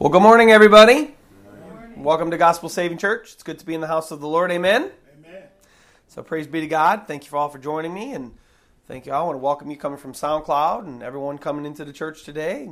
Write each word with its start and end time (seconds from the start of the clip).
Well, 0.00 0.10
good 0.10 0.22
morning, 0.22 0.50
everybody. 0.50 1.04
Good 1.04 1.72
morning. 1.72 2.02
Welcome 2.02 2.32
to 2.32 2.36
Gospel 2.36 2.68
Saving 2.68 2.98
Church. 2.98 3.34
It's 3.34 3.44
good 3.44 3.60
to 3.60 3.64
be 3.64 3.74
in 3.74 3.80
the 3.80 3.86
house 3.86 4.10
of 4.10 4.20
the 4.20 4.26
Lord. 4.26 4.50
Amen. 4.50 4.90
Amen. 5.20 5.42
So, 6.08 6.20
praise 6.20 6.48
be 6.48 6.60
to 6.62 6.66
God. 6.66 7.06
Thank 7.06 7.22
you 7.22 7.30
for 7.30 7.36
all 7.36 7.48
for 7.48 7.60
joining 7.60 7.94
me, 7.94 8.12
and 8.12 8.34
thank 8.88 9.06
you. 9.06 9.12
all. 9.12 9.22
I 9.22 9.26
want 9.26 9.36
to 9.36 9.44
welcome 9.44 9.70
you 9.70 9.76
coming 9.76 9.98
from 9.98 10.12
SoundCloud 10.12 10.80
and 10.80 11.00
everyone 11.00 11.38
coming 11.38 11.64
into 11.64 11.84
the 11.84 11.92
church 11.92 12.24
today. 12.24 12.70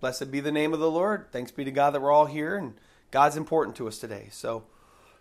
Blessed 0.00 0.32
be 0.32 0.40
the 0.40 0.50
name 0.50 0.74
of 0.74 0.80
the 0.80 0.90
Lord. 0.90 1.26
Thanks 1.30 1.52
be 1.52 1.62
to 1.62 1.70
God 1.70 1.90
that 1.90 2.02
we're 2.02 2.10
all 2.10 2.26
here, 2.26 2.56
and 2.56 2.74
God's 3.12 3.36
important 3.36 3.76
to 3.76 3.86
us 3.86 3.98
today. 3.98 4.26
So, 4.32 4.64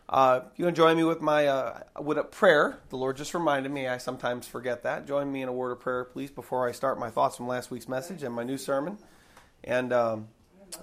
uh, 0.09 0.39
you 0.55 0.65
to 0.65 0.71
join 0.71 0.97
me 0.97 1.03
with 1.03 1.21
my 1.21 1.45
uh, 1.45 1.81
with 2.01 2.17
a 2.17 2.23
prayer? 2.23 2.79
The 2.89 2.97
Lord 2.97 3.17
just 3.17 3.35
reminded 3.35 3.71
me. 3.71 3.87
I 3.87 3.99
sometimes 3.99 4.47
forget 4.47 4.81
that. 4.81 5.05
Join 5.05 5.31
me 5.31 5.43
in 5.43 5.47
a 5.47 5.53
word 5.53 5.73
of 5.73 5.79
prayer, 5.79 6.05
please, 6.05 6.31
before 6.31 6.67
I 6.67 6.71
start 6.71 6.97
my 6.97 7.11
thoughts 7.11 7.37
from 7.37 7.47
last 7.47 7.69
week's 7.69 7.87
message 7.87 8.23
and 8.23 8.33
my 8.33 8.43
new 8.43 8.57
sermon. 8.57 8.97
And 9.63 9.93
um, 9.93 10.27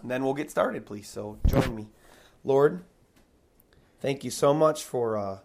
and 0.01 0.11
then 0.11 0.25
we'll 0.25 0.35
get 0.35 0.51
started, 0.51 0.87
please. 0.87 1.09
So 1.09 1.39
join 1.47 1.75
me. 1.75 1.89
Lord, 2.45 2.85
thank 4.01 4.25
you 4.25 4.31
so 4.31 4.53
much 4.53 4.85
for 4.85 5.17
uh, 5.17 5.39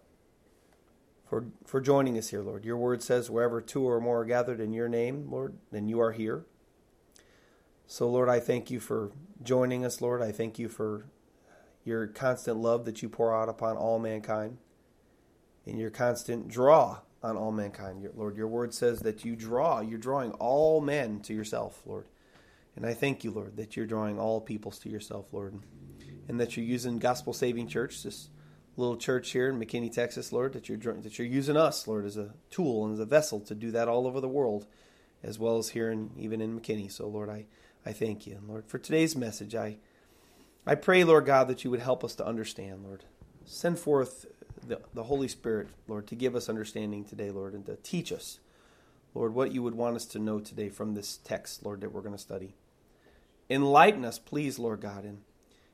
for 1.30 1.46
for 1.66 1.82
joining 1.82 2.18
us 2.18 2.30
here, 2.30 2.42
Lord. 2.42 2.66
Your 2.66 2.78
word 2.78 3.04
says, 3.04 3.30
wherever 3.30 3.62
two 3.62 3.88
or 3.88 4.00
more 4.00 4.22
are 4.22 4.26
gathered 4.26 4.60
in 4.60 4.74
your 4.74 4.90
name, 4.90 5.28
Lord, 5.30 5.58
then 5.72 5.88
you 5.88 6.00
are 6.00 6.12
here. 6.12 6.46
So, 7.86 8.10
Lord, 8.10 8.28
I 8.28 8.40
thank 8.40 8.70
you 8.70 8.80
for 8.80 9.12
joining 9.42 9.86
us, 9.86 10.02
Lord. 10.02 10.22
I 10.22 10.32
thank 10.32 10.60
you 10.60 10.68
for 10.68 11.06
your 11.86 12.08
constant 12.08 12.58
love 12.58 12.84
that 12.86 13.02
you 13.02 13.08
pour 13.08 13.34
out 13.34 13.48
upon 13.48 13.78
all 13.78 13.98
mankind 13.98 14.58
and 15.66 15.80
your 15.80 15.90
constant 15.90 16.50
draw 16.50 17.00
on 17.24 17.38
all 17.38 17.52
mankind, 17.52 18.08
Lord. 18.16 18.36
Your 18.36 18.48
word 18.48 18.74
says 18.74 19.00
that 19.00 19.24
you 19.24 19.36
draw, 19.36 19.80
you're 19.80 19.98
drawing 19.98 20.32
all 20.34 20.82
men 20.82 21.22
to 21.22 21.34
yourself, 21.34 21.82
Lord. 21.86 22.06
And 22.78 22.86
I 22.86 22.94
thank 22.94 23.24
you, 23.24 23.32
Lord, 23.32 23.58
that 23.58 23.76
you're 23.76 23.88
drawing 23.88 24.20
all 24.20 24.40
peoples 24.40 24.78
to 24.80 24.90
yourself, 24.90 25.34
Lord, 25.34 25.60
and 26.28 26.40
that 26.40 26.56
you're 26.56 26.66
using 26.66 27.00
Gospel 27.00 27.34
Saving 27.34 27.68
Church, 27.68 28.04
this 28.04 28.30
little 28.78 28.98
church 28.98 29.32
here 29.32 29.50
in 29.50 29.60
McKinney, 29.60 29.92
Texas, 29.92 30.32
Lord, 30.32 30.54
that 30.54 30.70
you're 30.70 30.78
that 30.78 31.18
you're 31.18 31.28
using 31.28 31.58
us, 31.58 31.88
Lord, 31.88 32.06
as 32.06 32.18
a 32.18 32.36
tool 32.52 32.86
and 32.86 32.94
as 32.94 33.00
a 33.00 33.06
vessel 33.06 33.40
to 33.42 33.56
do 33.56 33.72
that 33.72 33.88
all 33.88 34.06
over 34.06 34.22
the 34.22 34.30
world, 34.30 34.68
as 35.24 35.40
well 35.40 35.58
as 35.58 35.70
here 35.70 35.90
and 35.90 36.16
even 36.20 36.40
in 36.40 36.58
McKinney. 36.58 36.92
So, 36.92 37.08
Lord, 37.08 37.32
I, 37.32 37.48
I 37.84 37.94
thank 37.94 38.28
you, 38.28 38.36
and 38.36 38.48
Lord, 38.48 38.68
for 38.68 38.78
today's 38.78 39.16
message, 39.16 39.56
I 39.56 39.78
I 40.68 40.76
pray, 40.76 41.04
Lord 41.04 41.26
God, 41.26 41.48
that 41.48 41.64
you 41.64 41.72
would 41.72 41.80
help 41.80 42.04
us 42.04 42.14
to 42.16 42.28
understand, 42.28 42.84
Lord. 42.84 43.06
Send 43.44 43.80
forth 43.80 44.28
the, 44.64 44.82
the 44.94 45.06
Holy 45.06 45.30
Spirit, 45.30 45.70
Lord, 45.88 46.06
to 46.08 46.16
give 46.16 46.36
us 46.36 46.48
understanding 46.48 47.06
today, 47.06 47.32
Lord, 47.32 47.54
and 47.56 47.66
to 47.66 47.78
teach 47.78 48.12
us, 48.12 48.40
Lord, 49.16 49.34
what 49.34 49.52
you 49.52 49.64
would 49.64 49.74
want 49.74 49.96
us 49.96 50.06
to 50.08 50.20
know 50.20 50.40
today 50.40 50.70
from 50.70 50.94
this 50.94 51.18
text, 51.24 51.66
Lord, 51.66 51.82
that 51.82 51.92
we're 51.92 52.02
going 52.02 52.14
to 52.14 52.22
study. 52.22 52.54
Enlighten 53.50 54.04
us, 54.04 54.20
please, 54.20 54.60
Lord 54.60 54.82
God. 54.82 55.04
And, 55.04 55.22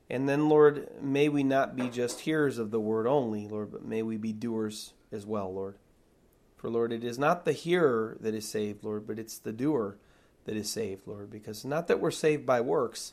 and 0.08 0.28
then, 0.28 0.48
Lord, 0.48 0.88
may 1.00 1.28
we 1.28 1.42
not 1.42 1.74
be 1.74 1.88
just 1.88 2.20
hearers 2.20 2.58
of 2.58 2.70
the 2.70 2.80
word 2.80 3.06
only, 3.06 3.48
Lord, 3.48 3.72
but 3.72 3.84
may 3.84 4.02
we 4.02 4.16
be 4.16 4.32
doers 4.32 4.92
as 5.10 5.26
well, 5.26 5.52
Lord. 5.52 5.76
For, 6.56 6.70
Lord, 6.70 6.92
it 6.92 7.04
is 7.04 7.18
not 7.18 7.44
the 7.44 7.52
hearer 7.52 8.16
that 8.20 8.34
is 8.34 8.48
saved, 8.48 8.84
Lord, 8.84 9.06
but 9.06 9.18
it's 9.18 9.38
the 9.38 9.52
doer 9.52 9.98
that 10.44 10.56
is 10.56 10.70
saved, 10.70 11.06
Lord. 11.06 11.30
Because 11.30 11.64
not 11.64 11.88
that 11.88 12.00
we're 12.00 12.10
saved 12.10 12.46
by 12.46 12.60
works, 12.60 13.12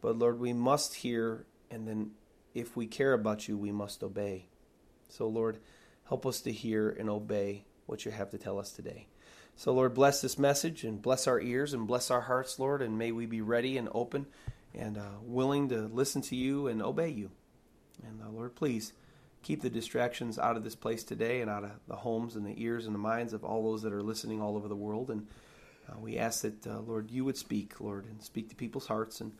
but, 0.00 0.18
Lord, 0.18 0.38
we 0.38 0.52
must 0.52 0.96
hear, 0.96 1.46
and 1.70 1.88
then 1.88 2.10
if 2.54 2.76
we 2.76 2.86
care 2.86 3.12
about 3.12 3.48
you, 3.48 3.56
we 3.56 3.72
must 3.72 4.02
obey. 4.02 4.46
So, 5.08 5.26
Lord, 5.26 5.58
help 6.08 6.26
us 6.26 6.40
to 6.42 6.52
hear 6.52 6.90
and 6.90 7.08
obey 7.08 7.64
what 7.86 8.04
you 8.04 8.10
have 8.10 8.30
to 8.30 8.38
tell 8.38 8.58
us 8.58 8.70
today. 8.72 9.06
So, 9.58 9.72
Lord, 9.72 9.94
bless 9.94 10.20
this 10.20 10.38
message 10.38 10.84
and 10.84 11.00
bless 11.00 11.26
our 11.26 11.40
ears 11.40 11.72
and 11.72 11.86
bless 11.86 12.10
our 12.10 12.20
hearts, 12.20 12.58
Lord, 12.58 12.82
and 12.82 12.98
may 12.98 13.10
we 13.10 13.24
be 13.24 13.40
ready 13.40 13.78
and 13.78 13.88
open 13.94 14.26
and 14.74 14.98
uh, 14.98 15.12
willing 15.22 15.70
to 15.70 15.80
listen 15.80 16.20
to 16.22 16.36
you 16.36 16.66
and 16.66 16.82
obey 16.82 17.08
you. 17.08 17.30
And, 18.06 18.20
uh, 18.22 18.28
Lord, 18.28 18.54
please 18.54 18.92
keep 19.42 19.62
the 19.62 19.70
distractions 19.70 20.38
out 20.38 20.58
of 20.58 20.62
this 20.62 20.74
place 20.74 21.04
today 21.04 21.40
and 21.40 21.50
out 21.50 21.64
of 21.64 21.70
the 21.88 21.96
homes 21.96 22.36
and 22.36 22.44
the 22.44 22.62
ears 22.62 22.84
and 22.84 22.94
the 22.94 22.98
minds 22.98 23.32
of 23.32 23.44
all 23.44 23.62
those 23.62 23.80
that 23.80 23.94
are 23.94 24.02
listening 24.02 24.42
all 24.42 24.56
over 24.56 24.68
the 24.68 24.76
world. 24.76 25.10
And 25.10 25.26
uh, 25.88 25.98
we 26.00 26.18
ask 26.18 26.42
that, 26.42 26.66
uh, 26.66 26.80
Lord, 26.80 27.10
you 27.10 27.24
would 27.24 27.38
speak, 27.38 27.80
Lord, 27.80 28.04
and 28.04 28.22
speak 28.22 28.50
to 28.50 28.54
people's 28.54 28.88
hearts. 28.88 29.22
And, 29.22 29.32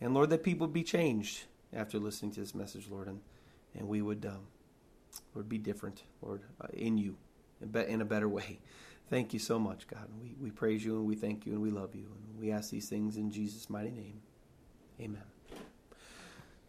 and 0.00 0.14
Lord, 0.14 0.30
that 0.30 0.44
people 0.44 0.68
would 0.68 0.74
be 0.74 0.84
changed 0.84 1.46
after 1.72 1.98
listening 1.98 2.30
to 2.32 2.40
this 2.40 2.54
message, 2.54 2.86
Lord, 2.88 3.08
and, 3.08 3.20
and 3.76 3.88
we 3.88 4.02
would, 4.02 4.24
um, 4.24 4.46
Lord, 5.34 5.48
be 5.48 5.58
different, 5.58 6.04
Lord, 6.22 6.42
uh, 6.60 6.68
in 6.72 6.96
you 6.96 7.16
in 7.60 8.00
a 8.00 8.04
better 8.04 8.28
way. 8.28 8.58
Thank 9.10 9.32
you 9.32 9.38
so 9.38 9.58
much, 9.58 9.86
God. 9.86 10.08
We, 10.20 10.34
we 10.40 10.50
praise 10.50 10.84
you 10.84 10.96
and 10.96 11.06
we 11.06 11.14
thank 11.14 11.46
you 11.46 11.52
and 11.52 11.62
we 11.62 11.70
love 11.70 11.94
you. 11.94 12.06
And 12.06 12.40
we 12.40 12.50
ask 12.50 12.70
these 12.70 12.88
things 12.88 13.16
in 13.16 13.30
Jesus' 13.30 13.68
mighty 13.68 13.90
name. 13.90 14.20
Amen. 15.00 15.22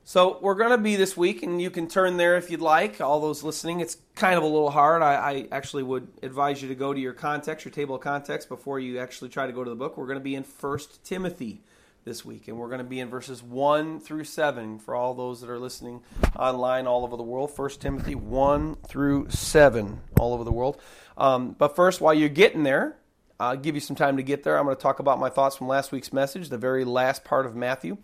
So 0.08 0.38
we're 0.40 0.54
going 0.54 0.70
to 0.70 0.78
be 0.78 0.96
this 0.96 1.18
week, 1.18 1.42
and 1.42 1.60
you 1.60 1.72
can 1.72 1.88
turn 1.88 2.18
there 2.18 2.38
if 2.38 2.52
you'd 2.52 2.62
like. 2.62 3.02
All 3.02 3.20
those 3.20 3.42
listening, 3.42 3.80
it's 3.80 3.98
kind 4.14 4.38
of 4.38 4.44
a 4.44 4.46
little 4.46 4.70
hard. 4.70 5.02
I, 5.02 5.16
I, 5.16 5.48
actually 5.52 5.82
would 5.82 6.08
advise 6.22 6.62
you 6.62 6.68
to 6.68 6.76
go 6.76 6.94
to 6.94 7.00
your 7.00 7.12
context, 7.12 7.66
your 7.66 7.72
table 7.72 7.96
of 7.96 8.02
context, 8.02 8.48
before 8.48 8.80
you 8.80 9.00
actually 9.00 9.30
try 9.30 9.48
to 9.48 9.52
go 9.52 9.64
to 9.64 9.70
the 9.72 9.76
book. 9.76 9.98
We're 9.98 10.06
going 10.06 10.20
to 10.20 10.24
be 10.24 10.36
in 10.36 10.44
First 10.44 11.04
Timothy 11.04 11.64
this 12.06 12.24
week, 12.24 12.48
and 12.48 12.58
we're 12.58 12.68
going 12.68 12.78
to 12.78 12.84
be 12.84 13.00
in 13.00 13.10
verses 13.10 13.42
one 13.42 14.00
through 14.00 14.24
seven 14.24 14.78
for 14.78 14.94
all 14.94 15.16
those 15.16 15.42
that 15.42 15.50
are 15.50 15.58
listening 15.58 16.02
online 16.38 16.86
all 16.86 17.04
over 17.04 17.18
the 17.18 17.24
world. 17.24 17.50
First 17.50 17.82
Timothy 17.82 18.14
one 18.14 18.76
through 18.88 19.32
seven 19.32 20.02
all 20.20 20.36
over 20.36 20.44
the 20.44 20.52
world. 20.52 20.80
Um, 21.18 21.56
but 21.58 21.76
first, 21.76 22.02
while 22.02 22.14
you're 22.14 22.30
getting 22.30 22.62
there, 22.62 22.96
I'll 23.40 23.58
give 23.58 23.74
you 23.74 23.82
some 23.82 23.96
time 23.96 24.18
to 24.18 24.24
get 24.24 24.44
there. 24.44 24.58
I'm 24.60 24.66
going 24.66 24.76
to 24.76 24.82
talk 24.82 25.00
about 25.00 25.20
my 25.20 25.30
thoughts 25.30 25.56
from 25.56 25.68
last 25.68 25.92
week's 25.92 26.14
message, 26.14 26.50
the 26.50 26.60
very 26.60 26.86
last 26.86 27.24
part 27.24 27.48
of 27.48 27.56
Matthew. 27.56 27.98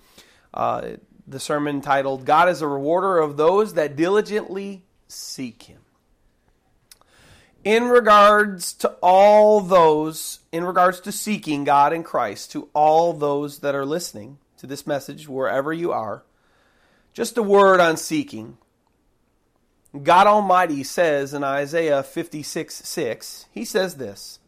Uh, 0.52 0.94
the 1.28 1.40
sermon 1.40 1.80
titled, 1.82 2.26
God 2.26 2.50
is 2.50 2.64
a 2.64 2.68
rewarder 2.68 3.20
of 3.20 3.38
those 3.38 3.76
that 3.76 3.96
diligently 3.96 4.84
seek 5.08 5.62
Him. 5.64 5.82
In 7.64 7.86
regards 7.86 8.74
to 8.74 8.90
all 9.02 9.62
those, 9.62 10.40
in 10.52 10.64
regards 10.64 11.00
to 11.02 11.12
seeking 11.12 11.64
God 11.64 11.94
in 11.94 12.04
Christ, 12.04 12.52
to 12.52 12.70
all 12.74 13.14
those 13.14 13.60
that 13.60 13.76
are 13.76 13.86
listening 13.86 14.40
to 14.58 14.66
this 14.66 14.88
message, 14.88 15.28
wherever 15.28 15.72
you 15.72 15.92
are, 15.92 16.24
just 17.14 17.38
a 17.38 17.44
word 17.44 17.80
on 17.80 17.98
seeking. 17.98 18.58
God 20.02 20.26
Almighty 20.26 20.84
says 20.84 21.34
in 21.34 21.44
Isaiah 21.44 22.02
56 22.02 22.74
6, 22.74 23.46
He 23.52 23.66
says 23.66 23.96
this 23.96 24.40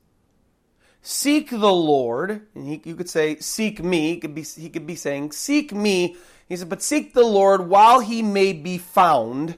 Seek 1.06 1.50
the 1.50 1.74
Lord, 1.74 2.48
and 2.56 2.66
he, 2.66 2.82
you 2.86 2.96
could 2.96 3.10
say, 3.10 3.36
Seek 3.36 3.84
me. 3.84 4.14
He 4.14 4.18
could, 4.22 4.34
be, 4.34 4.44
he 4.44 4.70
could 4.70 4.88
be 4.88 4.96
saying, 4.96 5.34
Seek 5.34 5.74
me. 5.74 6.16
He 6.48 6.56
said, 6.56 6.70
But 6.70 6.82
seek 6.82 7.14
the 7.14 7.26
Lord 7.26 7.68
while 7.68 8.00
he 8.00 8.22
may 8.22 8.54
be 8.54 8.78
found. 8.78 9.58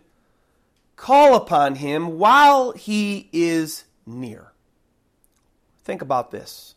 Call 0.96 1.36
upon 1.36 1.76
him 1.76 2.18
while 2.18 2.72
he 2.72 3.30
is 3.32 3.84
near. 4.06 4.54
Think 5.84 6.02
about 6.02 6.32
this. 6.32 6.76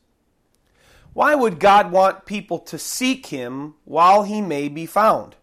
Why 1.12 1.34
would 1.34 1.58
God 1.58 1.90
want 1.90 2.26
people 2.26 2.58
to 2.60 2.78
seek 2.78 3.26
him 3.26 3.74
while 3.84 4.24
he 4.24 4.40
may 4.40 4.68
be 4.68 4.86
found? 4.86 5.36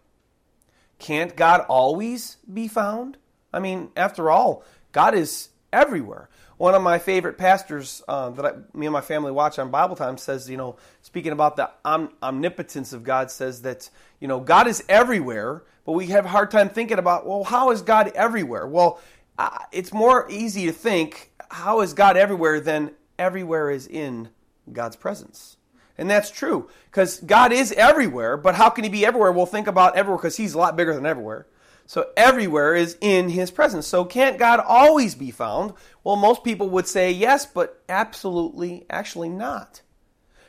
Can't 0.98 1.36
God 1.36 1.60
always 1.68 2.36
be 2.52 2.68
found? 2.68 3.18
I 3.52 3.58
mean, 3.58 3.90
after 3.96 4.30
all, 4.30 4.64
God 4.92 5.14
is 5.14 5.50
everywhere. 5.72 6.28
One 6.58 6.74
of 6.74 6.82
my 6.82 6.98
favorite 6.98 7.36
pastors 7.36 8.02
uh, 8.08 8.30
that 8.30 8.46
I, 8.46 8.52
me 8.76 8.86
and 8.86 8.92
my 8.92 9.02
family 9.02 9.30
watch 9.30 9.58
on 9.58 9.70
Bible 9.70 9.94
Time 9.94 10.16
says, 10.16 10.48
you 10.48 10.56
know, 10.56 10.76
speaking 11.02 11.32
about 11.32 11.56
the 11.56 11.70
om- 11.84 12.12
omnipotence 12.22 12.92
of 12.92 13.04
God, 13.04 13.30
says 13.30 13.62
that, 13.62 13.90
you 14.20 14.28
know, 14.28 14.40
God 14.40 14.66
is 14.66 14.82
everywhere, 14.88 15.64
but 15.84 15.92
we 15.92 16.06
have 16.06 16.24
a 16.24 16.28
hard 16.28 16.50
time 16.50 16.70
thinking 16.70 16.98
about, 16.98 17.26
well, 17.26 17.44
how 17.44 17.70
is 17.70 17.82
God 17.82 18.10
everywhere? 18.14 18.66
Well, 18.66 19.00
uh, 19.38 19.58
it's 19.70 19.92
more 19.92 20.26
easy 20.30 20.64
to 20.66 20.72
think, 20.72 21.30
how 21.50 21.82
is 21.82 21.92
God 21.92 22.16
everywhere 22.16 22.58
than 22.60 22.92
everywhere 23.18 23.70
is 23.70 23.86
in 23.86 24.30
God's 24.72 24.96
presence. 24.96 25.56
And 25.98 26.10
that's 26.10 26.30
true, 26.30 26.68
because 26.90 27.20
God 27.20 27.52
is 27.52 27.72
everywhere, 27.72 28.36
but 28.36 28.54
how 28.54 28.68
can 28.68 28.84
He 28.84 28.90
be 28.90 29.06
everywhere? 29.06 29.32
We'll 29.32 29.46
think 29.46 29.66
about 29.66 29.96
everywhere 29.96 30.18
because 30.18 30.36
He's 30.36 30.54
a 30.54 30.58
lot 30.58 30.76
bigger 30.76 30.94
than 30.94 31.06
everywhere. 31.06 31.46
So 31.86 32.10
everywhere 32.16 32.74
is 32.74 32.98
in 33.00 33.28
his 33.28 33.50
presence. 33.50 33.86
So 33.86 34.04
can't 34.04 34.38
God 34.38 34.60
always 34.60 35.14
be 35.14 35.30
found? 35.30 35.72
Well, 36.02 36.16
most 36.16 36.42
people 36.42 36.68
would 36.70 36.88
say 36.88 37.12
yes, 37.12 37.46
but 37.46 37.82
absolutely, 37.88 38.84
actually 38.90 39.28
not. 39.28 39.82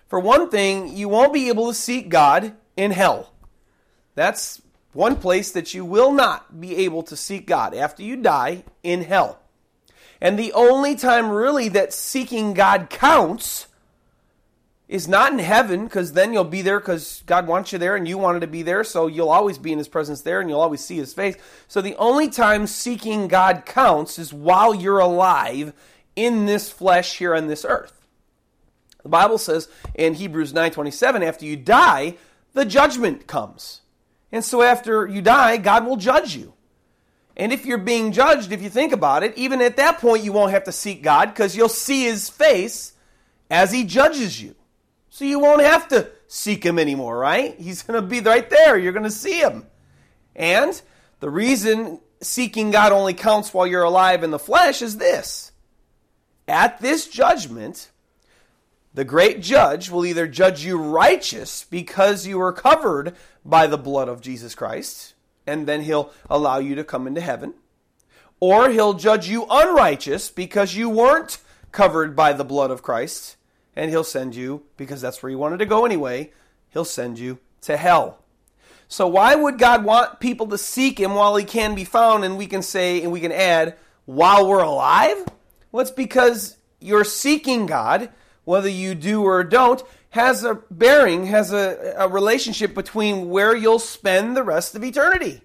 For 0.07 0.19
one 0.19 0.49
thing, 0.49 0.95
you 0.97 1.09
won't 1.09 1.33
be 1.33 1.49
able 1.49 1.67
to 1.67 1.73
seek 1.73 2.09
God 2.09 2.53
in 2.75 2.91
hell. 2.91 3.33
That's 4.15 4.61
one 4.93 5.17
place 5.17 5.51
that 5.51 5.75
you 5.75 5.85
will 5.85 6.11
not 6.11 6.59
be 6.59 6.75
able 6.77 7.03
to 7.03 7.15
seek 7.15 7.45
God 7.45 7.75
after 7.75 8.01
you 8.01 8.15
die 8.15 8.63
in 8.81 9.03
hell. 9.03 9.39
And 10.19 10.39
the 10.39 10.53
only 10.53 10.95
time 10.95 11.29
really 11.29 11.69
that 11.69 11.93
seeking 11.93 12.53
God 12.55 12.89
counts 12.89 13.66
is 14.87 15.07
not 15.07 15.33
in 15.33 15.39
heaven 15.39 15.83
because 15.83 16.13
then 16.13 16.31
you'll 16.31 16.45
be 16.45 16.61
there 16.61 16.79
because 16.79 17.21
God 17.25 17.45
wants 17.45 17.73
you 17.73 17.79
there 17.79 17.95
and 17.95 18.07
you 18.07 18.17
wanted 18.17 18.39
to 18.39 18.47
be 18.47 18.63
there, 18.63 18.83
so 18.83 19.07
you'll 19.07 19.29
always 19.29 19.57
be 19.57 19.71
in 19.71 19.77
His 19.77 19.89
presence 19.89 20.21
there 20.21 20.39
and 20.39 20.49
you'll 20.49 20.61
always 20.61 20.83
see 20.83 20.95
His 20.95 21.13
face. 21.13 21.35
So 21.67 21.81
the 21.81 21.95
only 21.97 22.29
time 22.29 22.67
seeking 22.67 23.27
God 23.27 23.65
counts 23.65 24.17
is 24.17 24.33
while 24.33 24.73
you're 24.73 24.99
alive 24.99 25.73
in 26.15 26.45
this 26.45 26.71
flesh 26.71 27.17
here 27.17 27.35
on 27.35 27.47
this 27.47 27.65
earth. 27.67 27.93
The 29.03 29.09
Bible 29.09 29.37
says 29.37 29.69
in 29.93 30.15
Hebrews 30.15 30.53
9:27 30.53 31.21
after 31.23 31.45
you 31.45 31.55
die, 31.55 32.15
the 32.53 32.65
judgment 32.65 33.27
comes. 33.27 33.81
And 34.31 34.43
so 34.43 34.61
after 34.61 35.07
you 35.07 35.21
die, 35.21 35.57
God 35.57 35.85
will 35.85 35.95
judge 35.95 36.35
you. 36.35 36.53
And 37.37 37.53
if 37.53 37.65
you're 37.65 37.77
being 37.77 38.11
judged, 38.11 38.51
if 38.51 38.61
you 38.61 38.69
think 38.69 38.91
about 38.91 39.23
it, 39.23 39.37
even 39.37 39.61
at 39.61 39.77
that 39.77 39.99
point, 39.99 40.23
you 40.23 40.33
won't 40.33 40.51
have 40.51 40.63
to 40.63 40.71
seek 40.71 41.03
God 41.03 41.27
because 41.27 41.55
you'll 41.55 41.69
see 41.69 42.03
his 42.03 42.29
face 42.29 42.93
as 43.49 43.71
he 43.71 43.83
judges 43.83 44.41
you. 44.41 44.55
So 45.17 45.25
you 45.25 45.39
won't 45.39 45.63
have 45.63 45.87
to 45.87 46.11
seek 46.27 46.63
him 46.63 46.77
anymore, 46.77 47.17
right? 47.17 47.59
He's 47.59 47.81
going 47.81 47.99
to 47.99 48.07
be 48.07 48.19
right 48.19 48.47
there. 48.47 48.77
You're 48.77 48.91
going 48.93 49.01
to 49.01 49.09
see 49.09 49.39
him. 49.39 49.65
And 50.35 50.79
the 51.21 51.29
reason 51.31 51.99
seeking 52.21 52.69
God 52.69 52.91
only 52.91 53.15
counts 53.15 53.51
while 53.51 53.65
you're 53.65 53.81
alive 53.81 54.21
in 54.21 54.29
the 54.29 54.37
flesh 54.37 54.83
is 54.83 54.97
this. 54.97 55.53
At 56.47 56.81
this 56.81 57.07
judgment, 57.07 57.89
the 58.93 59.03
great 59.03 59.41
judge 59.41 59.89
will 59.89 60.05
either 60.05 60.27
judge 60.27 60.63
you 60.63 60.77
righteous 60.77 61.63
because 61.63 62.27
you 62.27 62.37
were 62.37 62.53
covered 62.53 63.15
by 63.43 63.65
the 63.65 63.75
blood 63.75 64.09
of 64.09 64.21
Jesus 64.21 64.53
Christ, 64.53 65.15
and 65.47 65.65
then 65.65 65.81
he'll 65.81 66.13
allow 66.29 66.59
you 66.59 66.75
to 66.75 66.83
come 66.83 67.07
into 67.07 67.21
heaven, 67.21 67.55
or 68.39 68.69
he'll 68.69 68.93
judge 68.93 69.27
you 69.27 69.47
unrighteous 69.49 70.29
because 70.29 70.75
you 70.75 70.91
weren't 70.91 71.39
covered 71.71 72.15
by 72.15 72.33
the 72.33 72.45
blood 72.45 72.69
of 72.69 72.83
Christ, 72.83 73.36
and 73.77 73.91
he'll 73.91 74.03
send 74.03 74.35
you, 74.35 74.63
because 74.75 75.01
that's 75.01 75.21
where 75.21 75.29
you 75.29 75.37
wanted 75.37 75.59
to 75.59 75.65
go 75.67 75.85
anyway, 75.85 76.31
he'll 76.69 76.83
send 76.83 77.19
you 77.19 77.37
to 77.61 77.77
hell. 77.77 78.17
So 78.87 79.07
why 79.07 79.35
would 79.35 79.59
God 79.59 79.85
want 79.85 80.19
people 80.19 80.47
to 80.47 80.57
seek 80.57 80.99
him 80.99 81.13
while 81.13 81.35
he 81.35 81.45
can 81.45 81.75
be 81.75 81.83
found 81.83 82.25
and 82.25 82.37
we 82.39 82.47
can 82.47 82.63
say 82.63 83.03
and 83.03 83.11
we 83.11 83.19
can 83.19 83.31
add 83.31 83.75
while 84.05 84.47
we're 84.47 84.63
alive? 84.63 85.27
Well, 85.71 85.81
it's 85.81 85.91
because 85.91 86.57
you're 86.79 87.03
seeking 87.03 87.67
God, 87.67 88.09
whether 88.45 88.69
you 88.69 88.95
do 88.95 89.23
or 89.23 89.43
don't, 89.43 89.83
has 90.09 90.43
a 90.43 90.55
bearing, 90.71 91.27
has 91.27 91.53
a, 91.53 91.93
a 91.99 92.07
relationship 92.07 92.73
between 92.73 93.29
where 93.29 93.55
you'll 93.55 93.77
spend 93.77 94.35
the 94.35 94.43
rest 94.43 94.73
of 94.73 94.83
eternity. 94.83 95.41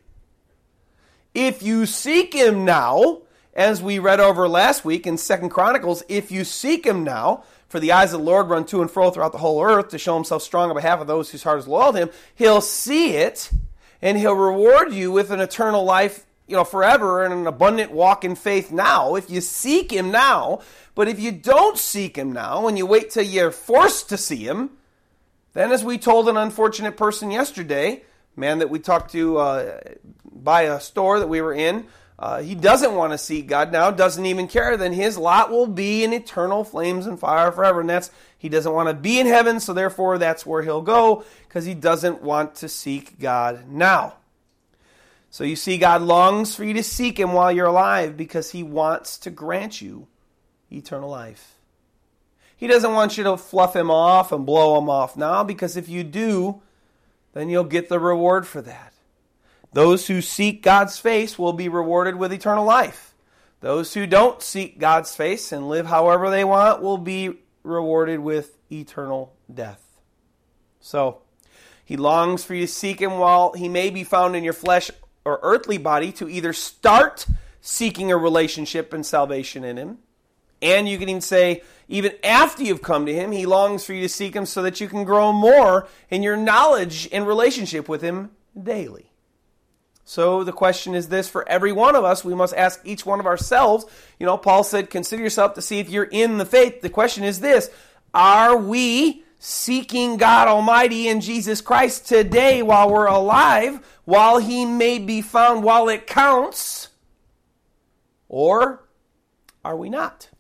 If 1.35 1.63
you 1.63 1.85
seek 1.85 2.33
him 2.33 2.65
now, 2.65 3.23
as 3.53 3.83
we 3.83 3.99
read 3.99 4.21
over 4.21 4.49
last 4.49 4.87
week 4.87 5.07
in 5.07 5.19
Second 5.19 5.51
Chronicles, 5.51 6.03
if 6.09 6.31
you 6.31 6.45
seek 6.45 6.87
him 6.87 7.05
now, 7.05 7.45
for 7.73 7.81
the 7.81 7.93
eyes 7.93 8.13
of 8.13 8.21
the 8.21 8.27
Lord 8.27 8.51
run 8.51 8.67
to 8.67 8.83
and 8.83 8.91
fro 8.91 9.11
throughout 9.11 9.33
the 9.33 9.39
whole 9.39 9.65
earth 9.65 9.89
to 9.89 9.99
show 9.99 10.15
himself 10.15 10.43
strong 10.43 10.69
on 10.69 10.77
behalf 10.77 11.01
of 11.01 11.07
those 11.07 11.31
whose 11.31 11.43
heart 11.43 11.59
is 11.59 11.67
loyal 11.67 11.95
to 11.95 12.01
him. 12.01 12.11
He'll 12.35 12.61
see 12.61 13.15
it 13.15 13.51
and 14.03 14.19
he'll 14.19 14.35
reward 14.35 14.93
you 14.93 15.11
with 15.11 15.31
an 15.31 15.41
eternal 15.41 15.83
life, 15.83 16.27
you 16.47 16.55
know, 16.55 16.65
forever 16.65 17.25
and 17.25 17.33
an 17.33 17.47
abundant 17.47 17.91
walk 17.91 18.27
in 18.27 18.35
faith 18.35 18.71
now 18.71 19.15
if 19.15 19.31
you 19.31 19.41
seek 19.41 19.91
him 19.91 20.11
now. 20.11 20.61
But 20.95 21.09
if 21.09 21.19
you 21.19 21.33
don't 21.33 21.79
seek 21.79 22.17
him 22.17 22.31
now 22.31 22.69
and 22.69 22.77
you 22.77 22.85
wait 22.85 23.09
till 23.09 23.25
you're 23.25 23.51
forced 23.51 24.11
to 24.11 24.19
see 24.19 24.47
him, 24.47 24.73
then 25.55 25.73
as 25.73 25.83
we 25.83 25.97
told 25.97 26.29
an 26.29 26.37
unfortunate 26.37 26.99
person 26.99 27.31
yesterday, 27.31 28.03
man 28.37 28.59
that 28.59 28.69
we 28.69 28.81
talked 28.81 29.13
to 29.13 29.39
uh, 29.39 29.81
by 30.31 30.63
a 30.65 30.79
store 30.79 31.21
that 31.21 31.29
we 31.29 31.41
were 31.41 31.55
in, 31.55 31.87
uh, 32.19 32.41
he 32.41 32.55
doesn't 32.55 32.95
want 32.95 33.13
to 33.13 33.19
see 33.19 33.43
God 33.43 33.73
now, 33.73 33.91
doesn't 33.91 34.27
even 34.27 34.47
care, 34.47 34.77
then 34.77 34.93
his 34.93 35.19
lot 35.19 35.51
will 35.51 35.67
be 35.67 36.05
in 36.05 36.13
eternal 36.13 36.63
flames 36.63 37.07
and 37.07 37.19
fire 37.19 37.51
forever. 37.51 37.81
And 37.81 37.91
that's, 37.91 38.11
he 38.39 38.49
doesn't 38.49 38.73
want 38.73 38.89
to 38.89 38.95
be 38.95 39.19
in 39.19 39.27
heaven, 39.27 39.59
so 39.59 39.73
therefore 39.73 40.19
that's 40.19 40.47
where 40.47 40.63
he'll 40.63 40.83
go 40.83 41.25
because 41.49 41.65
he 41.65 41.75
doesn't 41.75 42.23
want 42.23 42.55
to 42.57 42.69
seek 42.69 43.19
God 43.19 43.69
now. 43.69 44.15
So 45.31 45.45
you 45.45 45.57
see, 45.57 45.79
God 45.79 46.03
longs 46.03 46.55
for 46.55 46.63
you 46.63 46.75
to 46.75 46.83
seek 46.83 47.19
him 47.19 47.33
while 47.33 47.51
you're 47.51 47.67
alive 47.67 48.17
because 48.17 48.51
he 48.51 48.63
wants 48.63 49.17
to 49.19 49.31
grant 49.31 49.81
you 49.81 50.07
eternal 50.71 51.09
life. 51.09 51.55
He 52.55 52.67
doesn't 52.67 52.93
want 52.93 53.17
you 53.17 53.25
to 53.25 53.37
fluff 53.37 53.75
him 53.75 53.91
off 53.91 54.31
and 54.31 54.47
blow 54.47 54.79
him 54.79 54.89
off 54.89 55.17
now 55.17 55.43
because 55.43 55.77
if 55.77 55.89
you 55.89 56.05
do, 56.05 56.61
then 57.33 57.49
you'll 57.49 57.65
get 57.65 57.89
the 57.89 57.99
reward 57.99 58.47
for 58.47 58.61
that. 58.63 58.92
Those 59.73 60.07
who 60.07 60.21
seek 60.21 60.63
God's 60.63 60.99
face 60.99 61.39
will 61.39 61.53
be 61.53 61.69
rewarded 61.69 62.17
with 62.17 62.33
eternal 62.33 62.65
life. 62.65 63.15
Those 63.61 63.95
who 63.95 64.07
don't 64.07 64.43
seek 64.43 64.79
God's 64.79 65.15
face 65.15 65.53
and 65.53 65.69
live 65.69 65.87
however 65.87 66.31
they 66.31 66.45
want 66.45 66.83
will 66.83 66.99
be 66.99 67.39
rewarded 67.63 68.21
with 68.21 68.59
eternal 68.71 69.35
death. 69.53 70.01
So, 70.81 71.23
he 71.85 71.97
longs 71.97 72.45
for 72.45 72.55
you 72.55 72.67
to 72.67 72.73
seek 72.73 73.01
him 73.01 73.19
while 73.19 73.53
he 73.53 73.69
may 73.69 73.91
be 73.91 74.05
found 74.05 74.35
in 74.35 74.45
your 74.45 74.53
flesh 74.53 74.91
or 75.25 75.39
earthly 75.43 75.79
body 75.79 76.13
to 76.13 76.29
either 76.29 76.53
start 76.53 77.27
seeking 77.61 78.11
a 78.11 78.17
relationship 78.17 78.93
and 78.93 79.07
salvation 79.07 79.65
in 79.65 79.77
him. 79.77 79.99
And 80.61 80.89
you 80.89 80.99
can 80.99 81.09
even 81.09 81.21
say, 81.21 81.63
even 81.89 82.13
after 82.25 82.63
you've 82.63 82.83
come 82.83 83.07
to 83.07 83.15
him, 83.15 83.33
he 83.33 83.47
longs 83.47 83.85
for 83.85 83.93
you 83.93 84.03
to 84.03 84.09
seek 84.09 84.35
him 84.35 84.47
so 84.47 84.63
that 84.63 84.81
you 84.81 84.89
can 84.89 85.05
grow 85.05 85.33
more 85.33 85.89
in 86.11 86.23
your 86.23 86.37
knowledge 86.37 87.09
and 87.13 87.27
relationship 87.27 87.89
with 87.89 88.03
him 88.03 88.31
daily. 88.61 89.12
So 90.05 90.43
the 90.45 90.53
question 90.53 90.95
is 90.95 91.09
this 91.09 91.29
for 91.29 91.49
every 91.49 91.73
one 91.73 91.95
of 91.95 92.05
us, 92.05 92.25
we 92.25 92.35
must 92.35 92.55
ask 92.55 92.81
each 92.85 93.07
one 93.07 93.21
of 93.21 93.27
ourselves. 93.27 93.85
You 94.19 94.27
know, 94.27 94.37
Paul 94.37 94.65
said, 94.65 94.91
consider 94.91 95.23
yourself 95.23 95.55
to 95.55 95.63
see 95.63 95.79
if 95.79 95.89
you're 95.89 96.05
in 96.05 96.39
the 96.39 96.45
faith. 96.45 96.81
The 96.81 96.91
question 96.91 97.25
is 97.25 97.41
this 97.41 97.71
Are 98.13 98.57
we 98.57 99.25
seeking 99.39 100.17
God 100.17 100.49
Almighty 100.49 101.09
in 101.09 101.21
Jesus 101.21 101.61
Christ 101.61 102.07
today 102.07 102.63
while 102.63 102.91
we're 102.91 103.07
alive, 103.07 103.85
while 104.05 104.39
He 104.39 104.65
may 104.65 104.99
be 104.99 105.23
found, 105.23 105.63
while 105.63 105.89
it 105.89 106.07
counts? 106.07 106.89
Or 108.29 108.85
are 109.65 109.77
we 109.77 109.89
not? 109.89 110.31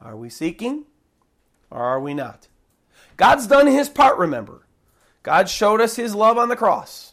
Are 0.00 0.16
we 0.16 0.30
seeking 0.30 0.84
or 1.70 1.80
are 1.80 2.00
we 2.00 2.14
not? 2.14 2.48
God's 3.16 3.46
done 3.46 3.66
His 3.66 3.88
part, 3.88 4.18
remember. 4.18 4.66
God 5.22 5.48
showed 5.48 5.80
us 5.80 5.96
His 5.96 6.14
love 6.14 6.38
on 6.38 6.48
the 6.48 6.56
cross. 6.56 7.09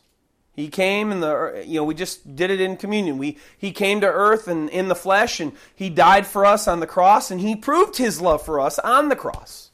He 0.57 0.69
came 0.69 1.12
in 1.12 1.19
the, 1.19 1.63
you 1.68 1.75
know, 1.75 1.83
we 1.83 1.94
just 1.94 2.36
did 2.36 2.50
it 2.50 2.59
in 2.59 2.77
communion. 2.77 3.19
We, 3.19 3.38
he 3.56 3.71
came 3.71 4.01
to 4.01 4.07
earth 4.07 4.48
and 4.48 4.68
in 4.71 4.88
the 4.88 4.95
flesh 4.95 5.39
and 5.39 5.51
he 5.75 5.92
died 5.92 6.25
for 6.25 6.48
us 6.48 6.68
on 6.68 6.80
the 6.80 6.88
cross 6.88 7.30
and 7.30 7.39
he 7.39 7.56
proved 7.56 7.98
his 7.98 8.19
love 8.19 8.44
for 8.44 8.59
us 8.59 8.80
on 8.80 9.09
the 9.09 9.15
cross. 9.15 9.69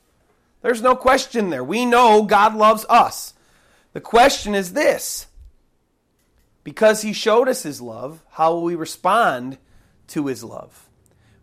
There's 0.61 0.81
no 0.81 0.93
question 0.93 1.51
there. 1.51 1.63
We 1.63 1.85
know 1.85 2.23
God 2.23 2.53
loves 2.53 2.85
us. 2.89 3.33
The 3.93 4.01
question 4.01 4.53
is 4.53 4.73
this 4.73 5.27
because 6.65 7.01
he 7.01 7.13
showed 7.13 7.47
us 7.47 7.63
his 7.63 7.79
love, 7.79 8.21
how 8.31 8.53
will 8.53 8.63
we 8.63 8.75
respond 8.75 9.59
to 10.07 10.27
his 10.27 10.43
love? 10.43 10.89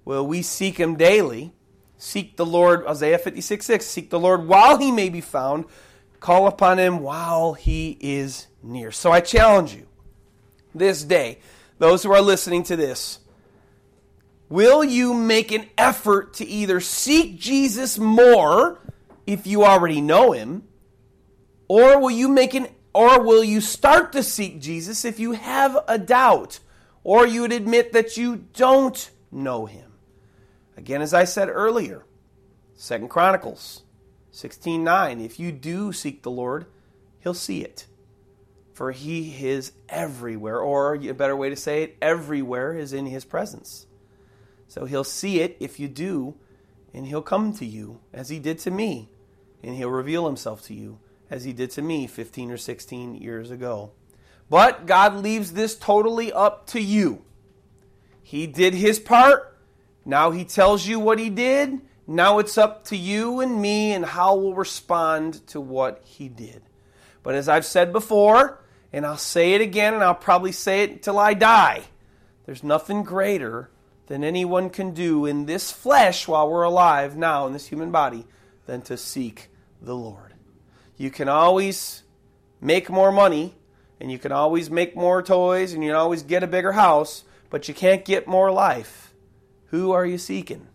Will 0.04 0.26
we 0.26 0.42
seek 0.42 0.76
him 0.76 0.96
daily? 0.96 1.54
Seek 1.96 2.37
the 2.37 2.44
Lord, 2.46 2.87
Isaiah 2.87 3.19
56 3.19 3.64
6, 3.64 3.87
seek 3.87 4.10
the 4.10 4.20
Lord 4.20 4.46
while 4.46 4.76
he 4.76 4.92
may 4.92 5.08
be 5.08 5.22
found, 5.22 5.64
call 6.19 6.46
upon 6.46 6.78
him 6.78 7.00
while 7.00 7.54
he 7.54 7.96
is 8.02 8.46
near. 8.62 8.91
So 8.91 9.11
I 9.12 9.21
challenge 9.21 9.75
you 9.75 9.87
this 10.75 11.02
day, 11.02 11.38
those 11.79 12.02
who 12.02 12.12
are 12.12 12.21
listening 12.21 12.62
to 12.64 12.76
this, 12.76 13.19
will 14.49 14.85
you 14.85 15.14
make 15.14 15.52
an 15.52 15.67
effort 15.79 16.35
to 16.35 16.47
either 16.47 16.81
seek 16.81 17.38
Jesus 17.38 17.99
more 17.99 18.81
if 19.26 19.47
you 19.47 19.64
already 19.64 20.00
know 20.00 20.33
him, 20.33 20.64
or 21.69 22.00
will 22.00 22.11
you 22.11 22.29
make 22.29 22.55
an 22.55 22.69
or 22.93 23.23
will 23.23 23.45
you 23.45 23.61
start 23.61 24.12
to 24.12 24.23
seek 24.23 24.61
Jesus 24.61 25.05
if 25.05 25.21
you 25.21 25.33
have 25.33 25.79
a 25.87 25.97
doubt 25.97 26.59
or 27.05 27.25
you 27.25 27.43
would 27.43 27.52
admit 27.52 27.93
that 27.93 28.17
you 28.17 28.45
don't 28.52 29.11
know 29.31 29.67
him? 29.67 29.93
Again, 30.76 31.00
as 31.00 31.14
I 31.14 31.25
said 31.25 31.49
earlier, 31.49 32.05
Second 32.75 33.09
Chronicles 33.09 33.83
16:9, 34.33 35.21
if 35.21 35.38
you 35.38 35.52
do 35.52 35.93
seek 35.93 36.23
the 36.23 36.31
Lord, 36.31 36.67
he'll 37.21 37.35
see 37.35 37.62
it 37.62 37.87
for 38.80 38.92
he 38.92 39.46
is 39.46 39.72
everywhere, 39.90 40.58
or 40.58 40.94
a 40.94 41.12
better 41.12 41.37
way 41.37 41.50
to 41.50 41.54
say 41.54 41.82
it, 41.82 41.99
everywhere 42.00 42.72
is 42.72 42.94
in 42.94 43.04
his 43.04 43.26
presence. 43.26 43.87
So 44.68 44.87
he'll 44.87 45.04
see 45.04 45.40
it 45.40 45.58
if 45.60 45.78
you 45.78 45.87
do, 45.87 46.37
and 46.94 47.06
he'll 47.06 47.20
come 47.20 47.52
to 47.58 47.66
you 47.66 48.00
as 48.14 48.30
he 48.30 48.38
did 48.38 48.58
to 48.60 48.70
me, 48.70 49.10
and 49.62 49.76
he'll 49.76 49.90
reveal 49.90 50.25
himself 50.25 50.62
to 50.62 50.72
you 50.72 50.99
as 51.28 51.44
he 51.44 51.52
did 51.52 51.70
to 51.72 51.82
me 51.82 52.06
15 52.06 52.50
or 52.50 52.56
16 52.56 53.16
years 53.16 53.50
ago. 53.50 53.90
But 54.49 54.87
God 54.87 55.14
leaves 55.16 55.52
this 55.52 55.76
totally 55.76 56.32
up 56.32 56.66
to 56.68 56.80
you. 56.80 57.22
He 58.22 58.46
did 58.46 58.72
his 58.72 58.99
part. 58.99 59.58
Now 60.06 60.30
he 60.30 60.42
tells 60.42 60.87
you 60.87 60.99
what 60.99 61.18
he 61.18 61.28
did. 61.28 61.82
Now 62.06 62.38
it's 62.38 62.56
up 62.56 62.87
to 62.87 62.96
you 62.96 63.40
and 63.40 63.60
me 63.60 63.92
and 63.92 64.06
how 64.06 64.37
we'll 64.37 64.54
respond 64.54 65.46
to 65.49 65.60
what 65.60 66.00
he 66.02 66.30
did. 66.30 66.62
But 67.22 67.34
as 67.34 67.46
I've 67.46 67.66
said 67.66 67.92
before, 67.92 68.60
and 68.92 69.06
I'll 69.06 69.16
say 69.16 69.54
it 69.54 69.61
again, 69.61 69.94
and 69.94 70.02
I'll 70.02 70.14
probably 70.14 70.52
say 70.52 70.82
it 70.82 70.90
until 70.90 71.18
I 71.18 71.35
die. 71.35 71.82
There's 72.47 72.64
nothing 72.64 73.02
greater 73.02 73.70
than 74.06 74.25
anyone 74.25 74.70
can 74.70 74.92
do 74.92 75.25
in 75.26 75.47
this 75.47 75.70
flesh 75.70 76.26
while 76.26 76.50
we're 76.50 76.64
alive 76.64 77.16
now 77.16 77.47
in 77.47 77.52
this 77.52 77.68
human 77.68 77.92
body 77.92 78.26
than 78.66 78.82
to 78.82 78.97
seek 78.97 79.49
the 79.80 79.94
Lord. 79.94 80.35
You 80.97 81.11
can 81.11 81.28
always 81.28 82.02
make 82.61 82.90
more 82.90 83.12
money, 83.12 83.54
and 84.00 84.11
you 84.11 84.18
can 84.18 84.32
always 84.32 84.68
make 84.70 84.97
more 84.97 85.23
toys, 85.23 85.73
and 85.73 85.82
you 85.85 85.90
can 85.90 85.97
always 85.97 86.23
get 86.23 86.42
a 86.42 86.49
bigger 86.49 86.73
house, 86.73 87.25
but 87.50 87.68
you 87.68 87.75
can't 87.75 88.04
get 88.04 88.26
more 88.26 88.50
life. 88.50 89.14
Who 89.66 89.92
are 89.92 90.04
you 90.04 90.18
seeking? 90.18 90.66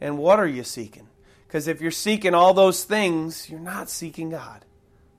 And 0.00 0.18
what 0.18 0.38
are 0.38 0.46
you 0.46 0.64
seeking? 0.64 1.08
Because 1.46 1.66
if 1.66 1.80
you're 1.80 1.90
seeking 1.90 2.34
all 2.34 2.52
those 2.52 2.84
things, 2.84 3.48
you're 3.48 3.60
not 3.60 3.88
seeking 3.88 4.28
God. 4.28 4.64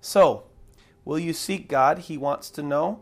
So, 0.02 0.44
Will 1.06 1.20
you 1.20 1.34
seek 1.34 1.70
God? 1.70 2.00
He 2.00 2.18
wants 2.18 2.50
to 2.52 2.64
know. 2.64 3.02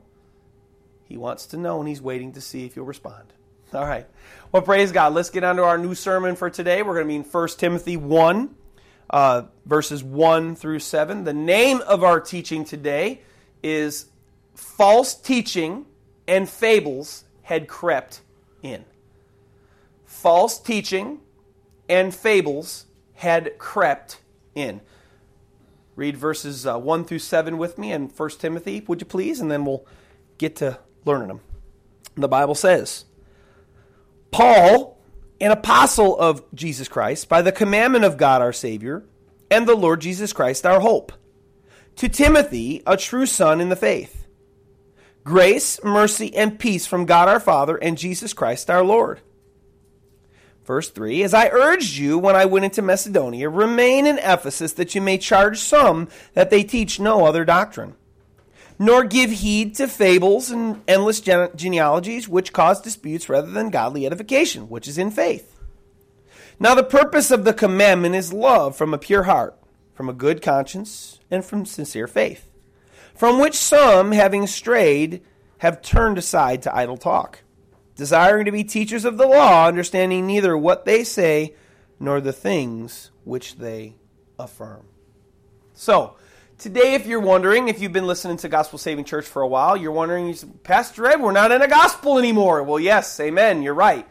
He 1.05 1.17
wants 1.17 1.45
to 1.47 1.57
know, 1.57 1.79
and 1.79 1.87
He's 1.87 2.01
waiting 2.01 2.33
to 2.33 2.41
see 2.41 2.65
if 2.65 2.75
you'll 2.75 2.85
respond. 2.85 3.33
All 3.73 3.85
right. 3.85 4.05
Well, 4.51 4.61
praise 4.61 4.91
God. 4.91 5.13
Let's 5.13 5.29
get 5.29 5.43
on 5.43 5.55
to 5.55 5.63
our 5.63 5.77
new 5.77 5.95
sermon 5.95 6.35
for 6.35 6.49
today. 6.49 6.83
We're 6.83 6.93
going 6.93 7.05
to 7.05 7.07
be 7.07 7.15
in 7.15 7.23
1 7.23 7.47
Timothy 7.57 7.97
1, 7.97 8.55
uh, 9.09 9.43
verses 9.65 10.03
1 10.03 10.55
through 10.55 10.79
7. 10.79 11.23
The 11.23 11.33
name 11.33 11.81
of 11.81 12.03
our 12.03 12.19
teaching 12.19 12.65
today 12.65 13.21
is 13.63 14.05
False 14.53 15.15
Teaching 15.15 15.85
and 16.27 16.47
Fables 16.47 17.23
Had 17.41 17.67
Crept 17.67 18.21
In. 18.61 18.85
False 20.05 20.59
teaching 20.59 21.19
and 21.89 22.13
fables 22.13 22.85
had 23.13 23.57
crept 23.57 24.21
in. 24.55 24.81
Read 25.95 26.17
verses 26.17 26.65
uh, 26.65 26.77
1 26.77 27.05
through 27.05 27.19
7 27.19 27.57
with 27.57 27.77
me 27.77 27.91
in 27.91 28.07
1 28.07 28.29
Timothy, 28.31 28.83
would 28.87 29.01
you 29.01 29.05
please? 29.05 29.39
And 29.39 29.51
then 29.51 29.65
we'll 29.65 29.85
get 30.37 30.55
to 30.57 30.79
learning 31.05 31.27
them. 31.27 31.41
The 32.15 32.27
Bible 32.27 32.55
says, 32.55 33.05
Paul, 34.31 34.99
an 35.39 35.51
apostle 35.51 36.17
of 36.17 36.43
Jesus 36.53 36.87
Christ, 36.87 37.29
by 37.29 37.41
the 37.41 37.51
commandment 37.51 38.05
of 38.05 38.17
God 38.17 38.41
our 38.41 38.53
Savior, 38.53 39.03
and 39.51 39.67
the 39.67 39.75
Lord 39.75 40.01
Jesus 40.01 40.33
Christ 40.33 40.65
our 40.65 40.79
hope, 40.79 41.11
to 41.97 42.09
Timothy, 42.09 42.81
a 42.87 42.97
true 42.97 43.25
son 43.25 43.61
in 43.61 43.69
the 43.69 43.75
faith. 43.75 44.25
Grace, 45.23 45.81
mercy, 45.83 46.35
and 46.35 46.59
peace 46.59 46.85
from 46.85 47.05
God 47.05 47.29
our 47.29 47.39
Father 47.39 47.77
and 47.77 47.97
Jesus 47.97 48.33
Christ 48.33 48.69
our 48.69 48.83
Lord. 48.83 49.21
Verse 50.65 50.89
3 50.89 51.23
As 51.23 51.33
I 51.33 51.49
urged 51.49 51.97
you 51.97 52.17
when 52.17 52.35
I 52.35 52.45
went 52.45 52.65
into 52.65 52.81
Macedonia, 52.81 53.49
remain 53.49 54.05
in 54.05 54.17
Ephesus 54.19 54.73
that 54.73 54.95
you 54.95 55.01
may 55.01 55.17
charge 55.17 55.59
some 55.59 56.07
that 56.33 56.49
they 56.49 56.63
teach 56.63 56.99
no 56.99 57.25
other 57.25 57.45
doctrine. 57.45 57.95
Nor 58.79 59.03
give 59.03 59.29
heed 59.29 59.75
to 59.75 59.87
fables 59.87 60.49
and 60.49 60.81
endless 60.87 61.21
genealogies, 61.21 62.27
which 62.27 62.53
cause 62.53 62.81
disputes 62.81 63.29
rather 63.29 63.51
than 63.51 63.69
godly 63.69 64.05
edification, 64.05 64.67
which 64.67 64.87
is 64.87 64.97
in 64.97 65.11
faith. 65.11 65.59
Now, 66.59 66.73
the 66.75 66.83
purpose 66.83 67.29
of 67.29 67.43
the 67.43 67.53
commandment 67.53 68.15
is 68.15 68.33
love 68.33 68.75
from 68.75 68.93
a 68.93 68.97
pure 68.97 69.23
heart, 69.23 69.55
from 69.93 70.09
a 70.09 70.13
good 70.13 70.41
conscience, 70.41 71.19
and 71.29 71.45
from 71.45 71.65
sincere 71.65 72.07
faith, 72.07 72.49
from 73.13 73.39
which 73.39 73.53
some, 73.53 74.11
having 74.11 74.47
strayed, 74.47 75.21
have 75.59 75.81
turned 75.81 76.17
aside 76.17 76.61
to 76.63 76.75
idle 76.75 76.97
talk 76.97 77.42
desiring 77.95 78.45
to 78.45 78.51
be 78.51 78.63
teachers 78.63 79.05
of 79.05 79.17
the 79.17 79.27
law, 79.27 79.67
understanding 79.67 80.27
neither 80.27 80.57
what 80.57 80.85
they 80.85 81.03
say 81.03 81.53
nor 81.99 82.19
the 82.19 82.33
things 82.33 83.11
which 83.23 83.57
they 83.57 83.95
affirm. 84.39 84.85
So, 85.73 86.15
today, 86.57 86.95
if 86.95 87.05
you're 87.05 87.19
wondering, 87.19 87.67
if 87.67 87.81
you've 87.81 87.93
been 87.93 88.07
listening 88.07 88.37
to 88.37 88.49
Gospel 88.49 88.77
Saving 88.79 89.05
Church 89.05 89.25
for 89.25 89.41
a 89.41 89.47
while, 89.47 89.77
you're 89.77 89.91
wondering, 89.91 90.35
Pastor 90.63 91.07
Ed, 91.07 91.21
we're 91.21 91.31
not 91.31 91.51
in 91.51 91.61
a 91.61 91.67
gospel 91.67 92.17
anymore. 92.17 92.63
Well, 92.63 92.79
yes, 92.79 93.19
amen, 93.19 93.63
you're 93.63 93.73
right. 93.73 94.07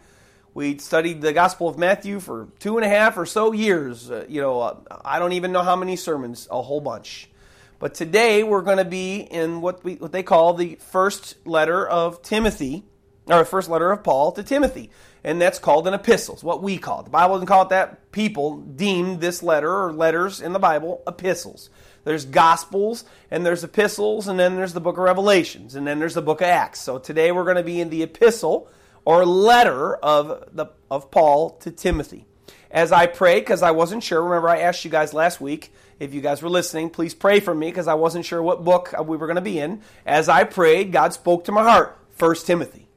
We 0.54 0.76
studied 0.78 1.22
the 1.22 1.32
Gospel 1.32 1.68
of 1.68 1.78
Matthew 1.78 2.20
for 2.20 2.48
two 2.58 2.76
and 2.76 2.84
a 2.84 2.88
half 2.88 3.16
or 3.16 3.24
so 3.24 3.52
years. 3.52 4.10
Uh, 4.10 4.26
you 4.28 4.42
know, 4.42 4.60
uh, 4.60 4.76
I 5.02 5.18
don't 5.18 5.32
even 5.32 5.50
know 5.50 5.62
how 5.62 5.76
many 5.76 5.96
sermons, 5.96 6.46
a 6.50 6.60
whole 6.60 6.80
bunch. 6.80 7.30
But 7.78 7.94
today 7.94 8.42
we're 8.42 8.62
going 8.62 8.76
to 8.76 8.84
be 8.84 9.20
in 9.20 9.62
what, 9.62 9.82
we, 9.82 9.94
what 9.94 10.12
they 10.12 10.22
call 10.22 10.52
the 10.52 10.74
first 10.76 11.36
letter 11.46 11.88
of 11.88 12.20
Timothy 12.22 12.84
or 13.26 13.44
first 13.44 13.68
letter 13.68 13.92
of 13.92 14.02
Paul 14.02 14.32
to 14.32 14.42
Timothy. 14.42 14.90
And 15.24 15.40
that's 15.40 15.58
called 15.58 15.86
an 15.86 15.94
epistle. 15.94 16.34
It's 16.34 16.42
what 16.42 16.62
we 16.62 16.78
call 16.78 17.00
it. 17.00 17.04
The 17.04 17.10
Bible 17.10 17.36
doesn't 17.36 17.46
call 17.46 17.62
it 17.62 17.68
that. 17.68 18.10
People 18.10 18.58
deemed 18.58 19.20
this 19.20 19.42
letter 19.42 19.84
or 19.84 19.92
letters 19.92 20.40
in 20.40 20.52
the 20.52 20.58
Bible 20.58 21.02
epistles. 21.06 21.70
There's 22.04 22.24
gospels 22.24 23.04
and 23.30 23.46
there's 23.46 23.62
epistles 23.62 24.26
and 24.26 24.38
then 24.38 24.56
there's 24.56 24.72
the 24.72 24.80
book 24.80 24.96
of 24.96 25.04
Revelations 25.04 25.76
and 25.76 25.86
then 25.86 26.00
there's 26.00 26.14
the 26.14 26.22
book 26.22 26.40
of 26.40 26.48
Acts. 26.48 26.80
So 26.80 26.98
today 26.98 27.30
we're 27.30 27.44
going 27.44 27.56
to 27.56 27.62
be 27.62 27.80
in 27.80 27.90
the 27.90 28.02
epistle 28.02 28.68
or 29.04 29.24
letter 29.24 29.94
of 29.96 30.48
the 30.52 30.66
of 30.90 31.10
Paul 31.10 31.50
to 31.60 31.70
Timothy. 31.70 32.26
As 32.70 32.90
I 32.90 33.06
prayed, 33.06 33.40
because 33.40 33.62
I 33.62 33.70
wasn't 33.70 34.02
sure, 34.02 34.22
remember 34.22 34.48
I 34.48 34.60
asked 34.60 34.84
you 34.84 34.90
guys 34.90 35.12
last 35.12 35.40
week, 35.40 35.72
if 36.00 36.14
you 36.14 36.20
guys 36.20 36.42
were 36.42 36.48
listening, 36.48 36.90
please 36.90 37.14
pray 37.14 37.38
for 37.38 37.54
me 37.54 37.68
because 37.68 37.86
I 37.86 37.94
wasn't 37.94 38.24
sure 38.24 38.42
what 38.42 38.64
book 38.64 38.94
we 39.04 39.16
were 39.16 39.26
going 39.26 39.36
to 39.36 39.42
be 39.42 39.58
in. 39.58 39.82
As 40.06 40.28
I 40.28 40.44
prayed, 40.44 40.90
God 40.90 41.12
spoke 41.12 41.44
to 41.44 41.52
my 41.52 41.62
heart. 41.62 41.98
First 42.16 42.46
Timothy. 42.46 42.88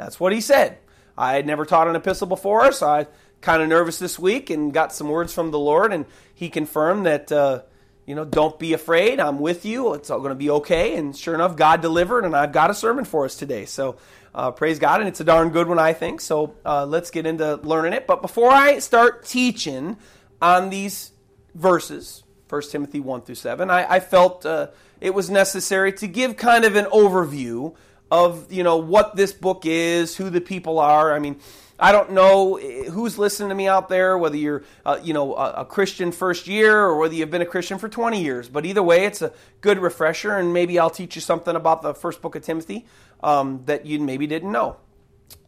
That's 0.00 0.18
what 0.18 0.32
he 0.32 0.40
said. 0.40 0.78
I 1.16 1.34
had 1.34 1.46
never 1.46 1.66
taught 1.66 1.86
an 1.86 1.94
epistle 1.94 2.26
before, 2.26 2.72
so 2.72 2.88
I 2.88 3.06
kind 3.42 3.62
of 3.62 3.68
nervous 3.68 3.98
this 3.98 4.18
week 4.18 4.48
and 4.48 4.72
got 4.72 4.94
some 4.94 5.10
words 5.10 5.34
from 5.34 5.50
the 5.50 5.58
Lord, 5.58 5.92
and 5.92 6.06
he 6.34 6.48
confirmed 6.48 7.04
that, 7.04 7.30
uh, 7.30 7.62
you 8.06 8.14
know, 8.14 8.24
don't 8.24 8.58
be 8.58 8.72
afraid. 8.72 9.20
I'm 9.20 9.38
with 9.38 9.66
you. 9.66 9.92
It's 9.92 10.08
all 10.08 10.20
going 10.20 10.30
to 10.30 10.36
be 10.36 10.48
okay. 10.50 10.96
And 10.96 11.14
sure 11.14 11.34
enough, 11.34 11.54
God 11.54 11.82
delivered, 11.82 12.24
and 12.24 12.34
I've 12.34 12.52
got 12.52 12.70
a 12.70 12.74
sermon 12.74 13.04
for 13.04 13.26
us 13.26 13.36
today. 13.36 13.66
So 13.66 13.96
uh, 14.34 14.52
praise 14.52 14.78
God, 14.78 15.00
and 15.00 15.08
it's 15.08 15.20
a 15.20 15.24
darn 15.24 15.50
good 15.50 15.68
one, 15.68 15.78
I 15.78 15.92
think. 15.92 16.22
So 16.22 16.54
uh, 16.64 16.86
let's 16.86 17.10
get 17.10 17.26
into 17.26 17.56
learning 17.56 17.92
it. 17.92 18.06
But 18.06 18.22
before 18.22 18.50
I 18.50 18.78
start 18.78 19.26
teaching 19.26 19.98
on 20.40 20.70
these 20.70 21.12
verses, 21.54 22.22
1 22.48 22.62
Timothy 22.70 23.00
1 23.00 23.20
through 23.20 23.34
7, 23.34 23.70
I, 23.70 23.96
I 23.96 24.00
felt 24.00 24.46
uh, 24.46 24.68
it 24.98 25.12
was 25.12 25.28
necessary 25.28 25.92
to 25.92 26.06
give 26.06 26.38
kind 26.38 26.64
of 26.64 26.74
an 26.74 26.86
overview 26.86 27.74
of 28.10 28.52
you 28.52 28.62
know 28.62 28.76
what 28.76 29.16
this 29.16 29.32
book 29.32 29.64
is, 29.64 30.16
who 30.16 30.30
the 30.30 30.40
people 30.40 30.78
are. 30.78 31.14
I 31.14 31.18
mean, 31.18 31.40
I 31.78 31.92
don't 31.92 32.12
know 32.12 32.56
who's 32.58 33.18
listening 33.18 33.48
to 33.48 33.54
me 33.54 33.68
out 33.68 33.88
there, 33.88 34.18
whether 34.18 34.36
you're 34.36 34.64
uh, 34.84 34.98
you 35.02 35.14
know 35.14 35.34
a, 35.34 35.52
a, 35.62 35.64
Christian 35.64 36.12
first 36.12 36.46
year 36.46 36.78
or 36.78 36.96
whether 36.98 37.14
you've 37.14 37.30
been 37.30 37.42
a 37.42 37.46
Christian 37.46 37.78
for 37.78 37.88
20 37.88 38.22
years. 38.22 38.48
But 38.48 38.66
either 38.66 38.82
way, 38.82 39.04
it's 39.06 39.22
a 39.22 39.32
good 39.60 39.78
refresher, 39.78 40.36
and 40.36 40.52
maybe 40.52 40.78
I'll 40.78 40.90
teach 40.90 41.14
you 41.14 41.20
something 41.20 41.56
about 41.56 41.82
the 41.82 41.94
first 41.94 42.20
book 42.20 42.34
of 42.34 42.42
Timothy 42.42 42.86
um, 43.22 43.62
that 43.66 43.86
you 43.86 44.00
maybe 44.00 44.26
didn't 44.26 44.52
know. 44.52 44.76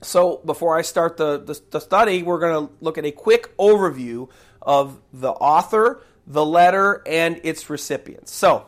So 0.00 0.40
before 0.44 0.76
I 0.76 0.82
start 0.82 1.16
the, 1.16 1.38
the, 1.38 1.60
the 1.70 1.80
study, 1.80 2.22
we're 2.22 2.38
going 2.38 2.66
to 2.66 2.74
look 2.80 2.98
at 2.98 3.04
a 3.04 3.12
quick 3.12 3.56
overview 3.56 4.28
of 4.60 5.00
the 5.12 5.30
author, 5.30 6.02
the 6.26 6.44
letter, 6.44 7.02
and 7.06 7.40
its 7.44 7.68
recipients. 7.68 8.32
So 8.32 8.66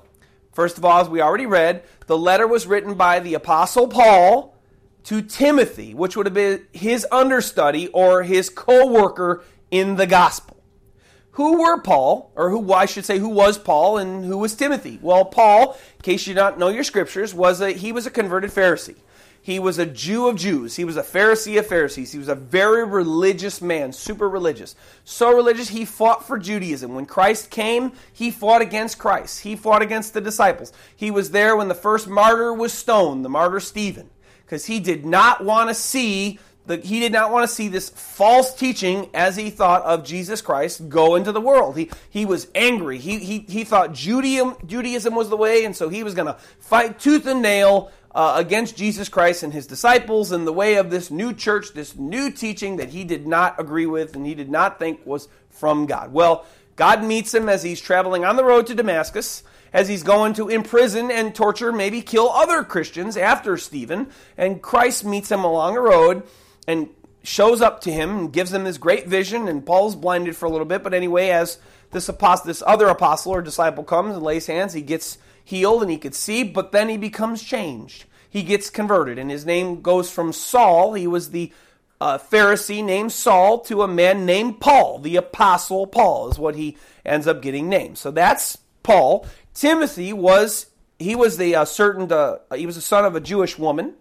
First 0.55 0.79
of 0.79 0.85
all, 0.85 1.01
as 1.01 1.09
we 1.09 1.21
already 1.21 1.47
read, 1.47 1.83
the 2.07 2.17
letter 2.17 2.47
was 2.47 2.67
written 2.67 2.95
by 2.95 3.19
the 3.19 3.35
Apostle 3.35 3.89
Paul 3.89 4.57
to 5.05 5.21
Timothy, 5.21 5.95
which 5.95 6.17
would 6.17 6.27
have 6.27 6.35
been 6.35 6.67
his 6.73 7.07
understudy 7.11 7.89
or 7.89 8.23
his 8.23 8.49
co 8.51 8.87
worker 8.87 9.43
in 9.71 9.97
the 9.97 10.07
gospel. 10.07 10.57
Who 11.33 11.63
were 11.63 11.81
Paul, 11.81 12.31
or 12.37 12.51
who 12.51 12.73
I 12.73 12.87
should 12.87 13.05
say, 13.05 13.19
who 13.19 13.29
was 13.29 13.59
Paul 13.59 13.99
and 13.99 14.25
who 14.25 14.39
was 14.39 14.55
Timothy? 14.55 15.01
Well, 15.03 15.25
Paul, 15.25 15.77
in 15.97 16.03
case 16.03 16.29
you 16.29 16.35
don't 16.35 16.59
know 16.59 16.69
your 16.69 16.85
scriptures, 16.85 17.35
was 17.35 17.61
a, 17.61 17.73
he 17.73 17.91
was 17.91 18.07
a 18.07 18.11
converted 18.11 18.53
Pharisee. 18.53 18.95
He 19.45 19.59
was 19.59 19.79
a 19.79 19.85
Jew 19.85 20.27
of 20.29 20.37
Jews. 20.37 20.77
He 20.77 20.87
was 20.87 20.97
a 20.97 21.03
Pharisee 21.03 21.59
of 21.59 21.67
Pharisees. 21.67 22.13
He 22.13 22.19
was 22.19 22.29
a 22.29 22.35
very 22.35 22.83
religious 22.83 23.61
man, 23.61 23.93
super 23.93 24.27
religious. 24.27 24.75
So 25.05 25.37
religious, 25.37 25.69
he 25.69 25.85
fought 25.85 26.27
for 26.27 26.39
Judaism. 26.39 26.95
When 26.95 27.05
Christ 27.05 27.51
came, 27.51 27.93
he 28.11 28.31
fought 28.31 28.63
against 28.63 28.99
Christ. 28.99 29.41
He 29.41 29.55
fought 29.55 29.83
against 29.83 30.15
the 30.15 30.23
disciples. 30.23 30.73
He 30.97 31.11
was 31.11 31.33
there 31.33 31.57
when 31.57 31.69
the 31.69 31.75
first 31.75 32.09
martyr 32.09 32.55
was 32.55 32.73
stoned, 32.73 33.23
the 33.23 33.29
martyr 33.29 33.61
Stephen, 33.61 34.09
because 34.47 34.65
he 34.65 34.81
did 34.81 35.05
not 35.05 35.45
want 35.45 35.69
to 35.69 35.75
see 35.75 36.39
the, 36.67 36.79
he 36.79 36.99
did 36.99 37.13
not 37.13 37.31
want 37.31 37.47
to 37.47 37.55
see 37.55 37.69
this 37.69 37.91
false 37.91 38.55
teaching 38.55 39.11
as 39.13 39.37
he 39.37 39.51
thought 39.51 39.83
of 39.83 40.07
Jesus 40.07 40.41
Christ 40.41 40.89
go 40.89 41.17
into 41.17 41.33
the 41.33 41.41
world. 41.41 41.77
He, 41.77 41.91
he 42.09 42.25
was 42.25 42.49
angry. 42.55 42.97
He, 42.97 43.19
he, 43.19 43.41
he 43.41 43.65
thought 43.65 43.93
Judaism, 43.93 44.57
Judaism 44.65 45.15
was 45.15 45.29
the 45.29 45.37
way, 45.37 45.67
and 45.67 45.77
so 45.77 45.91
he 45.91 46.03
was 46.03 46.15
going 46.15 46.29
to 46.29 46.39
fight 46.61 46.99
tooth 46.99 47.27
and 47.27 47.43
nail 47.43 47.93
uh, 48.15 48.35
against 48.37 48.77
Jesus 48.77 49.09
Christ 49.09 49.43
and 49.43 49.53
his 49.53 49.67
disciples 49.67 50.31
in 50.31 50.45
the 50.45 50.53
way 50.53 50.75
of 50.77 50.91
this 50.91 51.11
new 51.11 51.33
church, 51.33 51.73
this 51.75 51.97
new 51.97 52.31
teaching 52.31 52.77
that 52.77 52.91
he 52.91 53.05
did 53.05 53.27
not 53.27 53.59
agree 53.59 53.87
with 53.87 54.15
and 54.15 54.25
he 54.25 54.35
did 54.35 54.51
not 54.51 54.79
think 54.79 55.05
was 55.05 55.29
from 55.51 55.87
God. 55.87 56.13
Well, 56.13 56.47
God 56.77 57.05
meets 57.05 57.35
him 57.35 57.49
as 57.49 57.63
he's 57.63 57.81
traveling 57.81 58.25
on 58.25 58.37
the 58.37 58.45
road 58.45 58.67
to 58.69 58.75
Damascus, 58.75 59.43
as 59.73 59.89
he's 59.89 60.03
going 60.03 60.35
to 60.35 60.49
imprison 60.49 61.11
and 61.11 61.35
torture, 61.35 61.73
maybe 61.73 62.03
kill 62.03 62.31
other 62.31 62.63
Christians 62.63 63.17
after 63.17 63.57
Stephen. 63.57 64.09
And 64.37 64.63
Christ 64.63 65.05
meets 65.05 65.31
him 65.31 65.43
along 65.43 65.75
the 65.75 65.81
road 65.81 66.23
and 66.69 66.89
shows 67.25 67.61
up 67.61 67.81
to 67.83 67.93
him 67.93 68.19
and 68.19 68.33
gives 68.33 68.53
him 68.53 68.65
this 68.65 68.79
great 68.79 69.09
vision. 69.09 69.49
And 69.49 69.67
Paul's 69.67 69.97
blinded 69.97 70.37
for 70.37 70.47
a 70.47 70.51
little 70.51 70.67
bit, 70.67 70.85
but 70.85 70.95
anyway, 70.95 71.31
as 71.31 71.59
this 71.91 72.09
apostle, 72.09 72.47
this 72.47 72.63
other 72.67 72.87
apostle 72.87 73.33
or 73.33 73.43
disciple 73.43 73.83
comes 73.83 74.15
and 74.15 74.23
lays 74.23 74.47
hands, 74.47 74.73
he 74.73 74.83
gets 74.83 75.19
healed 75.45 75.83
and 75.83 75.91
he 75.91 75.99
could 75.99 76.15
see, 76.15 76.43
but 76.43 76.73
then 76.73 76.89
he 76.89 76.97
becomes 76.97 77.43
changed. 77.43 78.07
He 78.29 78.43
gets 78.43 78.71
converted, 78.71 79.19
and 79.19 79.31
his 79.31 79.47
name 79.47 79.81
goes 79.81 80.11
from 80.11 80.33
Saul, 80.33 80.95
he 80.95 81.07
was 81.07 81.31
the 81.31 81.53
uh, 82.01 82.19
Pharisee 82.19 82.83
named 82.83 83.13
Saul, 83.13 83.61
to 83.61 83.83
a 83.83 83.89
man 83.89 84.27
named 84.27 84.61
Paul. 84.61 84.99
The 84.99 85.17
Apostle 85.17 85.87
Paul 85.87 86.31
is 86.31 86.39
what 86.39 86.57
he 86.57 86.77
ends 87.05 87.27
up 87.27 87.43
getting 87.43 87.69
named. 87.69 87.99
So 87.99 88.11
that's 88.11 88.59
Paul. 88.83 89.27
Timothy 89.55 90.13
was 90.13 90.67
he 90.99 91.15
was 91.15 91.37
the 91.37 91.55
uh, 91.55 91.65
certain 91.65 92.11
uh, 92.11 92.39
he 92.55 92.67
was 92.67 92.77
a 92.77 92.83
son 92.83 93.05
of 93.05 93.15
a 93.15 93.21
Jewish 93.21 93.59
woman, 93.59 93.95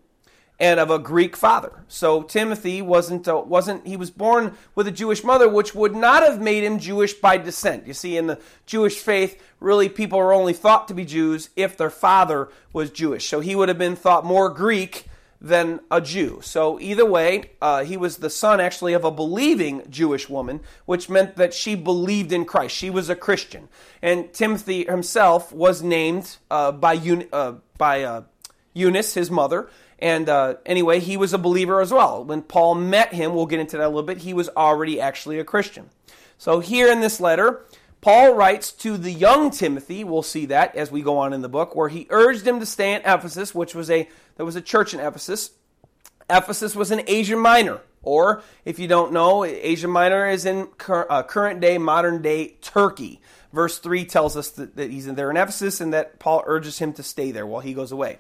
and 0.64 0.80
of 0.80 0.90
a 0.90 0.98
Greek 0.98 1.36
father. 1.36 1.84
So 1.90 2.24
Timothy 2.24 2.82
wasn't 2.82 3.28
uh, 3.28 3.44
wasn't 3.46 3.86
he 3.86 3.98
was 3.98 4.10
born 4.10 4.56
with 4.76 4.88
a 4.88 4.92
Jewish 4.92 5.22
mother, 5.22 5.50
which 5.50 5.76
would 5.76 5.94
not 5.94 6.24
have 6.24 6.42
made 6.42 6.64
him 6.64 6.80
Jewish 6.80 7.14
by 7.14 7.38
descent. 7.38 7.86
You 7.86 7.94
see, 7.94 8.16
in 8.16 8.28
the 8.28 8.40
Jewish 8.66 8.98
faith, 9.00 9.44
really 9.60 9.90
people 9.90 10.20
are 10.20 10.32
only 10.32 10.54
thought 10.54 10.88
to 10.88 10.94
be 10.94 11.04
Jews 11.04 11.50
if 11.58 11.76
their 11.76 11.90
father 11.90 12.48
was 12.72 12.92
Jewish. 12.92 13.28
So 13.28 13.42
he 13.42 13.58
would 13.58 13.68
have 13.68 13.78
been 13.78 13.98
thought 13.98 14.24
more 14.24 14.50
Greek 14.50 15.08
than 15.42 15.82
a 15.92 16.00
Jew. 16.00 16.40
So 16.42 16.80
either 16.80 17.06
way, 17.06 17.52
uh, 17.62 17.84
he 17.84 17.98
was 17.98 18.18
the 18.18 18.30
son 18.30 18.62
actually 18.62 18.94
of 18.94 19.04
a 19.04 19.12
believing 19.12 19.84
Jewish 19.90 20.30
woman, 20.30 20.62
which 20.86 21.10
meant 21.10 21.36
that 21.36 21.54
she 21.54 21.76
believed 21.76 22.32
in 22.32 22.46
Christ. 22.46 22.74
She 22.74 22.90
was 22.90 23.10
a 23.10 23.18
Christian, 23.18 23.68
and 24.02 24.32
Timothy 24.32 24.86
himself 24.86 25.52
was 25.52 25.84
named 25.84 26.38
uh, 26.50 26.72
by 26.72 26.96
uh, 27.34 27.56
by 27.78 28.04
uh, 28.04 28.22
Eunice, 28.74 29.16
his 29.16 29.30
mother. 29.30 29.68
And 30.04 30.28
uh, 30.28 30.56
anyway, 30.66 31.00
he 31.00 31.16
was 31.16 31.32
a 31.32 31.38
believer 31.38 31.80
as 31.80 31.94
well. 31.94 32.26
When 32.26 32.42
Paul 32.42 32.76
met 32.76 33.14
him, 33.14 33.34
we'll 33.34 33.46
get 33.46 33.62
into 33.62 33.78
that 33.78 33.86
a 33.86 33.88
little 33.88 34.04
bit, 34.04 34.18
he 34.18 34.34
was 34.34 34.50
already 34.50 35.00
actually 35.00 35.40
a 35.40 35.46
Christian. 35.46 35.90
So 36.38 36.60
here 36.60 36.92
in 36.92 37.00
this 37.00 37.22
letter, 37.22 37.66
Paul 38.02 38.34
writes 38.34 38.74
to 38.74 38.98
the 38.98 39.14
young 39.14 39.50
Timothy, 39.50 40.04
we'll 40.04 40.22
see 40.22 40.46
that 40.48 40.76
as 40.76 40.92
we 40.92 41.02
go 41.02 41.20
on 41.20 41.32
in 41.32 41.42
the 41.42 41.48
book, 41.48 41.74
where 41.74 41.88
he 41.88 42.06
urged 42.10 42.46
him 42.46 42.60
to 42.60 42.66
stay 42.66 42.94
in 42.94 43.02
Ephesus, 43.06 43.56
which 43.56 43.74
was 43.74 43.90
a 43.90 44.10
there 44.36 44.46
was 44.46 44.58
a 44.58 44.62
church 44.62 44.94
in 44.94 45.00
Ephesus. 45.00 45.52
Ephesus 46.30 46.76
was 46.76 46.92
in 46.92 47.04
Asia 47.08 47.38
Minor, 47.38 47.80
or 48.02 48.44
if 48.66 48.80
you 48.80 48.90
don't 48.90 49.14
know, 49.14 49.46
Asia 49.46 49.88
Minor 49.88 50.28
is 50.28 50.46
in 50.46 50.68
cur- 50.78 51.08
uh, 51.10 51.24
current 51.24 51.62
day, 51.62 51.78
modern 51.78 52.22
day 52.22 52.58
Turkey. 52.60 53.22
Verse 53.54 53.78
3 53.78 54.04
tells 54.04 54.36
us 54.36 54.50
that, 54.52 54.76
that 54.76 54.92
he's 54.92 55.08
in 55.08 55.16
there 55.16 55.32
in 55.32 55.38
Ephesus 55.38 55.80
and 55.80 55.94
that 55.94 56.20
Paul 56.20 56.44
urges 56.46 56.80
him 56.80 56.92
to 56.94 57.04
stay 57.04 57.32
there 57.32 57.48
while 57.48 57.62
he 57.62 57.74
goes 57.74 57.94
away. 57.94 58.18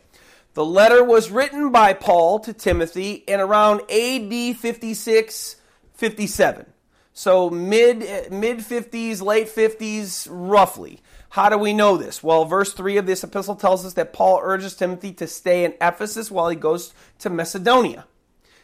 The 0.53 0.65
letter 0.65 1.03
was 1.03 1.31
written 1.31 1.71
by 1.71 1.93
Paul 1.93 2.39
to 2.41 2.53
Timothy 2.53 3.13
in 3.13 3.39
around 3.39 3.81
AD 3.89 4.57
56 4.57 5.55
57. 5.95 6.65
So 7.13 7.49
mid 7.49 8.31
mid 8.31 8.59
50s, 8.59 9.21
late 9.21 9.47
50s, 9.47 10.27
roughly. 10.29 10.99
How 11.29 11.49
do 11.49 11.57
we 11.57 11.73
know 11.73 11.97
this? 11.97 12.21
Well, 12.21 12.45
verse 12.45 12.73
3 12.73 12.97
of 12.97 13.07
this 13.07 13.23
epistle 13.23 13.55
tells 13.55 13.85
us 13.85 13.93
that 13.93 14.13
Paul 14.13 14.39
urges 14.43 14.75
Timothy 14.75 15.13
to 15.13 15.27
stay 15.27 15.65
in 15.65 15.73
Ephesus 15.81 16.29
while 16.29 16.49
he 16.49 16.55
goes 16.55 16.93
to 17.19 17.29
Macedonia. 17.29 18.05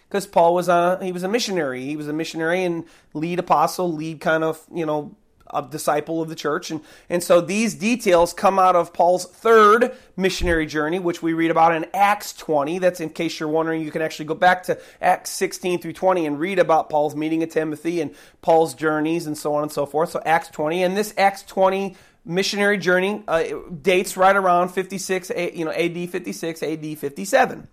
Because 0.07 0.27
Paul 0.27 0.53
was 0.53 0.67
a 0.67 0.99
he 1.01 1.11
was 1.11 1.23
a 1.23 1.27
missionary. 1.27 1.85
He 1.85 1.95
was 1.95 2.07
a 2.07 2.13
missionary 2.13 2.63
and 2.63 2.85
lead 3.13 3.39
apostle, 3.39 3.91
lead 3.91 4.21
kind 4.21 4.43
of, 4.43 4.63
you 4.73 4.85
know, 4.85 5.15
a 5.53 5.61
disciple 5.61 6.21
of 6.21 6.29
the 6.29 6.35
church. 6.35 6.71
And, 6.71 6.81
and 7.09 7.23
so 7.23 7.41
these 7.41 7.75
details 7.75 8.33
come 8.33 8.59
out 8.59 8.75
of 8.75 8.93
Paul's 8.93 9.25
third 9.25 9.95
missionary 10.15 10.65
journey, 10.65 10.99
which 10.99 11.21
we 11.21 11.33
read 11.33 11.51
about 11.51 11.75
in 11.75 11.85
Acts 11.93 12.33
20. 12.33 12.79
That's 12.79 12.99
in 12.99 13.09
case 13.09 13.39
you're 13.39 13.49
wondering, 13.49 13.81
you 13.81 13.91
can 13.91 14.01
actually 14.01 14.25
go 14.25 14.35
back 14.35 14.63
to 14.63 14.79
Acts 15.01 15.31
16 15.31 15.79
through 15.79 15.93
20 15.93 16.25
and 16.25 16.39
read 16.39 16.59
about 16.59 16.89
Paul's 16.89 17.15
meeting 17.15 17.43
of 17.43 17.49
Timothy 17.49 18.01
and 18.01 18.15
Paul's 18.41 18.73
journeys 18.73 19.27
and 19.27 19.37
so 19.37 19.55
on 19.55 19.63
and 19.63 19.71
so 19.71 19.85
forth. 19.85 20.11
So 20.11 20.21
Acts 20.25 20.49
20. 20.49 20.83
And 20.83 20.95
this 20.95 21.13
Acts 21.17 21.43
20 21.43 21.95
missionary 22.25 22.77
journey 22.77 23.23
uh, 23.27 23.43
dates 23.81 24.17
right 24.17 24.35
around 24.35 24.69
56, 24.69 25.31
you 25.53 25.65
know, 25.65 25.71
AD 25.71 26.09
56, 26.09 26.63
AD 26.63 26.97
57. 26.97 27.67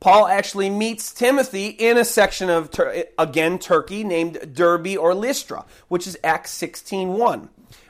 Paul 0.00 0.26
actually 0.26 0.70
meets 0.70 1.12
Timothy 1.12 1.68
in 1.68 1.96
a 1.96 2.04
section 2.04 2.50
of, 2.50 2.70
again, 3.18 3.58
Turkey 3.58 4.04
named 4.04 4.54
Derbe 4.54 4.96
or 4.98 5.14
Lystra, 5.14 5.64
which 5.88 6.06
is 6.06 6.18
Acts 6.22 6.56
16.1. 6.56 7.48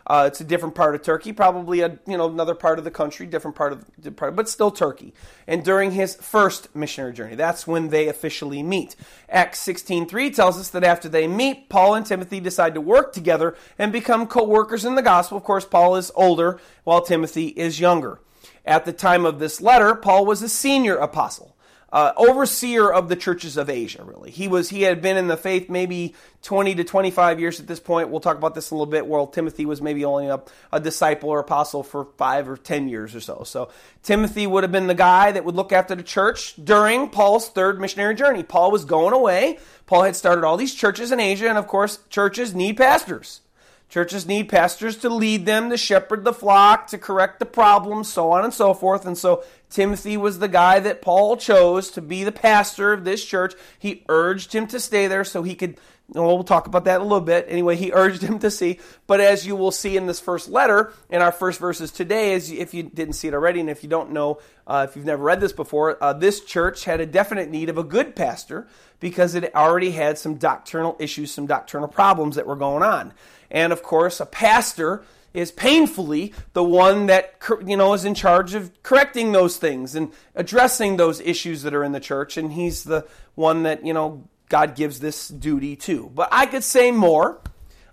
Uh, 0.08 0.24
it's 0.28 0.40
a 0.40 0.44
different 0.44 0.76
part 0.76 0.94
of 0.94 1.02
Turkey, 1.02 1.32
probably 1.32 1.80
a 1.80 1.98
you 2.06 2.16
know 2.16 2.28
another 2.28 2.54
part 2.54 2.78
of 2.78 2.84
the 2.84 2.92
country, 2.92 3.26
different 3.26 3.56
part 3.56 3.72
of 3.72 4.16
part, 4.16 4.36
but 4.36 4.48
still 4.48 4.70
Turkey. 4.70 5.12
And 5.48 5.64
during 5.64 5.90
his 5.90 6.14
first 6.14 6.74
missionary 6.76 7.12
journey, 7.12 7.34
that's 7.34 7.66
when 7.66 7.88
they 7.88 8.06
officially 8.06 8.62
meet. 8.62 8.94
Acts 9.28 9.58
16:3 9.58 10.30
tells 10.30 10.60
us 10.60 10.70
that 10.70 10.84
after 10.84 11.08
they 11.08 11.26
meet, 11.26 11.68
Paul 11.68 11.94
and 11.94 12.06
Timothy 12.06 12.38
decide 12.38 12.74
to 12.74 12.80
work 12.80 13.12
together 13.12 13.56
and 13.80 13.92
become 13.92 14.28
co-workers 14.28 14.84
in 14.84 14.94
the 14.94 15.02
gospel. 15.02 15.38
Of 15.38 15.44
course, 15.44 15.64
Paul 15.64 15.96
is 15.96 16.12
older 16.14 16.60
while 16.84 17.00
Timothy 17.00 17.48
is 17.48 17.80
younger. 17.80 18.20
At 18.64 18.84
the 18.84 18.92
time 18.92 19.26
of 19.26 19.40
this 19.40 19.60
letter, 19.60 19.96
Paul 19.96 20.24
was 20.24 20.40
a 20.40 20.48
senior 20.48 20.96
apostle 20.96 21.55
uh, 21.96 22.12
overseer 22.18 22.92
of 22.92 23.08
the 23.08 23.16
churches 23.16 23.56
of 23.56 23.70
Asia. 23.70 24.04
Really, 24.04 24.30
he 24.30 24.48
was 24.48 24.68
he 24.68 24.82
had 24.82 25.00
been 25.00 25.16
in 25.16 25.28
the 25.28 25.36
faith 25.38 25.70
maybe 25.70 26.14
twenty 26.42 26.74
to 26.74 26.84
twenty 26.84 27.10
five 27.10 27.40
years 27.40 27.58
at 27.58 27.66
this 27.66 27.80
point. 27.80 28.10
We'll 28.10 28.20
talk 28.20 28.36
about 28.36 28.54
this 28.54 28.70
a 28.70 28.74
little 28.74 28.84
bit. 28.84 29.06
While 29.06 29.26
Timothy 29.28 29.64
was 29.64 29.80
maybe 29.80 30.04
only 30.04 30.26
a, 30.26 30.42
a 30.70 30.78
disciple 30.78 31.30
or 31.30 31.38
apostle 31.38 31.82
for 31.82 32.04
five 32.18 32.50
or 32.50 32.58
ten 32.58 32.86
years 32.90 33.14
or 33.14 33.20
so. 33.20 33.44
So 33.44 33.70
Timothy 34.02 34.46
would 34.46 34.62
have 34.62 34.72
been 34.72 34.88
the 34.88 34.94
guy 34.94 35.32
that 35.32 35.46
would 35.46 35.56
look 35.56 35.72
after 35.72 35.94
the 35.94 36.02
church 36.02 36.54
during 36.62 37.08
Paul's 37.08 37.48
third 37.48 37.80
missionary 37.80 38.14
journey. 38.14 38.42
Paul 38.42 38.70
was 38.70 38.84
going 38.84 39.14
away. 39.14 39.58
Paul 39.86 40.02
had 40.02 40.16
started 40.16 40.44
all 40.44 40.58
these 40.58 40.74
churches 40.74 41.12
in 41.12 41.18
Asia, 41.18 41.48
and 41.48 41.56
of 41.56 41.66
course, 41.66 41.98
churches 42.10 42.54
need 42.54 42.76
pastors. 42.76 43.40
Churches 43.88 44.26
need 44.26 44.48
pastors 44.48 44.96
to 44.96 45.08
lead 45.08 45.46
them, 45.46 45.70
to 45.70 45.76
shepherd 45.76 46.24
the 46.24 46.32
flock, 46.32 46.88
to 46.88 46.98
correct 46.98 47.38
the 47.38 47.46
problems, 47.46 48.12
so 48.12 48.32
on 48.32 48.42
and 48.42 48.52
so 48.52 48.74
forth. 48.74 49.06
And 49.06 49.16
so 49.16 49.44
Timothy 49.70 50.16
was 50.16 50.38
the 50.38 50.48
guy 50.48 50.80
that 50.80 51.02
Paul 51.02 51.36
chose 51.36 51.90
to 51.92 52.02
be 52.02 52.24
the 52.24 52.32
pastor 52.32 52.92
of 52.92 53.04
this 53.04 53.24
church. 53.24 53.54
He 53.78 54.04
urged 54.08 54.54
him 54.54 54.66
to 54.68 54.80
stay 54.80 55.06
there 55.06 55.24
so 55.24 55.42
he 55.42 55.54
could. 55.54 55.78
Well, 56.08 56.26
we'll 56.26 56.44
talk 56.44 56.68
about 56.68 56.84
that 56.84 57.00
a 57.00 57.02
little 57.02 57.20
bit. 57.20 57.46
Anyway, 57.48 57.74
he 57.74 57.90
urged 57.94 58.22
him 58.22 58.38
to 58.38 58.50
see. 58.50 58.78
But 59.08 59.20
as 59.20 59.44
you 59.44 59.56
will 59.56 59.72
see 59.72 59.96
in 59.96 60.06
this 60.06 60.20
first 60.20 60.48
letter, 60.48 60.92
in 61.10 61.20
our 61.20 61.32
first 61.32 61.58
verses 61.58 61.90
today, 61.90 62.34
as 62.34 62.50
if 62.50 62.74
you 62.74 62.84
didn't 62.84 63.14
see 63.14 63.26
it 63.26 63.34
already, 63.34 63.58
and 63.58 63.68
if 63.68 63.82
you 63.82 63.88
don't 63.88 64.12
know, 64.12 64.38
uh, 64.68 64.86
if 64.88 64.94
you've 64.94 65.04
never 65.04 65.24
read 65.24 65.40
this 65.40 65.52
before, 65.52 66.02
uh, 66.02 66.12
this 66.12 66.44
church 66.44 66.84
had 66.84 67.00
a 67.00 67.06
definite 67.06 67.50
need 67.50 67.68
of 67.68 67.76
a 67.76 67.84
good 67.84 68.14
pastor 68.14 68.68
because 69.00 69.34
it 69.34 69.52
already 69.54 69.90
had 69.90 70.16
some 70.16 70.36
doctrinal 70.36 70.96
issues, 71.00 71.32
some 71.32 71.46
doctrinal 71.46 71.88
problems 71.88 72.36
that 72.36 72.46
were 72.46 72.56
going 72.56 72.84
on. 72.84 73.12
And 73.50 73.72
of 73.72 73.82
course, 73.82 74.20
a 74.20 74.26
pastor 74.26 75.02
is 75.36 75.52
painfully 75.52 76.32
the 76.54 76.64
one 76.64 77.06
that 77.06 77.34
you 77.66 77.76
know 77.76 77.92
is 77.92 78.04
in 78.04 78.14
charge 78.14 78.54
of 78.54 78.82
correcting 78.82 79.32
those 79.32 79.58
things 79.58 79.94
and 79.94 80.10
addressing 80.34 80.96
those 80.96 81.20
issues 81.20 81.62
that 81.62 81.74
are 81.74 81.84
in 81.84 81.92
the 81.92 82.00
church 82.00 82.36
and 82.36 82.54
he's 82.54 82.84
the 82.84 83.06
one 83.34 83.62
that 83.64 83.84
you 83.84 83.92
know 83.92 84.26
God 84.48 84.74
gives 84.76 85.00
this 85.00 85.28
duty 85.28 85.76
to. 85.76 86.10
But 86.14 86.28
I 86.32 86.46
could 86.46 86.64
say 86.64 86.90
more. 86.90 87.40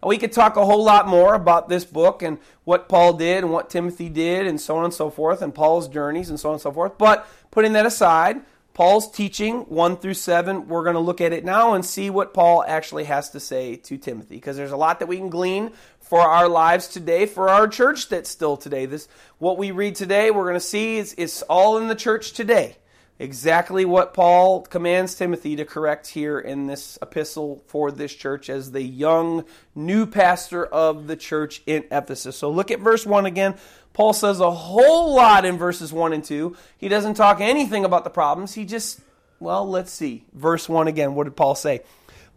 We 0.01 0.17
could 0.17 0.33
talk 0.33 0.57
a 0.57 0.65
whole 0.65 0.83
lot 0.83 1.07
more 1.07 1.33
about 1.33 1.69
this 1.69 1.85
book 1.85 2.23
and 2.23 2.37
what 2.65 2.89
Paul 2.89 3.13
did 3.13 3.43
and 3.43 3.53
what 3.53 3.69
Timothy 3.69 4.09
did 4.09 4.47
and 4.47 4.59
so 4.59 4.77
on 4.77 4.85
and 4.85 4.93
so 4.93 5.09
forth 5.09 5.41
and 5.41 5.55
Paul's 5.55 5.87
journeys 5.87 6.29
and 6.29 6.39
so 6.39 6.49
on 6.49 6.55
and 6.55 6.61
so 6.61 6.73
forth. 6.73 6.97
But 6.97 7.25
putting 7.51 7.71
that 7.73 7.85
aside, 7.85 8.41
Paul's 8.73 9.09
teaching 9.09 9.61
1 9.69 9.97
through 9.97 10.15
7, 10.15 10.67
we're 10.67 10.83
going 10.83 10.95
to 10.95 10.99
look 10.99 11.21
at 11.21 11.31
it 11.31 11.45
now 11.45 11.73
and 11.73 11.85
see 11.85 12.09
what 12.09 12.33
Paul 12.33 12.63
actually 12.67 13.03
has 13.03 13.29
to 13.29 13.39
say 13.39 13.75
to 13.77 13.97
Timothy 13.97 14.35
because 14.35 14.57
there's 14.57 14.71
a 14.71 14.77
lot 14.77 14.99
that 14.99 15.07
we 15.07 15.17
can 15.17 15.29
glean 15.29 15.71
for 16.03 16.21
our 16.21 16.47
lives 16.47 16.87
today, 16.87 17.25
for 17.25 17.49
our 17.49 17.67
church 17.67 18.09
that's 18.09 18.29
still 18.29 18.57
today. 18.57 18.85
This 18.85 19.07
what 19.39 19.57
we 19.57 19.71
read 19.71 19.95
today, 19.95 20.31
we're 20.31 20.43
going 20.43 20.53
to 20.53 20.59
see 20.59 20.97
is, 20.97 21.13
is 21.13 21.41
all 21.43 21.77
in 21.77 21.87
the 21.87 21.95
church 21.95 22.33
today. 22.33 22.77
Exactly 23.19 23.85
what 23.85 24.13
Paul 24.13 24.63
commands 24.63 25.15
Timothy 25.15 25.55
to 25.55 25.65
correct 25.65 26.07
here 26.07 26.39
in 26.39 26.67
this 26.67 26.97
epistle 27.01 27.63
for 27.67 27.91
this 27.91 28.13
church 28.13 28.49
as 28.49 28.71
the 28.71 28.81
young 28.81 29.45
new 29.75 30.05
pastor 30.05 30.65
of 30.65 31.07
the 31.07 31.15
church 31.15 31.61
in 31.65 31.85
Ephesus. 31.91 32.35
So 32.35 32.49
look 32.49 32.71
at 32.71 32.79
verse 32.79 33.05
1 33.05 33.25
again. 33.25 33.55
Paul 33.93 34.13
says 34.13 34.39
a 34.39 34.51
whole 34.51 35.13
lot 35.13 35.45
in 35.45 35.57
verses 35.57 35.93
1 35.93 36.11
and 36.11 36.23
2. 36.23 36.57
He 36.77 36.89
doesn't 36.89 37.13
talk 37.13 37.39
anything 37.39 37.85
about 37.85 38.03
the 38.03 38.09
problems. 38.09 38.55
He 38.55 38.65
just, 38.65 38.99
well, 39.39 39.69
let's 39.69 39.91
see. 39.91 40.25
Verse 40.33 40.67
1 40.67 40.87
again. 40.87 41.13
What 41.13 41.25
did 41.25 41.35
Paul 41.35 41.53
say? 41.53 41.81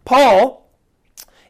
Paul, 0.05 0.66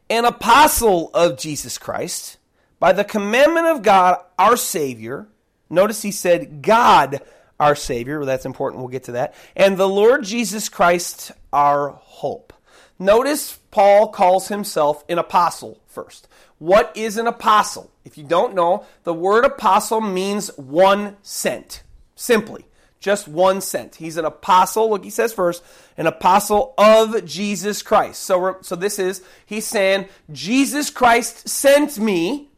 an 0.09 0.25
apostle 0.25 1.11
of 1.13 1.37
Jesus 1.37 1.77
Christ, 1.77 2.37
by 2.79 2.93
the 2.93 3.03
commandment 3.03 3.67
of 3.67 3.81
God, 3.81 4.19
our 4.37 4.57
Savior. 4.57 5.27
Notice 5.69 6.01
he 6.01 6.11
said, 6.11 6.61
God, 6.61 7.21
our 7.59 7.75
Savior. 7.75 8.23
That's 8.23 8.45
important. 8.45 8.81
We'll 8.81 8.89
get 8.89 9.05
to 9.05 9.13
that. 9.13 9.33
And 9.55 9.77
the 9.77 9.89
Lord 9.89 10.23
Jesus 10.23 10.69
Christ, 10.69 11.31
our 11.51 11.89
hope. 11.89 12.53
Notice 12.99 13.59
Paul 13.71 14.09
calls 14.09 14.47
himself 14.47 15.03
an 15.09 15.17
apostle 15.17 15.79
first. 15.87 16.27
What 16.59 16.95
is 16.95 17.17
an 17.17 17.27
apostle? 17.27 17.91
If 18.05 18.17
you 18.17 18.23
don't 18.23 18.55
know, 18.55 18.85
the 19.03 19.13
word 19.13 19.45
apostle 19.45 20.01
means 20.01 20.55
one 20.57 21.17
sent. 21.21 21.83
Simply, 22.15 22.65
just 22.99 23.27
one 23.27 23.61
sent. 23.61 23.95
He's 23.95 24.17
an 24.17 24.25
apostle, 24.25 24.89
look, 24.89 25.03
he 25.03 25.09
says 25.09 25.33
first, 25.33 25.63
an 25.97 26.07
apostle 26.07 26.73
of 26.77 27.25
Jesus 27.25 27.81
Christ. 27.81 28.23
So, 28.23 28.57
so 28.61 28.75
this 28.75 28.99
is, 28.99 29.23
he's 29.45 29.65
saying, 29.65 30.07
Jesus 30.31 30.89
Christ 30.89 31.47
sent 31.47 31.99
me 31.99 32.49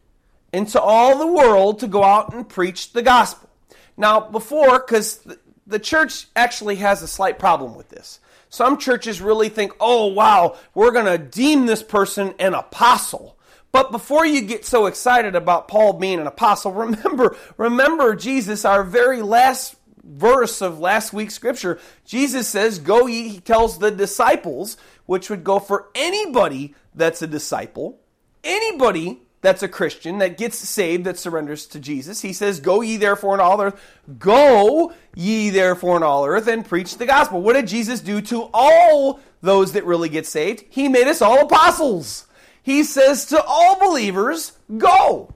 into 0.54 0.82
all 0.82 1.18
the 1.18 1.28
world 1.28 1.80
to 1.80 1.88
go 1.88 2.04
out 2.04 2.34
and 2.34 2.48
preach 2.48 2.94
the 2.94 3.02
gospel. 3.02 3.50
Now, 3.98 4.22
before, 4.22 4.80
because 4.80 5.28
the 5.68 5.80
church 5.80 6.28
actually 6.36 6.78
has 6.78 7.02
a 7.02 7.08
slight 7.08 7.38
problem 7.38 7.76
with 7.76 7.90
this. 7.90 8.20
Some 8.50 8.78
churches 8.78 9.22
really 9.22 9.50
think, 9.50 9.74
oh, 9.80 10.08
wow, 10.08 10.58
we're 10.74 10.92
going 10.92 11.06
to 11.06 11.18
deem 11.18 11.66
this 11.66 11.84
person 11.84 12.34
an 12.40 12.56
apostle. 12.56 13.38
But 13.72 13.92
before 13.92 14.26
you 14.26 14.42
get 14.42 14.66
so 14.66 14.88
excited 14.88 15.36
about 15.36 15.68
Paul 15.68 15.94
being 15.94 16.20
an 16.20 16.26
apostle, 16.26 16.72
remember, 16.74 17.38
remember 17.58 18.16
Jesus, 18.16 18.66
our 18.66 18.84
very 18.84 19.22
last 19.22 19.76
verse 20.10 20.62
of 20.62 20.80
last 20.80 21.14
week's 21.14 21.36
scripture, 21.36 21.80
Jesus 22.06 22.48
says, 22.48 22.80
Go 22.80 23.08
ye, 23.08 23.30
he 23.30 23.40
tells 23.40 23.80
the 23.80 23.92
disciples, 23.92 24.78
which 25.06 25.30
would 25.30 25.44
go 25.44 25.60
for 25.60 25.90
anybody 25.96 26.76
that's 26.94 27.22
a 27.22 27.28
disciple, 27.28 28.00
anybody 28.44 29.22
that's 29.42 29.64
a 29.64 29.68
Christian 29.68 30.18
that 30.18 30.38
gets 30.38 30.58
saved, 30.58 31.06
that 31.06 31.18
surrenders 31.18 31.66
to 31.68 31.80
Jesus. 31.80 32.22
He 32.22 32.34
says, 32.34 32.60
Go 32.60 32.82
ye 32.82 32.98
therefore 32.98 33.36
in 33.36 33.40
all 33.40 33.62
earth, 33.62 33.80
go 34.18 34.94
ye 35.16 35.50
therefore 35.50 35.98
in 35.98 36.04
all 36.04 36.26
earth 36.26 36.48
and 36.48 36.66
preach 36.66 36.98
the 36.98 37.06
gospel. 37.06 37.42
What 37.42 37.54
did 37.54 37.68
Jesus 37.68 38.02
do 38.02 38.22
to 38.22 38.50
all 38.54 39.20
those 39.42 39.74
that 39.74 39.86
really 39.86 40.10
get 40.10 40.26
saved? 40.26 40.66
He 40.70 40.88
made 40.90 41.08
us 41.08 41.22
all 41.22 41.42
apostles. 41.42 42.28
He 42.62 42.84
says 42.84 43.26
to 43.28 43.42
all 43.42 43.80
believers, 43.80 44.54
Go. 44.78 45.34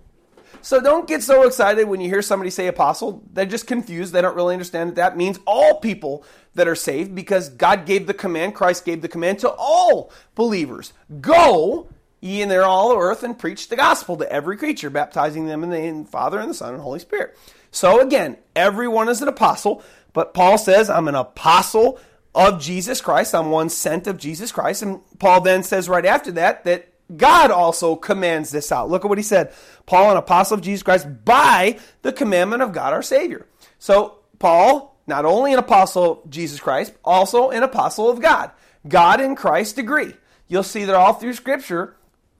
So 0.63 0.79
don't 0.79 1.09
get 1.09 1.21
so 1.21 1.45
excited 1.45 1.89
when 1.89 1.99
you 1.99 2.07
hear 2.07 2.21
somebody 2.21 2.49
say 2.49 2.67
apostle. 2.67 3.21
They're 3.33 3.45
just 3.45 3.67
confused. 3.67 4.13
They 4.13 4.21
don't 4.21 4.35
really 4.35 4.53
understand 4.53 4.91
that 4.91 4.95
that 4.95 5.17
means 5.17 5.37
all 5.45 5.81
people 5.81 6.23
that 6.55 6.69
are 6.69 6.75
saved 6.75 7.13
because 7.13 7.49
God 7.49 7.85
gave 7.85 8.07
the 8.07 8.13
command, 8.13 8.55
Christ 8.55 8.85
gave 8.85 9.01
the 9.01 9.09
command 9.09 9.39
to 9.39 9.49
all 9.49 10.09
believers. 10.35 10.93
Go 11.19 11.89
ye 12.21 12.41
in 12.41 12.47
there 12.47 12.63
all 12.63 12.89
the 12.89 12.97
earth 12.97 13.23
and 13.23 13.37
preach 13.37 13.67
the 13.67 13.75
gospel 13.75 14.15
to 14.15 14.31
every 14.31 14.55
creature, 14.55 14.89
baptizing 14.89 15.47
them 15.47 15.65
in 15.65 15.69
the 15.69 15.85
of 15.85 16.05
the 16.05 16.09
Father 16.09 16.39
and 16.39 16.49
the 16.49 16.53
Son 16.53 16.69
and 16.69 16.79
the 16.79 16.83
Holy 16.83 16.99
Spirit. 16.99 17.37
So 17.69 17.99
again, 17.99 18.37
everyone 18.55 19.09
is 19.09 19.21
an 19.21 19.27
apostle, 19.27 19.83
but 20.13 20.33
Paul 20.33 20.57
says, 20.57 20.89
I'm 20.89 21.09
an 21.09 21.15
apostle 21.15 21.99
of 22.33 22.61
Jesus 22.61 23.01
Christ. 23.01 23.35
I'm 23.35 23.51
one 23.51 23.67
sent 23.67 24.07
of 24.07 24.17
Jesus 24.17 24.53
Christ. 24.53 24.81
And 24.81 25.01
Paul 25.19 25.41
then 25.41 25.63
says 25.63 25.89
right 25.89 26.05
after 26.05 26.31
that 26.31 26.63
that 26.63 26.92
God 27.15 27.51
also 27.51 27.95
commands 27.95 28.51
this 28.51 28.71
out. 28.71 28.89
Look 28.89 29.05
at 29.05 29.09
what 29.09 29.17
he 29.17 29.23
said. 29.23 29.53
Paul, 29.85 30.11
an 30.11 30.17
apostle 30.17 30.55
of 30.55 30.61
Jesus 30.61 30.83
Christ, 30.83 31.07
by 31.25 31.79
the 32.01 32.13
commandment 32.13 32.61
of 32.61 32.73
God 32.73 32.93
our 32.93 33.01
Savior. 33.01 33.45
So, 33.79 34.19
Paul, 34.39 34.97
not 35.05 35.25
only 35.25 35.53
an 35.53 35.59
apostle 35.59 36.23
of 36.23 36.29
Jesus 36.29 36.59
Christ, 36.59 36.93
also 37.03 37.49
an 37.49 37.63
apostle 37.63 38.09
of 38.09 38.21
God. 38.21 38.51
God 38.87 39.21
and 39.21 39.37
Christ 39.37 39.77
agree. 39.77 40.13
You'll 40.47 40.63
see 40.63 40.85
that 40.85 40.95
all 40.95 41.13
through 41.13 41.33
Scripture, 41.33 41.95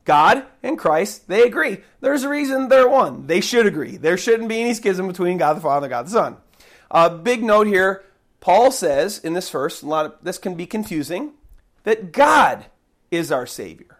God 0.05 0.45
and 0.61 0.77
Christ, 0.77 1.27
they 1.27 1.43
agree. 1.43 1.79
There's 2.01 2.23
a 2.23 2.29
reason 2.29 2.67
they're 2.67 2.89
one. 2.89 3.27
They 3.27 3.41
should 3.41 3.65
agree. 3.65 3.97
There 3.97 4.17
shouldn't 4.17 4.49
be 4.49 4.61
any 4.61 4.73
schism 4.73 5.07
between 5.07 5.37
God 5.37 5.55
the 5.55 5.61
Father 5.61 5.85
and 5.85 5.91
God 5.91 6.05
the 6.07 6.11
Son. 6.11 6.37
A 6.91 6.95
uh, 6.95 7.09
big 7.09 7.43
note 7.43 7.67
here 7.67 8.03
Paul 8.43 8.71
says 8.71 9.19
in 9.19 9.31
this 9.31 9.49
verse, 9.49 9.81
a 9.81 9.87
lot 9.87 10.05
of 10.05 10.15
this 10.21 10.37
can 10.37 10.55
be 10.55 10.65
confusing, 10.65 11.31
that 11.85 12.11
God 12.11 12.65
is 13.09 13.31
our 13.31 13.45
Savior. 13.45 13.92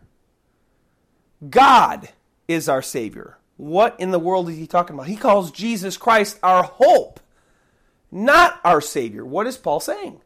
God 1.50 2.10
is 2.48 2.70
our 2.70 2.82
Savior. 2.82 3.38
What 3.58 4.00
in 4.00 4.12
the 4.12 4.20
world 4.20 4.50
is 4.50 4.58
he 4.58 4.68
talking 4.68 4.96
about? 4.96 5.08
He 5.08 5.16
calls 5.16 5.52
Jesus 5.52 5.98
Christ 5.98 6.40
our 6.44 6.64
hope, 6.64 7.20
not 8.12 8.60
our 8.64 8.82
Savior. 8.82 9.26
What 9.26 9.48
is 9.48 9.58
Paul 9.58 9.80
saying? 9.80 10.22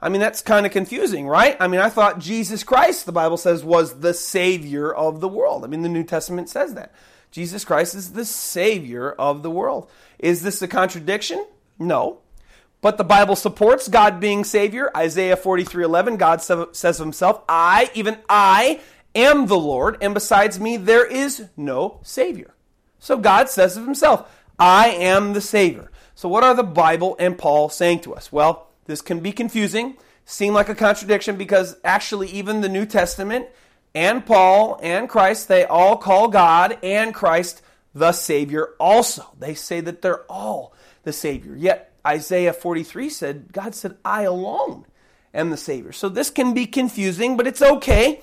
I 0.00 0.08
mean, 0.08 0.20
that's 0.20 0.40
kind 0.40 0.64
of 0.64 0.72
confusing, 0.72 1.28
right? 1.28 1.56
I 1.60 1.68
mean, 1.68 1.80
I 1.80 1.90
thought 1.90 2.18
Jesus 2.18 2.64
Christ, 2.64 3.04
the 3.04 3.12
Bible 3.12 3.36
says, 3.36 3.62
was 3.62 4.00
the 4.00 4.14
Savior 4.14 4.92
of 4.92 5.20
the 5.20 5.28
world. 5.28 5.62
I 5.62 5.66
mean, 5.66 5.82
the 5.82 5.90
New 5.90 6.04
Testament 6.04 6.48
says 6.48 6.74
that. 6.74 6.92
Jesus 7.30 7.64
Christ 7.64 7.94
is 7.94 8.12
the 8.12 8.24
Savior 8.24 9.12
of 9.12 9.42
the 9.42 9.50
world. 9.50 9.90
Is 10.18 10.42
this 10.42 10.62
a 10.62 10.68
contradiction? 10.68 11.44
No. 11.78 12.18
But 12.80 12.96
the 12.96 13.04
Bible 13.04 13.36
supports 13.36 13.88
God 13.88 14.20
being 14.20 14.42
Savior. 14.42 14.90
Isaiah 14.96 15.36
43 15.36 15.84
11, 15.84 16.16
God 16.16 16.40
says 16.40 16.98
of 16.98 17.04
himself, 17.04 17.42
I, 17.48 17.90
even 17.94 18.18
I, 18.28 18.80
am 19.14 19.46
the 19.46 19.58
Lord, 19.58 19.98
and 20.00 20.14
besides 20.14 20.60
me 20.60 20.76
there 20.76 21.06
is 21.06 21.46
no 21.56 22.00
Savior. 22.02 22.54
So 22.98 23.16
God 23.16 23.48
says 23.48 23.76
of 23.76 23.84
himself, 23.84 24.30
I 24.58 24.88
am 24.90 25.32
the 25.32 25.40
Savior. 25.40 25.90
So 26.14 26.28
what 26.28 26.44
are 26.44 26.54
the 26.54 26.62
Bible 26.62 27.16
and 27.18 27.38
Paul 27.38 27.70
saying 27.70 28.00
to 28.00 28.14
us? 28.14 28.30
Well, 28.30 28.68
this 28.84 29.00
can 29.00 29.20
be 29.20 29.32
confusing, 29.32 29.96
seem 30.24 30.52
like 30.52 30.68
a 30.68 30.74
contradiction 30.74 31.36
because 31.36 31.76
actually 31.82 32.28
even 32.28 32.60
the 32.60 32.68
New 32.68 32.84
Testament 32.84 33.46
and 33.94 34.24
Paul 34.24 34.78
and 34.82 35.08
Christ, 35.08 35.48
they 35.48 35.64
all 35.64 35.96
call 35.96 36.28
God 36.28 36.78
and 36.82 37.14
Christ 37.14 37.62
the 37.94 38.12
Savior 38.12 38.70
also. 38.78 39.26
They 39.38 39.54
say 39.54 39.80
that 39.80 40.02
they're 40.02 40.30
all 40.30 40.74
the 41.02 41.12
Savior. 41.12 41.56
Yet 41.56 41.92
Isaiah 42.06 42.52
43 42.52 43.08
said, 43.08 43.52
God 43.52 43.74
said, 43.74 43.96
I 44.04 44.22
alone 44.22 44.86
am 45.34 45.50
the 45.50 45.56
Savior. 45.56 45.92
So 45.92 46.08
this 46.08 46.30
can 46.30 46.54
be 46.54 46.66
confusing, 46.66 47.36
but 47.36 47.46
it's 47.46 47.62
okay 47.62 48.20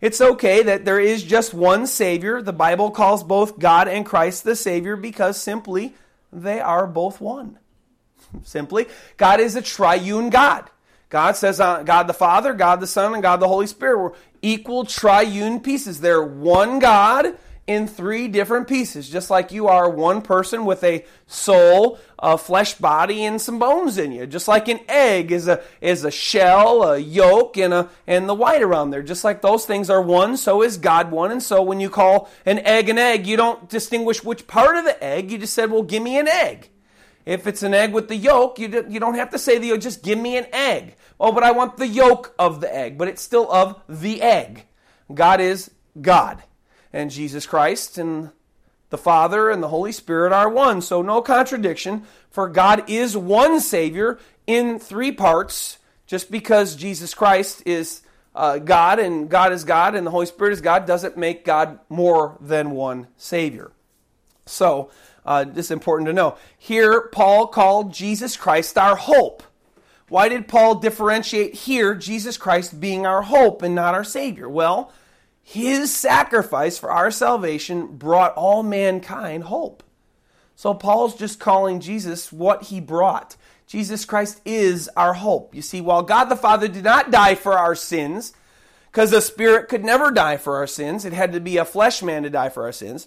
it's 0.00 0.20
okay 0.20 0.62
that 0.62 0.84
there 0.84 1.00
is 1.00 1.22
just 1.22 1.54
one 1.54 1.86
Savior. 1.86 2.42
The 2.42 2.52
Bible 2.52 2.90
calls 2.90 3.24
both 3.24 3.58
God 3.58 3.88
and 3.88 4.04
Christ 4.04 4.44
the 4.44 4.56
Savior 4.56 4.96
because 4.96 5.40
simply 5.40 5.94
they 6.32 6.60
are 6.60 6.86
both 6.86 7.20
one. 7.20 7.58
simply, 8.42 8.86
God 9.16 9.40
is 9.40 9.56
a 9.56 9.62
triune 9.62 10.30
God. 10.30 10.70
God 11.08 11.36
says 11.36 11.60
uh, 11.60 11.82
God 11.82 12.08
the 12.08 12.14
Father, 12.14 12.52
God 12.52 12.80
the 12.80 12.86
Son, 12.86 13.14
and 13.14 13.22
God 13.22 13.40
the 13.40 13.48
Holy 13.48 13.66
Spirit 13.66 13.98
were 13.98 14.14
equal 14.42 14.84
triune 14.84 15.60
pieces. 15.60 16.00
They're 16.00 16.22
one 16.22 16.78
God 16.78 17.38
in 17.66 17.88
three 17.88 18.28
different 18.28 18.68
pieces, 18.68 19.08
just 19.08 19.28
like 19.28 19.50
you 19.50 19.66
are 19.66 19.90
one 19.90 20.22
person 20.22 20.64
with 20.64 20.84
a 20.84 21.04
soul, 21.26 21.98
a 22.18 22.38
flesh 22.38 22.74
body, 22.74 23.24
and 23.24 23.40
some 23.40 23.58
bones 23.58 23.98
in 23.98 24.12
you. 24.12 24.26
Just 24.26 24.46
like 24.46 24.68
an 24.68 24.80
egg 24.88 25.32
is 25.32 25.48
a 25.48 25.62
is 25.80 26.04
a 26.04 26.10
shell, 26.10 26.84
a 26.84 26.98
yolk, 26.98 27.56
and 27.58 27.74
a 27.74 27.88
and 28.06 28.28
the 28.28 28.34
white 28.34 28.62
around 28.62 28.90
there. 28.90 29.02
Just 29.02 29.24
like 29.24 29.42
those 29.42 29.66
things 29.66 29.90
are 29.90 30.00
one, 30.00 30.36
so 30.36 30.62
is 30.62 30.76
God 30.76 31.10
one. 31.10 31.32
And 31.32 31.42
so 31.42 31.60
when 31.60 31.80
you 31.80 31.90
call 31.90 32.30
an 32.44 32.60
egg 32.60 32.88
an 32.88 32.98
egg, 32.98 33.26
you 33.26 33.36
don't 33.36 33.68
distinguish 33.68 34.22
which 34.22 34.46
part 34.46 34.76
of 34.76 34.84
the 34.84 35.02
egg. 35.02 35.32
You 35.32 35.38
just 35.38 35.54
said, 35.54 35.70
"Well, 35.70 35.82
give 35.82 36.02
me 36.02 36.18
an 36.18 36.28
egg." 36.28 36.70
If 37.24 37.48
it's 37.48 37.64
an 37.64 37.74
egg 37.74 37.92
with 37.92 38.06
the 38.06 38.14
yolk, 38.14 38.60
you, 38.60 38.86
you 38.88 39.00
don't 39.00 39.16
have 39.16 39.30
to 39.30 39.38
say 39.38 39.58
the 39.58 39.66
yolk, 39.68 39.80
just 39.80 40.04
give 40.04 40.16
me 40.16 40.36
an 40.36 40.46
egg. 40.52 40.94
Oh, 41.18 41.32
but 41.32 41.42
I 41.42 41.50
want 41.50 41.76
the 41.76 41.88
yolk 41.88 42.32
of 42.38 42.60
the 42.60 42.72
egg, 42.72 42.96
but 42.96 43.08
it's 43.08 43.20
still 43.20 43.50
of 43.50 43.82
the 43.88 44.22
egg. 44.22 44.66
God 45.12 45.40
is 45.40 45.72
God 46.00 46.40
and 46.96 47.10
Jesus 47.10 47.44
Christ 47.44 47.98
and 47.98 48.30
the 48.88 48.96
Father 48.96 49.50
and 49.50 49.62
the 49.62 49.68
Holy 49.68 49.92
Spirit 49.92 50.32
are 50.32 50.48
one. 50.48 50.80
So 50.80 51.02
no 51.02 51.20
contradiction, 51.20 52.04
for 52.30 52.48
God 52.48 52.88
is 52.88 53.16
one 53.16 53.60
Savior 53.60 54.18
in 54.46 54.78
three 54.78 55.12
parts. 55.12 55.78
Just 56.06 56.30
because 56.30 56.74
Jesus 56.76 57.14
Christ 57.14 57.62
is 57.66 58.02
uh, 58.34 58.58
God 58.58 58.98
and 58.98 59.28
God 59.28 59.52
is 59.52 59.64
God 59.64 59.94
and 59.94 60.06
the 60.06 60.10
Holy 60.10 60.26
Spirit 60.26 60.52
is 60.52 60.60
God 60.60 60.86
doesn't 60.86 61.16
make 61.16 61.44
God 61.44 61.80
more 61.88 62.38
than 62.40 62.70
one 62.70 63.08
Savior. 63.16 63.72
So, 64.46 64.90
uh, 65.24 65.44
this 65.44 65.66
is 65.66 65.70
important 65.72 66.06
to 66.06 66.12
know. 66.12 66.38
Here, 66.56 67.08
Paul 67.12 67.48
called 67.48 67.92
Jesus 67.92 68.36
Christ 68.36 68.78
our 68.78 68.96
hope. 68.96 69.42
Why 70.08 70.28
did 70.28 70.46
Paul 70.46 70.76
differentiate 70.76 71.54
here 71.54 71.94
Jesus 71.94 72.38
Christ 72.38 72.80
being 72.80 73.04
our 73.04 73.22
hope 73.22 73.62
and 73.62 73.74
not 73.74 73.94
our 73.94 74.04
Savior? 74.04 74.48
Well, 74.48 74.92
his 75.48 75.94
sacrifice 75.94 76.76
for 76.76 76.90
our 76.90 77.12
salvation 77.12 77.86
brought 77.98 78.34
all 78.34 78.64
mankind 78.64 79.44
hope. 79.44 79.84
So 80.56 80.74
Paul's 80.74 81.16
just 81.16 81.38
calling 81.38 81.78
Jesus 81.78 82.32
what 82.32 82.64
he 82.64 82.80
brought. 82.80 83.36
Jesus 83.68 84.04
Christ 84.04 84.40
is 84.44 84.90
our 84.96 85.14
hope. 85.14 85.54
You 85.54 85.62
see, 85.62 85.80
while 85.80 86.02
God 86.02 86.24
the 86.24 86.34
Father 86.34 86.66
did 86.66 86.82
not 86.82 87.12
die 87.12 87.36
for 87.36 87.52
our 87.56 87.76
sins, 87.76 88.32
because 88.90 89.12
the 89.12 89.20
Spirit 89.20 89.68
could 89.68 89.84
never 89.84 90.10
die 90.10 90.36
for 90.36 90.56
our 90.56 90.66
sins, 90.66 91.04
it 91.04 91.12
had 91.12 91.32
to 91.32 91.38
be 91.38 91.58
a 91.58 91.64
flesh 91.64 92.02
man 92.02 92.24
to 92.24 92.30
die 92.30 92.48
for 92.48 92.64
our 92.64 92.72
sins. 92.72 93.06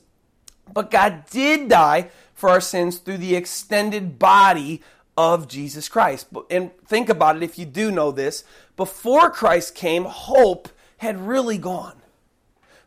But 0.73 0.91
God 0.91 1.25
did 1.29 1.67
die 1.67 2.09
for 2.33 2.47
our 2.47 2.61
sins 2.61 2.99
through 2.99 3.17
the 3.17 3.35
extended 3.35 4.17
body 4.17 4.81
of 5.17 5.49
Jesus 5.49 5.89
Christ. 5.89 6.27
And 6.49 6.71
think 6.87 7.09
about 7.09 7.35
it 7.35 7.43
if 7.43 7.59
you 7.59 7.65
do 7.65 7.91
know 7.91 8.11
this. 8.11 8.45
Before 8.77 9.29
Christ 9.29 9.75
came, 9.75 10.05
hope 10.05 10.69
had 10.99 11.19
really 11.19 11.57
gone 11.57 11.98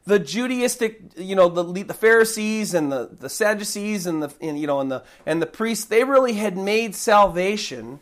the 0.05 0.19
Judaistic, 0.19 1.12
you 1.17 1.37
know, 1.37 1.49
the, 1.49 1.85
the 1.85 1.95
Pharisees 1.95 2.75
and 2.75 2.91
the, 2.91 3.11
the 3.12 3.29
Sadducees 3.29 4.07
and 4.07 4.23
the, 4.23 4.35
and, 4.41 4.59
you 4.59 4.67
know, 4.67 4.81
and 4.81 4.91
the, 4.91 5.05
and 5.25 5.41
the 5.41 5.47
priests, 5.47 5.85
they 5.85 6.03
really 6.05 6.35
had 6.35 6.57
made 6.57 6.95
salvation 6.95 8.01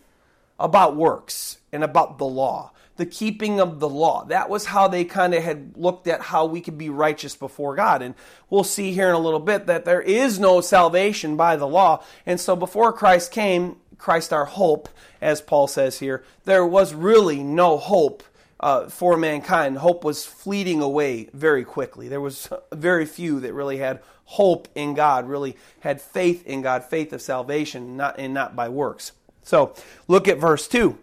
about 0.58 0.96
works 0.96 1.58
and 1.72 1.84
about 1.84 2.18
the 2.18 2.26
law, 2.26 2.72
the 2.96 3.06
keeping 3.06 3.60
of 3.60 3.80
the 3.80 3.88
law. 3.88 4.24
That 4.24 4.48
was 4.48 4.66
how 4.66 4.88
they 4.88 5.04
kind 5.04 5.34
of 5.34 5.42
had 5.42 5.74
looked 5.76 6.06
at 6.06 6.22
how 6.22 6.46
we 6.46 6.60
could 6.60 6.78
be 6.78 6.88
righteous 6.88 7.36
before 7.36 7.76
God. 7.76 8.00
And 8.00 8.14
we'll 8.48 8.64
see 8.64 8.92
here 8.92 9.08
in 9.10 9.14
a 9.14 9.18
little 9.20 9.40
bit 9.40 9.66
that 9.66 9.84
there 9.84 10.02
is 10.02 10.38
no 10.38 10.60
salvation 10.60 11.36
by 11.36 11.56
the 11.56 11.68
law. 11.68 12.02
And 12.24 12.40
so 12.40 12.56
before 12.56 12.92
Christ 12.92 13.30
came, 13.30 13.76
Christ 13.98 14.32
our 14.32 14.46
hope, 14.46 14.88
as 15.20 15.42
Paul 15.42 15.66
says 15.66 15.98
here, 15.98 16.24
there 16.44 16.64
was 16.64 16.94
really 16.94 17.42
no 17.42 17.76
hope 17.76 18.22
uh, 18.60 18.88
for 18.88 19.16
mankind, 19.16 19.78
hope 19.78 20.04
was 20.04 20.24
fleeting 20.24 20.80
away 20.80 21.28
very 21.32 21.64
quickly. 21.64 22.08
There 22.08 22.20
was 22.20 22.48
very 22.72 23.06
few 23.06 23.40
that 23.40 23.54
really 23.54 23.78
had 23.78 24.00
hope 24.26 24.68
in 24.74 24.94
God, 24.94 25.28
really 25.28 25.56
had 25.80 26.00
faith 26.00 26.46
in 26.46 26.62
God, 26.62 26.84
faith 26.84 27.12
of 27.12 27.20
salvation, 27.22 27.96
not 27.96 28.18
and 28.18 28.32
not 28.32 28.54
by 28.54 28.68
works. 28.68 29.12
So 29.42 29.74
look 30.06 30.28
at 30.28 30.38
verse 30.38 30.68
two. 30.68 30.98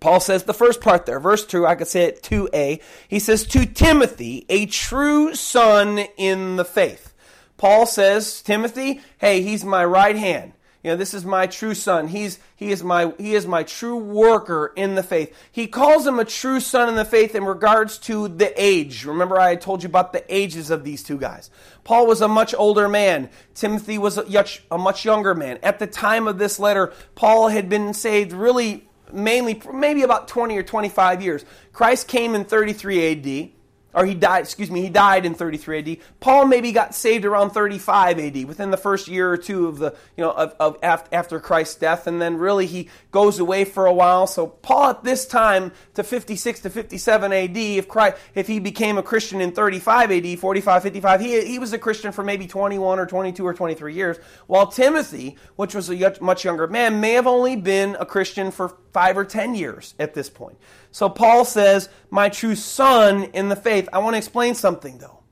Paul 0.00 0.20
says 0.20 0.44
the 0.44 0.54
first 0.54 0.80
part 0.80 1.06
there, 1.06 1.18
verse 1.18 1.44
2, 1.44 1.66
I 1.66 1.74
could 1.74 1.88
say 1.88 2.04
it 2.04 2.22
2a. 2.22 2.80
He 3.08 3.18
says, 3.18 3.44
To 3.46 3.66
Timothy, 3.66 4.46
a 4.48 4.66
true 4.66 5.34
son 5.34 5.98
in 6.16 6.56
the 6.56 6.64
faith. 6.64 7.12
Paul 7.56 7.86
says, 7.86 8.40
Timothy, 8.42 9.00
hey, 9.18 9.42
he's 9.42 9.64
my 9.64 9.84
right 9.84 10.16
hand. 10.16 10.52
You 10.84 10.90
know, 10.90 10.96
this 10.96 11.14
is 11.14 11.24
my 11.24 11.46
true 11.46 11.74
son. 11.74 12.08
He's 12.08 12.38
he 12.56 12.70
is 12.70 12.84
my 12.84 13.14
he 13.16 13.34
is 13.34 13.46
my 13.46 13.62
true 13.62 13.96
worker 13.96 14.70
in 14.76 14.96
the 14.96 15.02
faith. 15.02 15.34
He 15.50 15.66
calls 15.66 16.06
him 16.06 16.18
a 16.18 16.26
true 16.26 16.60
son 16.60 16.90
in 16.90 16.94
the 16.94 17.06
faith 17.06 17.34
in 17.34 17.46
regards 17.46 17.96
to 18.00 18.28
the 18.28 18.52
age. 18.62 19.06
Remember 19.06 19.40
I 19.40 19.56
told 19.56 19.82
you 19.82 19.88
about 19.88 20.12
the 20.12 20.22
ages 20.32 20.68
of 20.68 20.84
these 20.84 21.02
two 21.02 21.16
guys. 21.16 21.50
Paul 21.84 22.06
was 22.06 22.20
a 22.20 22.28
much 22.28 22.54
older 22.54 22.86
man. 22.86 23.30
Timothy 23.54 23.96
was 23.96 24.18
a, 24.18 24.78
much 24.78 25.06
younger 25.06 25.34
man. 25.34 25.58
At 25.62 25.78
the 25.78 25.86
time 25.86 26.28
of 26.28 26.36
this 26.36 26.58
letter, 26.58 26.92
Paul 27.14 27.48
had 27.48 27.70
been 27.70 27.94
saved 27.94 28.34
really 28.34 28.86
mainly 29.10 29.62
maybe 29.72 30.02
about 30.02 30.28
20 30.28 30.54
or 30.58 30.62
25 30.62 31.22
years. 31.22 31.46
Christ 31.72 32.08
came 32.08 32.34
in 32.34 32.44
33 32.44 33.46
AD 33.46 33.53
or 33.94 34.04
he 34.04 34.14
died, 34.14 34.40
excuse 34.40 34.70
me, 34.70 34.82
he 34.82 34.88
died 34.88 35.24
in 35.24 35.34
33 35.34 35.78
AD. 35.78 35.98
Paul 36.20 36.46
maybe 36.46 36.72
got 36.72 36.94
saved 36.94 37.24
around 37.24 37.50
35 37.50 38.18
AD, 38.18 38.44
within 38.44 38.70
the 38.70 38.76
first 38.76 39.08
year 39.08 39.30
or 39.30 39.36
two 39.36 39.68
of 39.68 39.78
the, 39.78 39.94
you 40.16 40.24
know, 40.24 40.32
of, 40.32 40.54
of 40.58 40.78
after 40.82 41.38
Christ's 41.38 41.76
death, 41.76 42.06
and 42.06 42.20
then 42.20 42.36
really 42.36 42.66
he 42.66 42.88
goes 43.10 43.38
away 43.38 43.64
for 43.64 43.86
a 43.86 43.92
while. 43.92 44.26
So 44.26 44.46
Paul 44.46 44.90
at 44.90 45.04
this 45.04 45.26
time 45.26 45.72
to 45.94 46.02
56 46.02 46.60
to 46.60 46.70
57 46.70 47.32
AD, 47.32 47.56
if 47.56 47.88
Christ, 47.88 48.16
if 48.34 48.46
he 48.46 48.58
became 48.58 48.98
a 48.98 49.02
Christian 49.02 49.40
in 49.40 49.52
35 49.52 50.10
AD, 50.10 50.38
45, 50.38 50.82
55, 50.82 51.20
he, 51.20 51.44
he 51.46 51.58
was 51.58 51.72
a 51.72 51.78
Christian 51.78 52.12
for 52.12 52.24
maybe 52.24 52.46
21 52.46 52.98
or 52.98 53.06
22 53.06 53.46
or 53.46 53.54
23 53.54 53.94
years, 53.94 54.16
while 54.46 54.66
Timothy, 54.66 55.36
which 55.56 55.74
was 55.74 55.90
a 55.90 56.16
much 56.20 56.44
younger 56.44 56.66
man, 56.66 57.00
may 57.00 57.12
have 57.12 57.26
only 57.26 57.56
been 57.56 57.96
a 58.00 58.06
Christian 58.06 58.50
for 58.50 58.76
five 58.92 59.16
or 59.16 59.24
10 59.24 59.54
years 59.54 59.94
at 59.98 60.14
this 60.14 60.30
point. 60.30 60.56
So 60.94 61.08
Paul 61.08 61.44
says, 61.44 61.88
My 62.08 62.28
true 62.28 62.54
son 62.54 63.24
in 63.32 63.48
the 63.48 63.56
faith. 63.56 63.88
I 63.92 63.98
want 63.98 64.14
to 64.14 64.18
explain 64.18 64.54
something 64.54 64.98
though. 64.98 65.24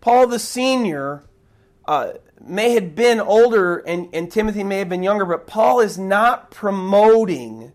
Paul 0.00 0.26
the 0.26 0.40
senior 0.40 1.22
uh, 1.86 2.14
may 2.44 2.72
have 2.72 2.96
been 2.96 3.20
older 3.20 3.78
and, 3.78 4.08
and 4.12 4.28
Timothy 4.28 4.64
may 4.64 4.80
have 4.80 4.88
been 4.88 5.04
younger, 5.04 5.24
but 5.24 5.46
Paul 5.46 5.78
is 5.78 5.98
not 5.98 6.50
promoting 6.50 7.72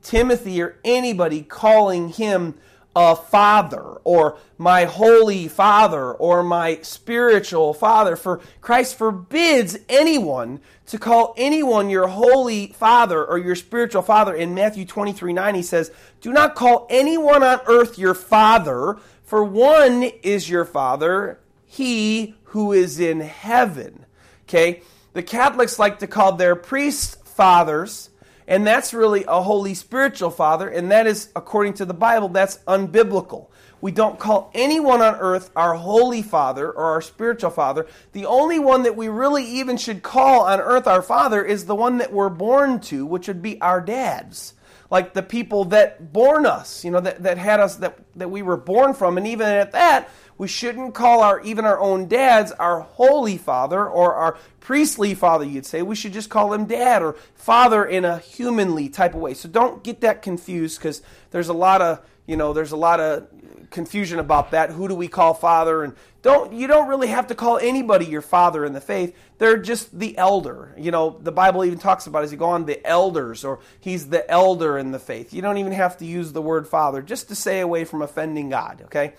Timothy 0.00 0.62
or 0.62 0.78
anybody 0.82 1.42
calling 1.42 2.08
him 2.08 2.54
a 2.96 3.16
father 3.16 3.82
or 4.04 4.38
my 4.56 4.84
holy 4.84 5.48
father 5.48 6.12
or 6.12 6.42
my 6.42 6.78
spiritual 6.82 7.74
father. 7.74 8.16
For 8.16 8.40
Christ 8.60 8.96
forbids 8.96 9.76
anyone 9.88 10.60
to 10.86 10.98
call 10.98 11.34
anyone 11.36 11.90
your 11.90 12.08
holy 12.08 12.68
father 12.68 13.24
or 13.24 13.38
your 13.38 13.56
spiritual 13.56 14.02
father. 14.02 14.34
In 14.34 14.54
Matthew 14.54 14.84
23 14.84 15.32
9, 15.32 15.54
he 15.54 15.62
says, 15.62 15.90
Do 16.20 16.32
not 16.32 16.54
call 16.54 16.86
anyone 16.90 17.42
on 17.42 17.60
earth 17.66 17.98
your 17.98 18.14
father, 18.14 18.98
for 19.24 19.42
one 19.42 20.04
is 20.22 20.48
your 20.48 20.64
father, 20.64 21.40
he 21.66 22.34
who 22.44 22.72
is 22.72 23.00
in 23.00 23.20
heaven. 23.20 24.04
Okay? 24.48 24.82
The 25.12 25.22
Catholics 25.22 25.78
like 25.78 26.00
to 26.00 26.06
call 26.06 26.32
their 26.32 26.54
priests 26.54 27.16
fathers 27.24 28.10
and 28.46 28.66
that's 28.66 28.92
really 28.92 29.24
a 29.26 29.42
holy 29.42 29.74
spiritual 29.74 30.30
father, 30.30 30.68
and 30.68 30.90
that 30.90 31.06
is, 31.06 31.30
according 31.34 31.74
to 31.74 31.84
the 31.84 31.94
Bible, 31.94 32.28
that's 32.28 32.58
unbiblical. 32.66 33.48
We 33.80 33.92
don't 33.92 34.18
call 34.18 34.50
anyone 34.54 35.02
on 35.02 35.16
earth 35.16 35.50
our 35.54 35.74
holy 35.74 36.22
father 36.22 36.70
or 36.70 36.84
our 36.84 37.02
spiritual 37.02 37.50
father. 37.50 37.86
The 38.12 38.24
only 38.24 38.58
one 38.58 38.84
that 38.84 38.96
we 38.96 39.08
really 39.08 39.44
even 39.44 39.76
should 39.76 40.02
call 40.02 40.46
on 40.46 40.58
earth 40.58 40.86
our 40.86 41.02
father 41.02 41.44
is 41.44 41.66
the 41.66 41.74
one 41.74 41.98
that 41.98 42.10
we're 42.10 42.30
born 42.30 42.80
to, 42.80 43.04
which 43.04 43.28
would 43.28 43.42
be 43.42 43.60
our 43.60 43.82
dads. 43.82 44.54
Like 44.90 45.12
the 45.12 45.22
people 45.22 45.66
that 45.66 46.14
born 46.14 46.46
us, 46.46 46.82
you 46.82 46.90
know, 46.90 47.00
that, 47.00 47.22
that 47.24 47.36
had 47.36 47.60
us, 47.60 47.76
that, 47.76 47.98
that 48.16 48.30
we 48.30 48.40
were 48.40 48.56
born 48.56 48.94
from. 48.94 49.18
And 49.18 49.26
even 49.26 49.48
at 49.48 49.72
that, 49.72 50.08
we 50.36 50.48
shouldn't 50.48 50.94
call 50.94 51.20
our 51.20 51.40
even 51.42 51.64
our 51.64 51.78
own 51.78 52.08
dads 52.08 52.52
our 52.52 52.80
holy 52.80 53.36
father 53.36 53.86
or 53.86 54.14
our 54.14 54.36
priestly 54.60 55.14
father, 55.14 55.44
you'd 55.44 55.66
say. 55.66 55.82
We 55.82 55.94
should 55.94 56.12
just 56.12 56.30
call 56.30 56.52
him 56.52 56.64
dad 56.64 57.02
or 57.02 57.16
father 57.34 57.84
in 57.84 58.04
a 58.04 58.18
humanly 58.18 58.88
type 58.88 59.14
of 59.14 59.20
way. 59.20 59.34
So 59.34 59.48
don't 59.48 59.84
get 59.84 60.00
that 60.00 60.22
confused 60.22 60.78
because 60.78 61.02
there's 61.30 61.48
a 61.48 61.54
lot 61.54 61.82
of 61.82 62.00
you 62.26 62.36
know 62.36 62.52
there's 62.52 62.72
a 62.72 62.76
lot 62.76 63.00
of 63.00 63.28
confusion 63.70 64.18
about 64.18 64.52
that. 64.52 64.70
Who 64.70 64.88
do 64.88 64.94
we 64.94 65.08
call 65.08 65.34
father? 65.34 65.84
And 65.84 65.94
don't 66.22 66.52
you 66.52 66.66
don't 66.66 66.88
really 66.88 67.08
have 67.08 67.26
to 67.26 67.34
call 67.34 67.58
anybody 67.58 68.06
your 68.06 68.22
father 68.22 68.64
in 68.64 68.72
the 68.72 68.80
faith. 68.80 69.14
They're 69.36 69.58
just 69.58 69.98
the 69.98 70.16
elder. 70.16 70.74
You 70.78 70.90
know, 70.90 71.18
the 71.20 71.32
Bible 71.32 71.64
even 71.64 71.78
talks 71.78 72.06
about 72.06 72.24
as 72.24 72.32
you 72.32 72.38
go 72.38 72.48
on 72.48 72.64
the 72.64 72.84
elders 72.86 73.44
or 73.44 73.60
he's 73.80 74.08
the 74.08 74.28
elder 74.30 74.78
in 74.78 74.92
the 74.92 74.98
faith. 74.98 75.34
You 75.34 75.42
don't 75.42 75.58
even 75.58 75.72
have 75.72 75.98
to 75.98 76.06
use 76.06 76.32
the 76.32 76.40
word 76.40 76.66
father 76.66 77.02
just 77.02 77.28
to 77.28 77.34
stay 77.34 77.60
away 77.60 77.84
from 77.84 78.00
offending 78.00 78.48
God, 78.48 78.82
okay? 78.86 79.12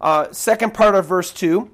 Uh, 0.00 0.32
second 0.32 0.74
part 0.74 0.94
of 0.94 1.06
verse 1.06 1.32
2, 1.32 1.70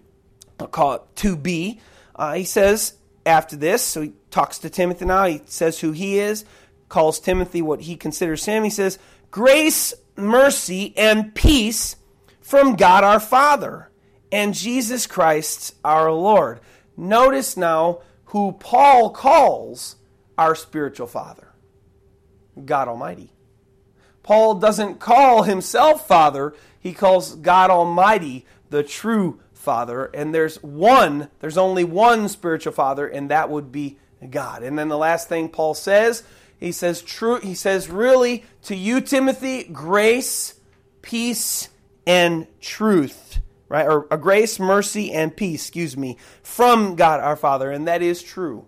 I'll 0.60 0.66
call 0.66 0.94
it 0.94 1.02
2b. 1.16 1.80
Uh, 2.14 2.34
he 2.34 2.44
says, 2.44 2.94
after 3.26 3.56
this, 3.56 3.82
so 3.82 4.02
he 4.02 4.12
talks 4.30 4.58
to 4.58 4.70
Timothy 4.70 5.04
now. 5.04 5.24
He 5.24 5.42
says 5.46 5.80
who 5.80 5.92
he 5.92 6.18
is, 6.18 6.44
calls 6.88 7.20
Timothy 7.20 7.62
what 7.62 7.82
he 7.82 7.96
considers 7.96 8.44
him. 8.44 8.64
He 8.64 8.70
says, 8.70 8.98
Grace, 9.30 9.94
mercy, 10.16 10.94
and 10.96 11.34
peace 11.34 11.96
from 12.40 12.76
God 12.76 13.04
our 13.04 13.20
Father 13.20 13.90
and 14.30 14.54
Jesus 14.54 15.06
Christ 15.06 15.74
our 15.84 16.12
Lord. 16.12 16.60
Notice 16.96 17.56
now 17.56 18.00
who 18.26 18.52
Paul 18.52 19.10
calls 19.10 19.96
our 20.36 20.54
spiritual 20.54 21.06
father 21.06 21.52
God 22.64 22.88
Almighty. 22.88 23.32
Paul 24.22 24.54
doesn't 24.56 25.00
call 25.00 25.42
himself 25.42 26.08
Father, 26.08 26.54
he 26.84 26.92
calls 26.92 27.34
God 27.36 27.70
Almighty 27.70 28.44
the 28.68 28.82
true 28.82 29.40
Father. 29.54 30.10
And 30.12 30.34
there's 30.34 30.62
one, 30.62 31.30
there's 31.40 31.56
only 31.56 31.82
one 31.82 32.28
spiritual 32.28 32.74
Father, 32.74 33.08
and 33.08 33.30
that 33.30 33.48
would 33.48 33.72
be 33.72 33.98
God. 34.28 34.62
And 34.62 34.78
then 34.78 34.88
the 34.88 34.98
last 34.98 35.26
thing 35.26 35.48
Paul 35.48 35.72
says, 35.72 36.24
he 36.60 36.72
says, 36.72 37.00
true, 37.00 37.40
he 37.40 37.54
says, 37.54 37.88
really, 37.88 38.44
to 38.64 38.76
you, 38.76 39.00
Timothy, 39.00 39.64
grace, 39.64 40.60
peace, 41.00 41.70
and 42.06 42.46
truth. 42.60 43.40
Right? 43.70 43.86
Or 43.86 44.06
a 44.10 44.18
grace, 44.18 44.60
mercy, 44.60 45.10
and 45.10 45.34
peace, 45.34 45.62
excuse 45.62 45.96
me, 45.96 46.18
from 46.42 46.96
God 46.96 47.20
our 47.20 47.34
Father. 47.34 47.70
And 47.70 47.88
that 47.88 48.02
is 48.02 48.22
true. 48.22 48.66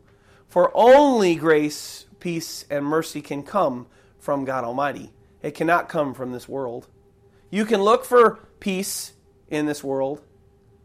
For 0.48 0.72
only 0.74 1.34
grace, 1.34 2.06
peace, 2.18 2.64
and 2.70 2.86
mercy 2.86 3.20
can 3.20 3.42
come 3.42 3.88
from 4.18 4.46
God 4.46 4.64
Almighty. 4.64 5.12
It 5.42 5.54
cannot 5.54 5.90
come 5.90 6.14
from 6.14 6.32
this 6.32 6.48
world. 6.48 6.88
You 7.50 7.64
can 7.64 7.82
look 7.82 8.04
for 8.04 8.48
peace 8.60 9.12
in 9.48 9.66
this 9.66 9.82
world. 9.84 10.22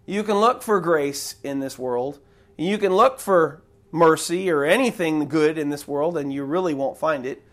You 0.06 0.24
can 0.24 0.40
look 0.40 0.62
for 0.62 0.80
grace 0.80 1.36
in 1.44 1.60
this 1.60 1.78
world. 1.78 2.20
You 2.58 2.78
can 2.78 2.94
look 2.94 3.20
for 3.20 3.64
mercy 3.92 4.50
or 4.50 4.64
anything 4.64 5.28
good 5.28 5.58
in 5.58 5.70
this 5.70 5.88
world, 5.88 6.18
and 6.18 6.32
you 6.32 6.44
really 6.44 6.74
won't 6.74 6.98
find 6.98 7.26
it. 7.26 7.44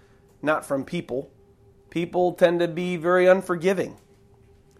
Not 0.42 0.64
from 0.64 0.84
people. 0.84 1.30
People 1.90 2.32
tend 2.32 2.60
to 2.60 2.68
be 2.68 2.96
very 2.96 3.26
unforgiving. 3.26 3.96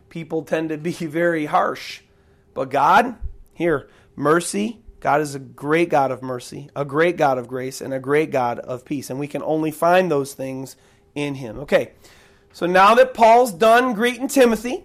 People 0.08 0.42
tend 0.42 0.68
to 0.68 0.78
be 0.78 0.92
very 0.92 1.46
harsh. 1.46 2.02
But 2.54 2.70
God, 2.70 3.16
here, 3.54 3.88
mercy. 4.16 4.82
God 5.00 5.20
is 5.20 5.34
a 5.34 5.38
great 5.38 5.90
God 5.90 6.10
of 6.10 6.22
mercy, 6.22 6.70
a 6.74 6.84
great 6.84 7.16
God 7.16 7.38
of 7.38 7.46
grace, 7.46 7.80
and 7.80 7.94
a 7.94 8.00
great 8.00 8.32
God 8.32 8.58
of 8.58 8.84
peace. 8.84 9.10
And 9.10 9.20
we 9.20 9.28
can 9.28 9.42
only 9.44 9.70
find 9.70 10.10
those 10.10 10.34
things 10.34 10.74
in 11.14 11.36
Him. 11.36 11.60
Okay, 11.60 11.92
so 12.58 12.66
now 12.66 12.96
that 12.96 13.14
Paul's 13.14 13.52
done 13.52 13.92
greeting 13.92 14.26
Timothy, 14.26 14.82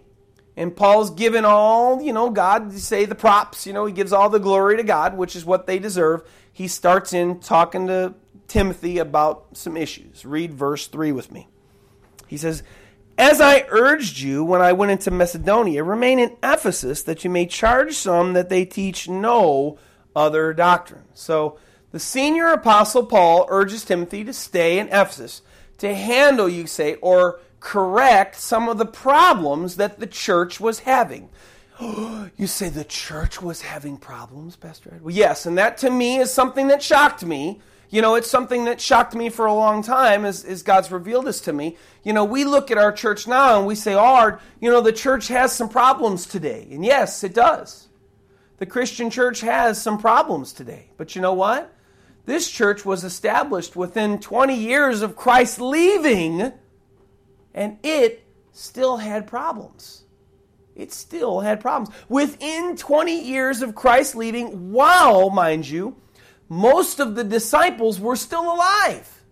and 0.55 0.75
Paul's 0.75 1.09
given 1.09 1.43
all, 1.43 2.03
you 2.03 2.13
know, 2.13 2.29
God, 2.29 2.71
say 2.73 3.05
the 3.05 3.15
props, 3.15 3.65
you 3.65 3.73
know, 3.73 3.87
he 3.87 3.91
gives 3.91 4.13
all 4.13 4.29
the 4.29 4.39
glory 4.39 4.77
to 4.77 4.83
God, 4.83 5.17
which 5.17 5.35
is 5.35 5.43
what 5.43 5.65
they 5.65 5.79
deserve. 5.79 6.21
He 6.51 6.67
starts 6.67 7.13
in 7.13 7.39
talking 7.39 7.87
to 7.87 8.13
Timothy 8.47 8.99
about 8.99 9.47
some 9.53 9.75
issues. 9.75 10.23
Read 10.23 10.53
verse 10.53 10.85
3 10.85 11.13
with 11.13 11.31
me. 11.31 11.47
He 12.27 12.37
says, 12.37 12.61
As 13.17 13.41
I 13.41 13.65
urged 13.69 14.19
you 14.19 14.43
when 14.43 14.61
I 14.61 14.73
went 14.73 14.91
into 14.91 15.09
Macedonia, 15.09 15.83
remain 15.83 16.19
in 16.19 16.37
Ephesus 16.43 17.01
that 17.01 17.23
you 17.23 17.31
may 17.31 17.47
charge 17.47 17.95
some 17.95 18.33
that 18.33 18.49
they 18.49 18.65
teach 18.65 19.09
no 19.09 19.79
other 20.15 20.53
doctrine. 20.53 21.05
So 21.15 21.57
the 21.89 21.99
senior 21.99 22.49
apostle 22.49 23.07
Paul 23.07 23.47
urges 23.49 23.83
Timothy 23.83 24.23
to 24.25 24.33
stay 24.33 24.77
in 24.77 24.89
Ephesus 24.89 25.41
to 25.79 25.95
handle, 25.95 26.47
you 26.47 26.67
say, 26.67 26.95
or 27.01 27.39
correct 27.63 28.35
some 28.35 28.67
of 28.67 28.77
the 28.77 28.85
problems 28.85 29.77
that 29.77 29.99
the 29.99 30.05
church 30.05 30.59
was 30.59 30.79
having. 30.79 31.29
you 31.79 32.45
say 32.45 32.67
the 32.67 32.83
church 32.83 33.41
was 33.41 33.61
having 33.61 33.97
problems, 33.97 34.57
Pastor 34.57 34.91
Ed? 34.93 35.01
Well, 35.01 35.15
yes, 35.15 35.45
and 35.45 35.57
that 35.57 35.77
to 35.79 35.89
me 35.89 36.17
is 36.17 36.31
something 36.31 36.67
that 36.67 36.83
shocked 36.83 37.25
me. 37.25 37.61
You 37.89 38.01
know, 38.01 38.15
it's 38.15 38.29
something 38.29 38.65
that 38.65 38.81
shocked 38.81 39.15
me 39.15 39.29
for 39.29 39.45
a 39.45 39.53
long 39.53 39.81
time 39.81 40.25
as, 40.25 40.43
as 40.43 40.61
God's 40.61 40.91
revealed 40.91 41.25
this 41.25 41.39
to 41.41 41.53
me. 41.53 41.77
You 42.03 42.11
know, 42.11 42.25
we 42.25 42.43
look 42.43 42.69
at 42.69 42.77
our 42.77 42.91
church 42.91 43.27
now 43.27 43.57
and 43.59 43.65
we 43.65 43.75
say, 43.75 43.95
oh, 43.95 44.37
you 44.59 44.69
know, 44.69 44.81
the 44.81 44.91
church 44.91 45.29
has 45.29 45.53
some 45.53 45.69
problems 45.69 46.25
today. 46.25 46.67
And 46.69 46.83
yes, 46.83 47.23
it 47.23 47.33
does. 47.33 47.87
The 48.57 48.65
Christian 48.65 49.09
church 49.09 49.39
has 49.41 49.81
some 49.81 49.99
problems 49.99 50.51
today. 50.53 50.89
But 50.97 51.15
you 51.15 51.21
know 51.21 51.33
what? 51.33 51.73
This 52.25 52.49
church 52.49 52.83
was 52.83 53.03
established 53.03 53.75
within 53.75 54.19
20 54.19 54.55
years 54.55 55.01
of 55.01 55.15
Christ 55.15 55.61
leaving 55.61 56.51
and 57.53 57.77
it 57.83 58.23
still 58.51 58.97
had 58.97 59.27
problems. 59.27 60.03
It 60.75 60.91
still 60.91 61.41
had 61.41 61.59
problems. 61.59 61.95
Within 62.09 62.75
20 62.75 63.23
years 63.23 63.61
of 63.61 63.75
Christ 63.75 64.15
leaving, 64.15 64.71
while, 64.71 65.29
mind 65.29 65.67
you, 65.67 65.95
most 66.49 66.99
of 66.99 67.15
the 67.15 67.23
disciples 67.23 67.99
were 67.99 68.15
still 68.15 68.51
alive. 68.53 69.23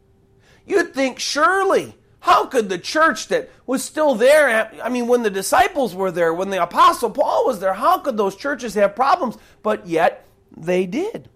You'd 0.66 0.94
think, 0.94 1.20
surely, 1.20 1.98
how 2.20 2.46
could 2.46 2.70
the 2.70 2.78
church 2.78 3.28
that 3.30 3.50
was 3.66 3.84
still 3.84 4.14
there, 4.14 4.72
I 4.84 4.90
mean, 4.90 5.08
when 5.08 5.24
the 5.24 5.32
disciples 5.32 5.96
were 5.96 6.12
there, 6.12 6.34
when 6.34 6.52
the 6.52 6.62
Apostle 6.62 7.10
Paul 7.10 7.48
was 7.48 7.60
there, 7.60 7.74
how 7.74 7.98
could 7.98 8.18
those 8.18 8.36
churches 8.36 8.76
have 8.76 8.96
problems? 8.96 9.38
But 9.64 9.88
yet, 9.88 10.28
they 10.56 10.86
did. 10.86 11.30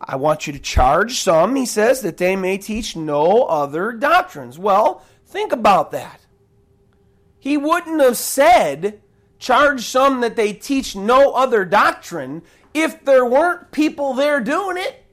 I 0.00 0.16
want 0.16 0.46
you 0.46 0.52
to 0.52 0.58
charge 0.58 1.20
some, 1.20 1.54
he 1.54 1.66
says, 1.66 2.00
that 2.00 2.16
they 2.16 2.34
may 2.34 2.58
teach 2.58 2.96
no 2.96 3.44
other 3.44 3.92
doctrines. 3.92 4.58
Well, 4.58 5.04
think 5.34 5.52
about 5.52 5.90
that. 5.90 6.20
He 7.40 7.56
wouldn't 7.56 8.00
have 8.00 8.16
said, 8.16 9.02
charge 9.40 9.82
some 9.82 10.20
that 10.20 10.36
they 10.36 10.52
teach 10.52 10.94
no 10.94 11.32
other 11.32 11.64
doctrine 11.64 12.42
if 12.72 13.04
there 13.04 13.26
weren't 13.26 13.72
people 13.72 14.14
there 14.14 14.40
doing 14.40 14.76
it. 14.78 15.04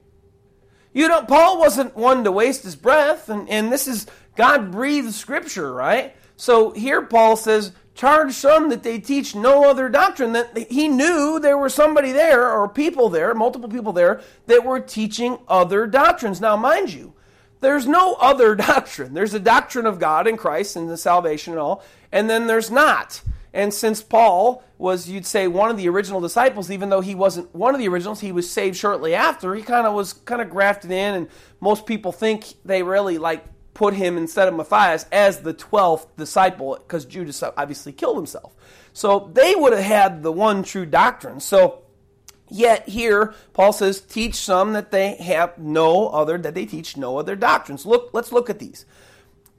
You 0.93 1.07
know, 1.07 1.23
Paul 1.23 1.57
wasn't 1.57 1.97
one 1.97 2.23
to 2.23 2.31
waste 2.31 2.63
his 2.63 2.75
breath, 2.75 3.29
and, 3.29 3.49
and 3.49 3.71
this 3.71 3.87
is 3.87 4.05
God 4.35 4.71
breathed 4.71 5.13
scripture, 5.13 5.73
right? 5.73 6.15
So 6.37 6.69
here 6.71 7.01
Paul 7.01 7.35
says, 7.35 7.71
charge 7.95 8.33
some 8.33 8.69
that 8.69 8.83
they 8.83 8.99
teach 8.99 9.33
no 9.33 9.69
other 9.69 9.89
doctrine. 9.89 10.33
That 10.33 10.55
he 10.69 10.87
knew 10.87 11.39
there 11.39 11.57
were 11.57 11.69
somebody 11.69 12.11
there, 12.11 12.51
or 12.51 12.69
people 12.69 13.09
there, 13.09 13.33
multiple 13.33 13.69
people 13.69 13.93
there, 13.93 14.21
that 14.45 14.63
were 14.63 14.79
teaching 14.79 15.39
other 15.47 15.87
doctrines. 15.87 16.39
Now, 16.39 16.55
mind 16.57 16.93
you, 16.93 17.13
there's 17.61 17.87
no 17.87 18.15
other 18.15 18.55
doctrine. 18.55 19.13
There's 19.13 19.33
a 19.33 19.39
doctrine 19.39 19.85
of 19.85 19.99
God 19.99 20.27
and 20.27 20.37
Christ 20.37 20.75
and 20.75 20.89
the 20.89 20.97
salvation 20.97 21.53
and 21.53 21.59
all, 21.59 21.83
and 22.11 22.29
then 22.29 22.47
there's 22.47 22.69
not. 22.69 23.21
And 23.53 23.73
since 23.73 24.01
Paul 24.01 24.63
was, 24.77 25.09
you'd 25.09 25.25
say, 25.25 25.47
one 25.47 25.69
of 25.69 25.77
the 25.77 25.89
original 25.89 26.21
disciples, 26.21 26.71
even 26.71 26.89
though 26.89 27.01
he 27.01 27.15
wasn't 27.15 27.53
one 27.53 27.75
of 27.75 27.79
the 27.79 27.87
originals, 27.87 28.21
he 28.21 28.31
was 28.31 28.49
saved 28.49 28.77
shortly 28.77 29.13
after. 29.13 29.53
He 29.55 29.61
kind 29.61 29.85
of 29.85 29.93
was 29.93 30.13
kind 30.13 30.41
of 30.41 30.49
grafted 30.49 30.91
in, 30.91 31.15
and 31.15 31.27
most 31.59 31.85
people 31.85 32.11
think 32.11 32.45
they 32.63 32.81
really 32.81 33.17
like 33.17 33.43
put 33.73 33.93
him 33.93 34.17
instead 34.17 34.47
of 34.47 34.53
Matthias 34.53 35.05
as 35.11 35.41
the 35.41 35.53
12th 35.53 36.07
disciple 36.17 36.75
because 36.75 37.05
Judas 37.05 37.43
obviously 37.43 37.91
killed 37.91 38.17
himself. 38.17 38.53
So 38.93 39.31
they 39.33 39.55
would 39.55 39.73
have 39.73 39.83
had 39.83 40.23
the 40.23 40.31
one 40.31 40.63
true 40.63 40.85
doctrine. 40.85 41.39
So 41.39 41.83
yet 42.51 42.87
here 42.89 43.33
Paul 43.53 43.73
says 43.73 44.01
teach 44.01 44.35
some 44.35 44.73
that 44.73 44.91
they 44.91 45.15
have 45.15 45.57
no 45.57 46.09
other 46.09 46.37
that 46.37 46.53
they 46.53 46.65
teach 46.65 46.97
no 46.97 47.17
other 47.17 47.35
doctrines. 47.35 47.85
Look, 47.85 48.09
let's 48.13 48.31
look 48.31 48.49
at 48.49 48.59
these. 48.59 48.85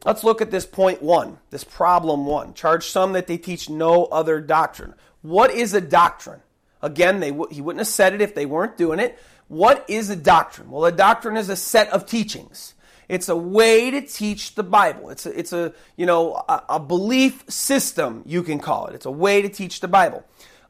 Let's 0.05 0.25
look 0.25 0.41
at 0.41 0.51
this 0.51 0.67
point 0.67 1.03
one, 1.03 1.39
this 1.51 1.65
problem 1.65 2.27
one. 2.27 2.55
Charge 2.55 2.87
some 2.87 3.13
that 3.13 3.27
they 3.27 3.39
teach 3.39 3.71
no 3.71 4.07
other 4.07 4.41
doctrine. 4.41 4.95
What 5.23 5.53
is 5.53 5.75
a 5.75 5.81
doctrine? 5.81 6.41
Again, 6.81 7.21
they 7.21 7.33
he 7.51 7.61
wouldn't 7.61 7.81
have 7.81 7.87
said 7.87 8.13
it 8.13 8.21
if 8.21 8.35
they 8.35 8.47
weren't 8.47 8.77
doing 8.77 8.99
it. 8.99 9.19
What 9.47 9.85
is 9.89 10.11
a 10.11 10.17
doctrine? 10.17 10.71
Well, 10.71 10.85
a 10.85 10.93
doctrine 10.93 11.37
is 11.37 11.49
a 11.49 11.57
set 11.57 11.89
of 11.91 12.07
teachings. 12.07 12.75
It's 13.09 13.29
a 13.29 13.37
way 13.37 13.91
to 13.91 14.01
teach 14.01 14.55
the 14.55 14.63
Bible. 14.63 15.11
It's 15.11 15.27
a, 15.27 15.39
it's 15.39 15.53
a 15.53 15.73
you 15.97 16.07
know 16.07 16.35
a, 16.49 16.63
a 16.71 16.81
belief 16.81 17.45
system 17.49 18.23
you 18.27 18.43
can 18.43 18.59
call 18.59 18.87
it. 18.87 18.95
It's 18.95 19.07
a 19.07 19.11
way 19.11 19.43
to 19.43 19.49
teach 19.49 19.81
the 19.81 19.89
Bible. 19.89 20.25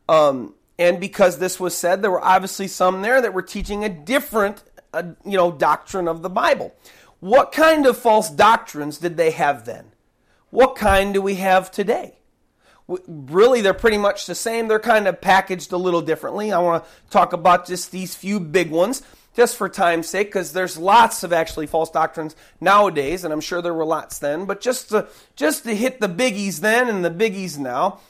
Um, 0.08 0.54
and 0.82 0.98
because 0.98 1.38
this 1.38 1.60
was 1.60 1.76
said, 1.76 2.02
there 2.02 2.10
were 2.10 2.24
obviously 2.24 2.66
some 2.66 3.02
there 3.02 3.22
that 3.22 3.32
were 3.32 3.42
teaching 3.42 3.84
a 3.84 3.88
different 3.88 4.64
uh, 4.92 5.04
you 5.24 5.36
know 5.36 5.52
doctrine 5.52 6.08
of 6.08 6.22
the 6.22 6.30
Bible. 6.30 6.74
What 7.20 7.52
kind 7.52 7.86
of 7.86 7.96
false 7.96 8.28
doctrines 8.28 8.98
did 8.98 9.16
they 9.16 9.30
have 9.30 9.64
then? 9.64 9.92
What 10.50 10.74
kind 10.74 11.14
do 11.14 11.22
we 11.22 11.36
have 11.36 11.70
today? 11.70 12.18
Really, 13.06 13.60
they're 13.60 13.74
pretty 13.74 13.96
much 13.96 14.26
the 14.26 14.34
same. 14.34 14.66
They're 14.66 14.80
kind 14.80 15.06
of 15.06 15.20
packaged 15.20 15.72
a 15.72 15.76
little 15.76 16.02
differently. 16.02 16.50
I 16.50 16.58
want 16.58 16.84
to 16.84 16.90
talk 17.10 17.32
about 17.32 17.66
just 17.66 17.92
these 17.92 18.16
few 18.16 18.40
big 18.40 18.70
ones, 18.70 19.02
just 19.36 19.56
for 19.56 19.68
time's 19.68 20.08
sake, 20.08 20.26
because 20.26 20.52
there's 20.52 20.76
lots 20.76 21.22
of 21.22 21.32
actually 21.32 21.68
false 21.68 21.90
doctrines 21.90 22.34
nowadays, 22.60 23.22
and 23.22 23.32
I'm 23.32 23.40
sure 23.40 23.62
there 23.62 23.72
were 23.72 23.86
lots 23.86 24.18
then. 24.18 24.46
But 24.46 24.60
just 24.60 24.88
to 24.88 25.06
just 25.36 25.62
to 25.62 25.76
hit 25.76 26.00
the 26.00 26.08
biggies 26.08 26.58
then 26.58 26.88
and 26.88 27.04
the 27.04 27.10
biggies 27.10 27.56
now, 27.56 28.00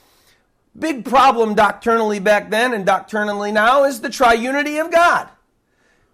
big 0.78 1.04
problem 1.04 1.54
doctrinally 1.54 2.18
back 2.18 2.50
then 2.50 2.72
and 2.72 2.87
doctrinally 2.87 3.52
now 3.52 3.85
is 3.85 4.00
the 4.00 4.08
triunity 4.08 4.85
of 4.85 4.90
God. 4.90 5.28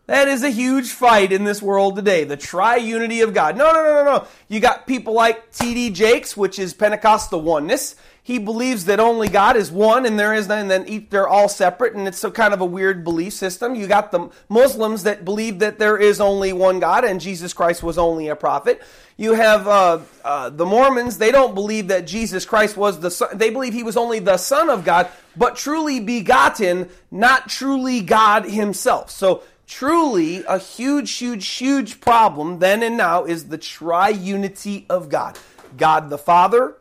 That 0.07 0.27
is 0.27 0.43
a 0.43 0.49
huge 0.49 0.89
fight 0.89 1.33
in 1.33 1.45
this 1.45 1.61
world 1.61 1.95
today. 1.95 2.25
The 2.25 2.37
triunity 2.37 3.23
of 3.23 3.35
God. 3.35 3.59
No, 3.59 3.73
no, 3.73 3.85
no, 3.85 3.93
no, 3.93 4.05
no. 4.05 4.27
You 4.49 4.59
got 4.59 4.87
people 4.87 5.13
like 5.13 5.53
T.D. 5.53 5.91
Jakes, 5.91 6.35
which 6.35 6.59
is 6.59 6.73
Pentecostal 6.73 7.43
oneness. 7.43 7.95
He 8.23 8.39
believes 8.39 8.87
that 8.87 9.01
only 9.01 9.29
God 9.29 9.57
is 9.57 9.71
one 9.71 10.07
and 10.07 10.19
there 10.19 10.35
is 10.35 10.51
and 10.51 10.71
then 10.71 11.07
they're 11.11 11.29
all 11.29 11.49
separate 11.49 11.95
and 11.95 12.07
it's 12.07 12.25
a 12.25 12.31
kind 12.31 12.53
of 12.53 12.61
a 12.61 12.67
weird 12.67 13.05
belief 13.05 13.35
system. 13.35 13.75
You 13.75 13.87
got 13.87 14.11
the 14.11 14.31
Muslims 14.49 15.05
that 15.05 15.25
believe 15.25 15.61
that 15.61 15.79
there 15.79 15.97
is 15.97 16.21
only 16.21 16.53
one 16.53 16.79
God 16.79 17.05
and 17.05 17.21
Jesus 17.21 17.55
Christ 17.55 17.83
was 17.83 17.97
only 17.97 18.29
a 18.29 18.37
prophet. 18.37 18.83
You 19.21 19.35
have 19.35 19.67
uh, 19.67 19.99
uh, 20.25 20.51
the 20.51 20.65
Mormons. 20.65 21.19
They 21.19 21.33
don't 21.33 21.53
believe 21.53 21.89
that 21.89 22.07
Jesus 22.07 22.47
Christ 22.47 22.77
was 22.77 23.01
the 23.01 23.11
son. 23.11 23.37
They 23.37 23.51
believe 23.51 23.75
he 23.75 23.83
was 23.83 23.97
only 23.97 24.21
the 24.21 24.37
Son 24.37 24.71
of 24.71 24.85
God, 24.85 25.09
but 25.37 25.57
truly 25.57 25.99
begotten, 25.99 26.89
not 27.11 27.49
truly 27.49 28.01
God 28.01 28.45
himself. 28.45 29.11
So 29.11 29.43
truly 29.67 30.45
a 30.45 30.59
huge, 30.59 31.17
huge, 31.17 31.49
huge 31.49 32.01
problem 32.01 32.61
then 32.61 32.85
and 32.85 32.97
now 32.97 33.25
is 33.25 33.49
the 33.49 33.59
triunity 33.59 34.87
of 34.89 35.09
God. 35.09 35.37
God 35.77 36.11
the 36.11 36.19
Father 36.19 36.77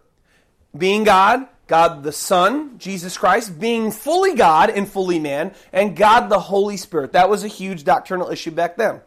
being 0.78 1.06
God, 1.06 1.48
God 1.66 2.04
the 2.04 2.12
Son, 2.12 2.78
Jesus 2.78 3.18
Christ, 3.18 3.60
being 3.60 3.90
fully 3.90 4.36
God 4.36 4.70
and 4.70 4.88
fully 4.88 5.18
man, 5.18 5.56
and 5.74 5.96
God 5.96 6.30
the 6.30 6.40
Holy 6.40 6.78
Spirit. 6.78 7.14
That 7.14 7.30
was 7.30 7.44
a 7.44 7.48
huge 7.48 7.84
doctrinal 7.84 8.30
issue 8.30 8.52
back 8.52 8.78
then 8.78 9.02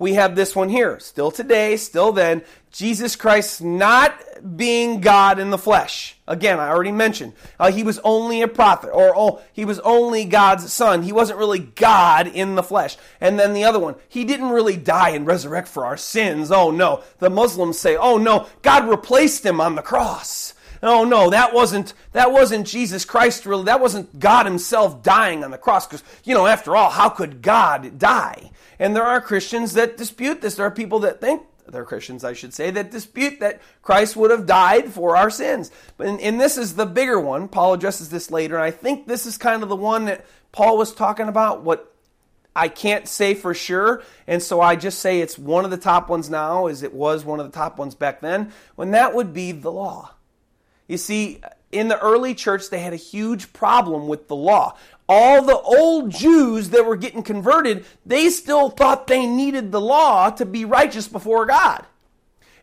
we 0.00 0.14
have 0.14 0.34
this 0.34 0.56
one 0.56 0.70
here. 0.70 0.98
Still 0.98 1.30
today, 1.30 1.76
still 1.76 2.10
then, 2.10 2.42
Jesus 2.72 3.16
Christ 3.16 3.62
not 3.62 4.18
being 4.56 5.00
God 5.00 5.38
in 5.38 5.50
the 5.50 5.58
flesh. 5.58 6.16
Again, 6.26 6.58
I 6.58 6.70
already 6.70 6.90
mentioned 6.90 7.34
uh, 7.58 7.70
he 7.70 7.82
was 7.82 8.00
only 8.02 8.40
a 8.40 8.48
prophet, 8.48 8.90
or 8.92 9.12
oh, 9.14 9.42
he 9.52 9.66
was 9.66 9.78
only 9.80 10.24
God's 10.24 10.72
son. 10.72 11.02
He 11.02 11.12
wasn't 11.12 11.38
really 11.38 11.58
God 11.58 12.26
in 12.28 12.54
the 12.54 12.62
flesh. 12.62 12.96
And 13.20 13.38
then 13.38 13.52
the 13.52 13.64
other 13.64 13.78
one, 13.78 13.94
he 14.08 14.24
didn't 14.24 14.50
really 14.50 14.76
die 14.76 15.10
and 15.10 15.26
resurrect 15.26 15.68
for 15.68 15.84
our 15.84 15.98
sins. 15.98 16.50
Oh 16.50 16.70
no. 16.70 17.02
The 17.18 17.28
Muslims 17.28 17.78
say, 17.78 17.96
oh 17.96 18.16
no, 18.16 18.46
God 18.62 18.88
replaced 18.88 19.44
him 19.44 19.60
on 19.60 19.74
the 19.74 19.82
cross. 19.82 20.54
Oh 20.82 21.04
no, 21.04 21.28
that 21.28 21.52
wasn't 21.52 21.92
that 22.12 22.32
wasn't 22.32 22.66
Jesus 22.66 23.04
Christ 23.04 23.44
really. 23.44 23.64
That 23.64 23.80
wasn't 23.80 24.18
God 24.18 24.46
himself 24.46 25.02
dying 25.02 25.44
on 25.44 25.50
the 25.50 25.58
cross 25.58 25.86
because 25.86 26.02
you 26.24 26.34
know, 26.34 26.46
after 26.46 26.74
all, 26.74 26.88
how 26.88 27.10
could 27.10 27.42
God 27.42 27.98
die? 27.98 28.50
And 28.80 28.96
there 28.96 29.04
are 29.04 29.20
Christians 29.20 29.74
that 29.74 29.98
dispute 29.98 30.40
this. 30.40 30.56
There 30.56 30.66
are 30.66 30.70
people 30.70 31.00
that 31.00 31.20
think, 31.20 31.42
there 31.68 31.82
are 31.82 31.84
Christians, 31.84 32.24
I 32.24 32.32
should 32.32 32.54
say, 32.54 32.70
that 32.70 32.90
dispute 32.90 33.38
that 33.40 33.60
Christ 33.82 34.16
would 34.16 34.30
have 34.30 34.46
died 34.46 34.90
for 34.90 35.16
our 35.16 35.28
sins. 35.30 35.70
And, 35.98 36.18
and 36.20 36.40
this 36.40 36.56
is 36.56 36.74
the 36.74 36.86
bigger 36.86 37.20
one. 37.20 37.46
Paul 37.46 37.74
addresses 37.74 38.08
this 38.08 38.30
later. 38.30 38.56
And 38.56 38.64
I 38.64 38.70
think 38.70 39.06
this 39.06 39.26
is 39.26 39.36
kind 39.36 39.62
of 39.62 39.68
the 39.68 39.76
one 39.76 40.06
that 40.06 40.24
Paul 40.50 40.78
was 40.78 40.94
talking 40.94 41.28
about. 41.28 41.62
What 41.62 41.94
I 42.56 42.68
can't 42.68 43.06
say 43.06 43.34
for 43.34 43.54
sure, 43.54 44.02
and 44.26 44.42
so 44.42 44.60
I 44.60 44.74
just 44.74 44.98
say 44.98 45.20
it's 45.20 45.38
one 45.38 45.64
of 45.64 45.70
the 45.70 45.76
top 45.76 46.08
ones 46.08 46.28
now, 46.28 46.66
as 46.66 46.82
it 46.82 46.92
was 46.92 47.24
one 47.24 47.38
of 47.38 47.46
the 47.46 47.56
top 47.56 47.78
ones 47.78 47.94
back 47.94 48.20
then, 48.22 48.50
when 48.74 48.90
that 48.90 49.14
would 49.14 49.32
be 49.32 49.52
the 49.52 49.70
law. 49.70 50.14
You 50.88 50.96
see, 50.96 51.40
in 51.70 51.86
the 51.86 51.98
early 52.00 52.34
church, 52.34 52.68
they 52.68 52.80
had 52.80 52.92
a 52.92 52.96
huge 52.96 53.52
problem 53.52 54.08
with 54.08 54.26
the 54.26 54.34
law 54.34 54.76
all 55.12 55.42
the 55.42 55.58
old 55.58 56.12
Jews 56.12 56.70
that 56.70 56.86
were 56.86 56.94
getting 56.94 57.24
converted, 57.24 57.84
they 58.06 58.30
still 58.30 58.70
thought 58.70 59.08
they 59.08 59.26
needed 59.26 59.72
the 59.72 59.80
law 59.80 60.30
to 60.30 60.46
be 60.46 60.64
righteous 60.64 61.08
before 61.08 61.46
God. 61.46 61.84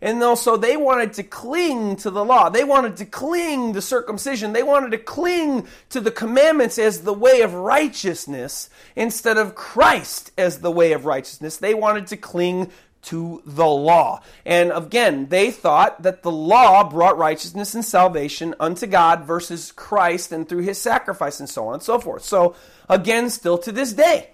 And 0.01 0.21
so 0.37 0.55
they 0.55 0.77
wanted 0.77 1.11
to 1.13 1.23
cling 1.23 1.97
to 1.97 2.09
the 2.09 2.23
law. 2.23 2.47
They 2.49 2.63
wanted 2.63 2.95
to 2.97 3.05
cling 3.05 3.73
to 3.73 3.81
circumcision. 3.81 4.53
They 4.53 4.63
wanted 4.63 4.91
to 4.91 4.97
cling 4.97 5.67
to 5.89 5.99
the 5.99 6.11
commandments 6.11 6.79
as 6.79 7.01
the 7.01 7.13
way 7.13 7.41
of 7.41 7.53
righteousness 7.53 8.69
instead 8.95 9.37
of 9.37 9.55
Christ 9.55 10.31
as 10.37 10.59
the 10.59 10.71
way 10.71 10.93
of 10.93 11.05
righteousness. 11.05 11.57
They 11.57 11.73
wanted 11.73 12.07
to 12.07 12.17
cling 12.17 12.71
to 13.03 13.41
the 13.45 13.65
law. 13.65 14.21
And 14.45 14.71
again, 14.71 15.27
they 15.27 15.51
thought 15.51 16.03
that 16.03 16.23
the 16.23 16.31
law 16.31 16.89
brought 16.89 17.17
righteousness 17.17 17.75
and 17.75 17.83
salvation 17.85 18.55
unto 18.59 18.87
God 18.87 19.25
versus 19.25 19.71
Christ 19.71 20.31
and 20.31 20.47
through 20.47 20.63
his 20.63 20.79
sacrifice 20.79 21.39
and 21.39 21.49
so 21.49 21.67
on 21.67 21.75
and 21.75 21.83
so 21.83 21.99
forth. 21.99 22.23
So, 22.23 22.55
again, 22.89 23.29
still 23.29 23.57
to 23.59 23.71
this 23.71 23.93
day, 23.93 24.31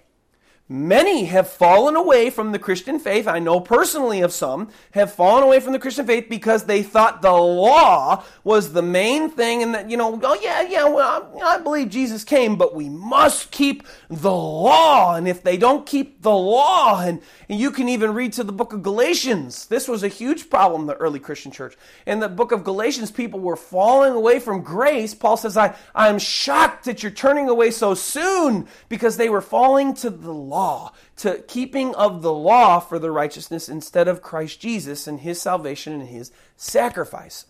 Many 0.66 1.26
have 1.26 1.50
fallen 1.50 1.94
away 1.94 2.30
from 2.30 2.52
the 2.52 2.58
Christian 2.58 2.98
faith. 2.98 3.28
I 3.28 3.38
know 3.38 3.60
personally 3.60 4.22
of 4.22 4.32
some 4.32 4.70
have 4.92 5.12
fallen 5.12 5.42
away 5.42 5.60
from 5.60 5.74
the 5.74 5.78
Christian 5.78 6.06
faith 6.06 6.28
because 6.30 6.64
they 6.64 6.82
thought 6.82 7.20
the 7.20 7.32
law 7.32 8.24
was 8.44 8.72
the 8.72 8.80
main 8.80 9.28
thing 9.28 9.62
and 9.62 9.74
that, 9.74 9.90
you 9.90 9.98
know, 9.98 10.18
oh 10.22 10.40
yeah, 10.42 10.62
yeah, 10.62 10.88
well, 10.88 11.30
I 11.44 11.58
believe 11.58 11.90
Jesus 11.90 12.24
came, 12.24 12.56
but 12.56 12.74
we 12.74 12.88
must 12.88 13.50
keep 13.50 13.82
the 14.08 14.32
law. 14.32 15.14
And 15.14 15.28
if 15.28 15.42
they 15.42 15.58
don't 15.58 15.84
keep 15.84 16.22
the 16.22 16.34
law, 16.34 16.98
and, 17.02 17.20
and 17.50 17.60
you 17.60 17.70
can 17.70 17.90
even 17.90 18.14
read 18.14 18.32
to 18.32 18.42
the 18.42 18.50
book 18.50 18.72
of 18.72 18.82
Galatians, 18.82 19.66
this 19.66 19.86
was 19.86 20.02
a 20.02 20.08
huge 20.08 20.48
problem 20.48 20.80
in 20.80 20.86
the 20.86 20.96
early 20.96 21.20
Christian 21.20 21.52
church. 21.52 21.76
In 22.06 22.20
the 22.20 22.28
book 22.30 22.52
of 22.52 22.64
Galatians, 22.64 23.10
people 23.10 23.38
were 23.38 23.56
falling 23.56 24.14
away 24.14 24.40
from 24.40 24.62
grace. 24.62 25.12
Paul 25.12 25.36
says, 25.36 25.58
I, 25.58 25.76
I'm 25.94 26.18
shocked 26.18 26.86
that 26.86 27.02
you're 27.02 27.12
turning 27.12 27.50
away 27.50 27.70
so 27.70 27.92
soon 27.92 28.66
because 28.88 29.18
they 29.18 29.28
were 29.28 29.42
falling 29.42 29.92
to 29.96 30.08
the 30.08 30.32
law 30.32 30.53
law, 30.54 30.92
to 31.16 31.42
keeping 31.48 31.94
of 31.96 32.22
the 32.22 32.32
law 32.32 32.78
for 32.78 33.00
the 33.00 33.10
righteousness 33.10 33.68
instead 33.68 34.06
of 34.06 34.22
Christ 34.22 34.60
Jesus 34.60 35.08
and 35.08 35.20
his 35.20 35.42
salvation 35.42 35.92
and 35.92 36.08
his 36.08 36.30
sacrifice. 36.56 37.46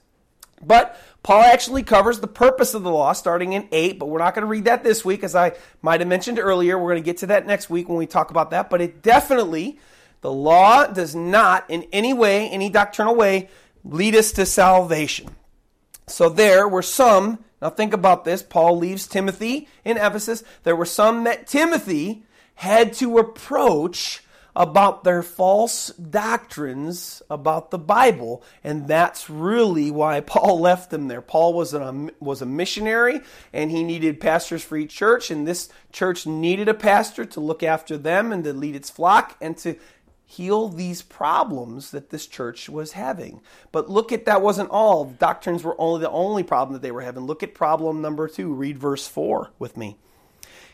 But 0.63 0.99
Paul 1.23 1.43
actually 1.43 1.83
covers 1.83 2.21
the 2.21 2.27
purpose 2.27 2.73
of 2.73 2.83
the 2.83 2.91
law 2.91 3.13
starting 3.13 3.53
in 3.53 3.69
8, 3.71 3.99
but 3.99 4.07
we're 4.07 4.19
not 4.19 4.35
going 4.35 4.45
to 4.45 4.51
read 4.51 4.65
that 4.65 4.83
this 4.83 5.05
week, 5.05 5.23
as 5.23 5.35
I 5.35 5.53
might 5.83 6.01
have 6.01 6.09
mentioned 6.09 6.39
earlier. 6.39 6.79
We're 6.79 6.93
going 6.93 7.03
to 7.03 7.07
get 7.07 7.19
to 7.19 7.27
that 7.27 7.47
next 7.47 7.69
week 7.69 7.89
when 7.89 7.99
we 7.99 8.07
talk 8.07 8.31
about 8.31 8.51
that. 8.51 8.71
But 8.71 8.81
it 8.81 9.03
definitely, 9.03 9.79
the 10.23 10.33
law 10.33 10.87
does 10.87 11.15
not 11.15 11.69
in 11.69 11.87
any 11.93 12.15
way, 12.15 12.49
any 12.49 12.71
doctrinal 12.71 13.15
way, 13.15 13.51
lead 13.85 14.15
us 14.15 14.33
to 14.33 14.47
salvation. 14.47 15.29
So 16.07 16.29
there 16.29 16.67
were 16.69 16.83
some, 16.83 17.45
now 17.61 17.71
think 17.71 17.93
about 17.93 18.25
this. 18.25 18.43
Paul 18.43 18.79
leaves 18.79 19.07
Timothy 19.07 19.69
in 19.85 19.97
Ephesus. 19.97 20.45
There 20.63 20.77
were 20.77 20.87
some 20.87 21.25
that 21.25 21.47
Timothy 21.47 22.25
had 22.55 22.93
to 22.95 23.19
approach 23.19 24.23
about 24.57 25.03
their 25.03 25.23
false 25.23 25.89
doctrines 25.89 27.23
about 27.29 27.71
the 27.71 27.79
Bible, 27.79 28.43
and 28.63 28.87
that's 28.87 29.29
really 29.29 29.91
why 29.91 30.21
Paul 30.21 30.61
left 30.61 30.91
them 30.91 31.09
there. 31.09 31.21
Paul 31.21 31.55
was 31.55 31.75
a, 31.75 31.85
um, 31.85 32.11
was 32.21 32.41
a 32.41 32.47
missionary, 32.47 33.21
and 33.53 33.71
he 33.71 33.83
needed 33.83 34.21
pastors 34.21 34.63
for 34.63 34.77
each 34.77 34.95
church, 34.95 35.31
and 35.31 35.47
this 35.47 35.69
church 35.93 36.27
needed 36.27 36.69
a 36.69 36.75
pastor 36.75 37.25
to 37.25 37.41
look 37.41 37.63
after 37.63 37.99
them 37.99 38.33
and 38.33 38.45
to 38.45 38.53
lead 38.53 38.77
its 38.77 38.91
flock 38.91 39.37
and 39.41 39.57
to 39.59 39.77
heal 40.27 40.69
these 40.69 41.03
problems 41.03 41.91
that 41.91 42.11
this 42.11 42.27
church 42.27 42.69
was 42.69 42.93
having. 42.93 43.41
But 43.73 43.91
look 43.91 44.11
at 44.11 44.25
that 44.25 44.43
wasn't 44.43 44.71
all. 44.71 45.05
Doctrines 45.05 45.63
were 45.63 45.79
only 45.81 46.01
the 46.01 46.11
only 46.11 46.43
problem 46.43 46.73
that 46.73 46.83
they 46.83 46.93
were 46.93 47.03
having. 47.03 47.25
Look 47.25 47.43
at 47.43 47.55
problem 47.55 48.01
number 48.01 48.27
2. 48.27 48.53
Read 48.53 48.79
verse 48.79 49.07
4 49.07 49.53
with 49.59 49.77
me. 49.77 49.99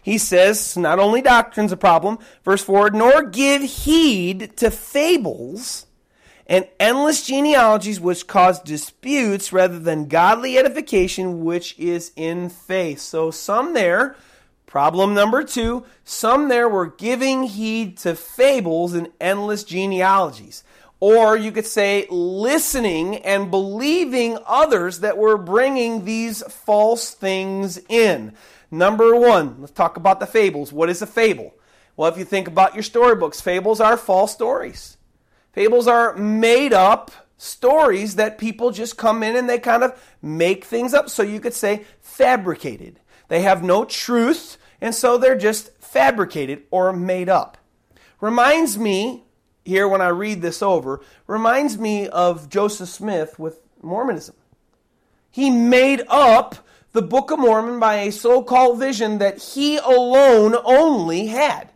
He 0.03 0.18
says, 0.18 0.76
not 0.76 0.98
only 0.98 1.20
doctrine's 1.20 1.72
a 1.72 1.76
problem, 1.76 2.18
verse 2.44 2.62
4, 2.62 2.90
nor 2.90 3.22
give 3.22 3.62
heed 3.62 4.57
to 4.57 4.70
fables 4.70 5.86
and 6.46 6.66
endless 6.80 7.26
genealogies 7.26 8.01
which 8.01 8.26
cause 8.26 8.59
disputes 8.61 9.53
rather 9.53 9.78
than 9.78 10.09
godly 10.09 10.59
edification 10.59 11.44
which 11.44 11.78
is 11.78 12.12
in 12.16 12.48
faith. 12.48 13.01
So 13.01 13.30
some 13.30 13.74
there 13.74 14.16
Problem 14.70 15.14
number 15.14 15.42
two 15.42 15.84
some 16.05 16.48
there 16.48 16.68
were 16.68 16.86
giving 16.86 17.42
heed 17.42 17.98
to 17.98 18.14
fables 18.14 18.94
and 18.94 19.09
endless 19.20 19.64
genealogies. 19.64 20.62
Or 21.01 21.36
you 21.36 21.51
could 21.51 21.66
say 21.66 22.07
listening 22.09 23.16
and 23.16 23.51
believing 23.51 24.38
others 24.46 25.01
that 25.01 25.18
were 25.18 25.36
bringing 25.36 26.05
these 26.05 26.44
false 26.44 27.11
things 27.11 27.80
in. 27.88 28.34
Number 28.70 29.16
one, 29.16 29.56
let's 29.60 29.72
talk 29.72 29.96
about 29.96 30.20
the 30.20 30.26
fables. 30.26 30.72
What 30.72 30.90
is 30.90 31.02
a 31.02 31.06
fable? 31.06 31.54
Well, 31.96 32.10
if 32.10 32.18
you 32.18 32.24
think 32.24 32.48
about 32.48 32.74
your 32.74 32.82
storybooks, 32.82 33.40
fables 33.40 33.80
are 33.80 33.96
false 33.96 34.32
stories. 34.32 34.96
Fables 35.52 35.88
are 35.88 36.14
made 36.16 36.72
up 36.72 37.10
stories 37.36 38.16
that 38.16 38.38
people 38.38 38.70
just 38.70 38.96
come 38.96 39.22
in 39.22 39.34
and 39.34 39.48
they 39.48 39.58
kind 39.58 39.82
of 39.82 40.00
make 40.22 40.64
things 40.64 40.94
up. 40.94 41.10
So 41.10 41.22
you 41.22 41.40
could 41.40 41.54
say 41.54 41.84
fabricated. 42.00 43.00
They 43.28 43.42
have 43.42 43.62
no 43.62 43.84
truth 43.84 44.58
and 44.80 44.94
so 44.94 45.18
they're 45.18 45.36
just 45.36 45.70
fabricated 45.78 46.62
or 46.70 46.92
made 46.92 47.28
up. 47.28 47.58
Reminds 48.20 48.78
me, 48.78 49.24
here 49.64 49.88
when 49.88 50.00
I 50.00 50.08
read 50.08 50.42
this 50.42 50.62
over, 50.62 51.00
reminds 51.26 51.78
me 51.78 52.08
of 52.08 52.48
Joseph 52.48 52.88
Smith 52.88 53.38
with 53.38 53.60
Mormonism. 53.82 54.36
He 55.30 55.50
made 55.50 56.02
up 56.08 56.56
the 56.93 57.03
Book 57.03 57.30
of 57.30 57.38
Mormon 57.38 57.78
by 57.78 57.97
a 57.97 58.12
so 58.12 58.43
called 58.43 58.78
vision 58.78 59.18
that 59.18 59.38
he 59.38 59.78
alone 59.78 60.57
only 60.64 61.26
had. 61.26 61.70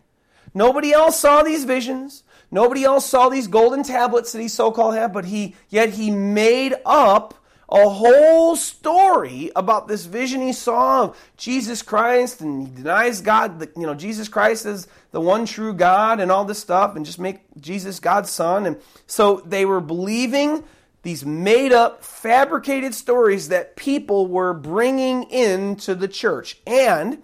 Nobody 0.53 0.93
else 0.93 1.19
saw 1.19 1.43
these 1.43 1.65
visions. 1.65 2.23
Nobody 2.51 2.85
else 2.85 3.07
saw 3.07 3.29
these 3.29 3.49
golden 3.49 3.83
tablets 3.83 4.33
that 4.33 4.41
he 4.41 4.49
so 4.49 4.71
called 4.71 4.95
had, 4.95 5.13
but 5.13 5.25
he 5.25 5.57
yet 5.69 5.91
he 5.91 6.11
made 6.11 6.75
up 6.85 7.35
a 7.69 7.89
whole 7.89 8.55
story 8.55 9.51
about 9.57 9.89
this 9.89 10.05
vision 10.05 10.41
he 10.43 10.53
saw 10.53 11.05
of 11.05 11.33
Jesus 11.37 11.83
Christ, 11.83 12.41
and 12.41 12.69
he 12.69 12.75
denies 12.75 13.21
God, 13.21 13.59
that, 13.59 13.77
you 13.77 13.87
know, 13.87 13.95
Jesus 13.95 14.29
Christ 14.29 14.67
is 14.67 14.87
the 15.11 15.21
one 15.21 15.47
true 15.47 15.73
God, 15.73 16.21
and 16.21 16.31
all 16.31 16.45
this 16.45 16.61
stuff, 16.61 16.95
and 16.95 17.07
just 17.07 17.19
make 17.19 17.41
Jesus 17.61 17.99
God's 17.99 18.31
son. 18.31 18.67
And 18.67 18.77
so 19.07 19.43
they 19.47 19.65
were 19.65 19.81
believing 19.81 20.63
these 21.05 21.25
made 21.25 21.73
up, 21.73 22.03
fabricated 22.03 22.95
stories 22.95 23.49
that 23.49 23.77
people 23.77 24.27
were 24.27 24.53
bringing 24.53 25.25
into 25.31 25.95
the 25.95 26.09
church. 26.09 26.59
And 26.67 27.23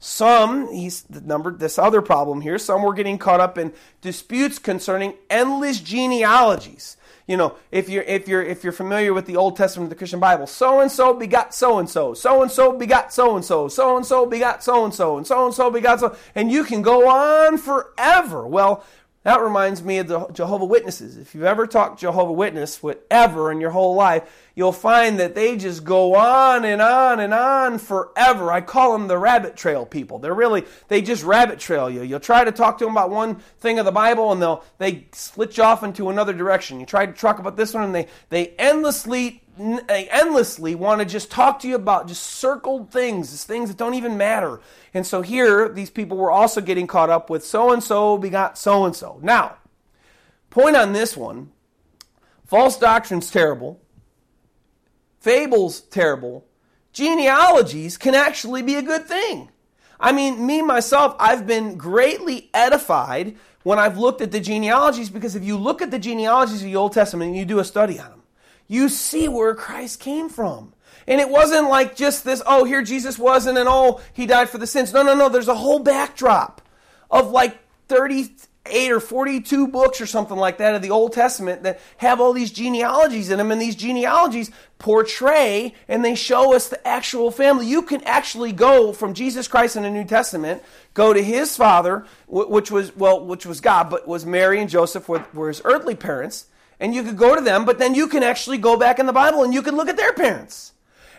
some, 0.00 0.72
he's 0.72 1.02
the 1.02 1.20
number, 1.20 1.52
this 1.52 1.78
other 1.78 2.02
problem 2.02 2.40
here, 2.40 2.58
some 2.58 2.82
were 2.82 2.94
getting 2.94 3.18
caught 3.18 3.40
up 3.40 3.56
in 3.56 3.72
disputes 4.00 4.58
concerning 4.58 5.14
endless 5.30 5.80
genealogies 5.80 6.96
you 7.28 7.36
know, 7.36 7.56
if 7.70 7.90
you're 7.90 8.04
if 8.04 8.26
you're 8.26 8.42
if 8.42 8.64
you're 8.64 8.72
familiar 8.72 9.12
with 9.12 9.26
the 9.26 9.36
Old 9.36 9.54
Testament 9.54 9.84
of 9.84 9.90
the 9.90 9.96
Christian 9.96 10.18
Bible, 10.18 10.46
so 10.46 10.80
and 10.80 10.90
so 10.90 11.12
begot 11.12 11.54
so 11.54 11.78
and 11.78 11.88
so, 11.88 12.14
so 12.14 12.40
and 12.40 12.50
so 12.50 12.72
begot 12.72 13.12
so 13.12 13.36
and 13.36 13.44
so, 13.44 13.68
so 13.68 13.98
and 13.98 14.06
so 14.06 14.24
begot 14.24 14.64
so 14.64 14.82
and 14.86 14.94
so, 14.94 15.18
and 15.18 15.26
so 15.26 15.44
and 15.44 15.54
so 15.54 15.70
begot 15.70 16.00
so, 16.00 16.16
and 16.34 16.50
you 16.50 16.64
can 16.64 16.80
go 16.80 17.06
on 17.06 17.58
forever. 17.58 18.46
Well, 18.46 18.82
that 19.28 19.42
reminds 19.42 19.82
me 19.82 19.98
of 19.98 20.08
the 20.08 20.26
Jehovah 20.28 20.64
Witnesses. 20.64 21.18
If 21.18 21.34
you've 21.34 21.44
ever 21.44 21.66
talked 21.66 22.00
Jehovah 22.00 22.32
Witness, 22.32 22.82
whatever 22.82 23.52
in 23.52 23.60
your 23.60 23.68
whole 23.68 23.94
life, 23.94 24.22
you'll 24.54 24.72
find 24.72 25.20
that 25.20 25.34
they 25.34 25.58
just 25.58 25.84
go 25.84 26.14
on 26.14 26.64
and 26.64 26.80
on 26.80 27.20
and 27.20 27.34
on 27.34 27.78
forever. 27.78 28.50
I 28.50 28.62
call 28.62 28.94
them 28.94 29.06
the 29.06 29.18
rabbit 29.18 29.54
trail 29.54 29.84
people. 29.84 30.18
They're 30.18 30.32
really 30.32 30.64
they 30.88 31.02
just 31.02 31.24
rabbit 31.24 31.58
trail 31.58 31.90
you. 31.90 32.02
You'll 32.02 32.20
try 32.20 32.42
to 32.42 32.52
talk 32.52 32.78
to 32.78 32.86
them 32.86 32.94
about 32.94 33.10
one 33.10 33.34
thing 33.60 33.78
of 33.78 33.84
the 33.84 33.92
Bible 33.92 34.32
and 34.32 34.40
they'll 34.40 34.64
they 34.78 35.08
you 35.36 35.62
off 35.62 35.82
into 35.82 36.08
another 36.08 36.32
direction. 36.32 36.80
You 36.80 36.86
try 36.86 37.04
to 37.04 37.12
talk 37.12 37.38
about 37.38 37.58
this 37.58 37.74
one 37.74 37.84
and 37.84 37.94
they 37.94 38.06
they 38.30 38.54
endlessly 38.58 39.42
endlessly 39.58 40.74
want 40.74 41.00
to 41.00 41.04
just 41.04 41.30
talk 41.30 41.60
to 41.60 41.68
you 41.68 41.74
about 41.74 42.08
just 42.08 42.22
circled 42.22 42.90
things, 42.90 43.44
things 43.44 43.68
that 43.68 43.76
don't 43.76 43.94
even 43.94 44.16
matter. 44.16 44.60
And 44.94 45.06
so 45.06 45.22
here, 45.22 45.68
these 45.68 45.90
people 45.90 46.16
were 46.16 46.30
also 46.30 46.60
getting 46.60 46.86
caught 46.86 47.10
up 47.10 47.30
with 47.30 47.44
so 47.44 47.72
and 47.72 47.82
so 47.82 48.18
begot 48.18 48.58
so 48.58 48.84
and 48.84 48.94
so. 48.94 49.18
Now, 49.22 49.56
point 50.50 50.76
on 50.76 50.92
this 50.92 51.16
one 51.16 51.52
false 52.44 52.78
doctrine's 52.78 53.30
terrible, 53.30 53.80
fables 55.20 55.80
terrible, 55.80 56.46
genealogies 56.92 57.96
can 57.96 58.14
actually 58.14 58.62
be 58.62 58.74
a 58.74 58.82
good 58.82 59.06
thing. 59.06 59.50
I 60.00 60.12
mean, 60.12 60.46
me 60.46 60.62
myself, 60.62 61.16
I've 61.18 61.46
been 61.46 61.76
greatly 61.76 62.50
edified 62.54 63.36
when 63.64 63.78
I've 63.78 63.98
looked 63.98 64.20
at 64.20 64.30
the 64.30 64.40
genealogies 64.40 65.10
because 65.10 65.34
if 65.34 65.44
you 65.44 65.56
look 65.56 65.82
at 65.82 65.90
the 65.90 65.98
genealogies 65.98 66.62
of 66.62 66.66
the 66.66 66.76
Old 66.76 66.92
Testament 66.92 67.28
and 67.28 67.36
you 67.36 67.44
do 67.44 67.58
a 67.58 67.64
study 67.64 67.98
on 67.98 68.10
them, 68.10 68.17
you 68.68 68.88
see 68.90 69.26
where 69.26 69.54
Christ 69.54 69.98
came 69.98 70.28
from. 70.28 70.74
And 71.06 71.22
it 71.22 71.30
wasn't 71.30 71.70
like 71.70 71.96
just 71.96 72.22
this, 72.22 72.42
oh, 72.46 72.64
here 72.64 72.82
Jesus 72.82 73.18
was, 73.18 73.46
and 73.46 73.56
then, 73.56 73.66
oh, 73.66 74.00
he 74.12 74.26
died 74.26 74.50
for 74.50 74.58
the 74.58 74.66
sins. 74.66 74.92
No, 74.92 75.02
no, 75.02 75.14
no. 75.14 75.30
There's 75.30 75.48
a 75.48 75.54
whole 75.54 75.78
backdrop 75.78 76.60
of 77.10 77.30
like 77.30 77.58
38 77.88 78.92
or 78.92 79.00
42 79.00 79.68
books 79.68 80.02
or 80.02 80.06
something 80.06 80.36
like 80.36 80.58
that 80.58 80.74
of 80.74 80.82
the 80.82 80.90
Old 80.90 81.14
Testament 81.14 81.62
that 81.62 81.80
have 81.96 82.20
all 82.20 82.34
these 82.34 82.50
genealogies 82.50 83.30
in 83.30 83.38
them. 83.38 83.50
And 83.50 83.58
these 83.58 83.74
genealogies 83.74 84.50
portray 84.78 85.74
and 85.88 86.04
they 86.04 86.14
show 86.14 86.54
us 86.54 86.68
the 86.68 86.86
actual 86.86 87.30
family. 87.30 87.66
You 87.66 87.80
can 87.80 88.04
actually 88.04 88.52
go 88.52 88.92
from 88.92 89.14
Jesus 89.14 89.48
Christ 89.48 89.76
in 89.76 89.84
the 89.84 89.90
New 89.90 90.04
Testament, 90.04 90.62
go 90.92 91.14
to 91.14 91.22
his 91.22 91.56
father, 91.56 92.04
which 92.26 92.70
was, 92.70 92.94
well, 92.94 93.24
which 93.24 93.46
was 93.46 93.62
God, 93.62 93.88
but 93.88 94.06
was 94.06 94.26
Mary 94.26 94.60
and 94.60 94.68
Joseph 94.68 95.08
were, 95.08 95.24
were 95.32 95.48
his 95.48 95.62
earthly 95.64 95.94
parents 95.94 96.48
and 96.80 96.94
you 96.94 97.02
could 97.02 97.16
go 97.16 97.34
to 97.34 97.40
them, 97.40 97.64
but 97.64 97.78
then 97.78 97.94
you 97.94 98.08
can 98.08 98.22
actually 98.22 98.58
go 98.58 98.76
back 98.76 98.98
in 98.98 99.06
the 99.06 99.12
Bible 99.12 99.42
and 99.42 99.52
you 99.52 99.62
can 99.62 99.76
look 99.76 99.88
at 99.88 99.96
their 99.96 100.12
parents. 100.12 100.72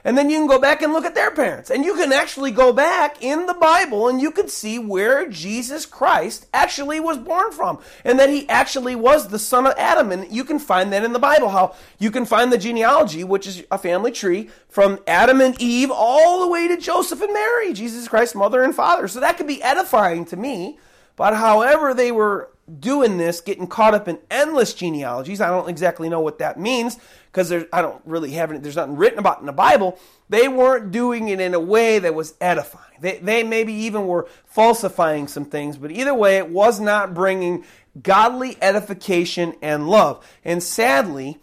And 0.04 0.18
then 0.18 0.30
you 0.30 0.38
can 0.38 0.48
go 0.48 0.60
back 0.60 0.82
and 0.82 0.94
look 0.94 1.06
at 1.06 1.16
their 1.16 1.32
parents. 1.32 1.70
And 1.70 1.84
you 1.84 1.94
can 1.96 2.14
actually 2.14 2.52
go 2.52 2.72
back 2.72 3.22
in 3.22 3.46
the 3.46 3.54
Bible 3.54 4.08
and 4.08 4.22
you 4.22 4.32
can 4.32 4.48
see 4.48 4.80
where 4.80 5.28
Jesus 5.28 5.86
Christ 5.86 6.48
actually 6.54 7.00
was 7.00 7.18
born 7.18 7.52
from. 7.52 7.80
And 8.06 8.18
that 8.20 8.30
he 8.30 8.48
actually 8.48 8.96
was 8.96 9.28
the 9.28 9.40
son 9.40 9.68
of 9.68 9.74
Adam. 9.78 10.12
And 10.12 10.32
you 10.32 10.44
can 10.44 10.60
find 10.60 10.94
that 10.94 11.04
in 11.04 11.14
the 11.14 11.20
Bible. 11.20 11.50
How 11.50 11.76
you 11.98 12.12
can 12.12 12.26
find 12.26 12.52
the 12.52 12.58
genealogy, 12.58 13.24
which 13.24 13.46
is 13.46 13.64
a 13.72 13.78
family 13.78 14.12
tree, 14.12 14.50
from 14.70 15.00
Adam 15.06 15.42
and 15.42 15.60
Eve 15.62 15.92
all 15.92 16.40
the 16.42 16.48
way 16.48 16.68
to 16.70 16.78
Joseph 16.78 17.22
and 17.22 17.34
Mary, 17.34 17.74
Jesus 17.74 18.08
Christ's 18.08 18.36
mother 18.36 18.64
and 18.64 18.74
father. 18.74 19.08
So 19.08 19.20
that 19.20 19.36
could 19.36 19.48
be 19.48 19.62
edifying 19.62 20.26
to 20.26 20.38
me. 20.38 20.80
But 21.18 21.36
however 21.36 21.94
they 21.94 22.14
were 22.14 22.50
doing 22.80 23.18
this, 23.18 23.42
getting 23.42 23.68
caught 23.68 23.94
up 23.94 24.08
in 24.08 24.20
endless 24.30 24.74
genealogies. 24.74 25.42
I 25.42 25.48
don't 25.48 25.70
exactly 25.70 26.10
know 26.10 26.20
what 26.20 26.40
that 26.40 26.60
means 26.60 26.98
because 27.32 27.52
I 27.52 27.82
don't 27.82 28.02
really 28.06 28.32
have 28.32 28.52
it. 28.52 28.62
There's 28.64 28.76
nothing 28.76 28.96
written 28.96 29.20
about 29.20 29.40
in 29.40 29.46
the 29.46 29.54
Bible. 29.54 30.00
They 30.30 30.48
weren't 30.48 30.92
doing 30.92 31.30
it 31.30 31.40
in 31.40 31.54
a 31.54 31.60
way 31.60 32.00
that 32.00 32.14
was 32.14 32.36
edifying. 32.40 32.98
They, 33.02 33.18
they 33.18 33.44
maybe 33.44 33.74
even 33.74 34.08
were 34.08 34.28
falsifying 34.46 35.28
some 35.28 35.46
things, 35.46 35.78
but 35.78 35.92
either 35.92 36.14
way, 36.14 36.38
it 36.38 36.50
was 36.50 36.80
not 36.80 37.14
bringing 37.14 37.66
godly 38.02 38.58
edification 38.62 39.56
and 39.62 39.90
love. 39.90 40.26
And 40.46 40.62
sadly, 40.62 41.40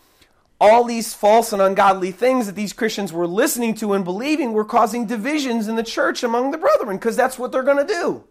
all 0.61 0.85
these 0.85 1.13
false 1.15 1.53
and 1.53 1.61
ungodly 1.61 2.13
things 2.13 2.47
that 2.47 2.55
these 2.55 2.73
Christians 2.73 3.13
were 3.13 3.27
listening 3.27 3.75
to 3.77 3.93
and 3.93 4.05
believing 4.05 4.53
were 4.53 4.65
causing 4.65 5.07
divisions 5.07 5.69
in 5.69 5.77
the 5.77 5.83
church 5.83 6.23
among 6.23 6.51
the 6.51 6.59
brethren 6.59 6.97
because 6.97 7.17
that's 7.17 7.39
what 7.39 7.53
they're 7.53 7.63
going 7.63 7.87
to 7.87 7.93
do. 7.93 8.25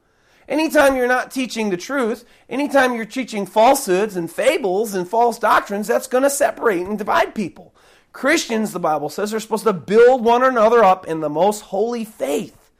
Anytime 0.47 0.95
you're 0.95 1.07
not 1.07 1.31
teaching 1.31 1.69
the 1.69 1.77
truth, 1.77 2.23
anytime 2.49 2.93
you're 2.93 3.05
teaching 3.05 3.45
falsehoods 3.45 4.15
and 4.15 4.31
fables 4.31 4.93
and 4.93 5.07
false 5.07 5.39
doctrines, 5.39 5.87
that's 5.87 6.07
going 6.07 6.23
to 6.23 6.29
separate 6.29 6.85
and 6.85 6.97
divide 6.97 7.33
people. 7.33 7.73
Christians, 8.13 8.71
the 8.71 8.79
Bible 8.79 9.09
says, 9.09 9.33
are 9.33 9.39
supposed 9.39 9.65
to 9.65 9.73
build 9.73 10.23
one 10.23 10.43
another 10.43 10.83
up 10.83 11.07
in 11.07 11.19
the 11.19 11.29
most 11.29 11.61
holy 11.61 12.05
faith. 12.05 12.71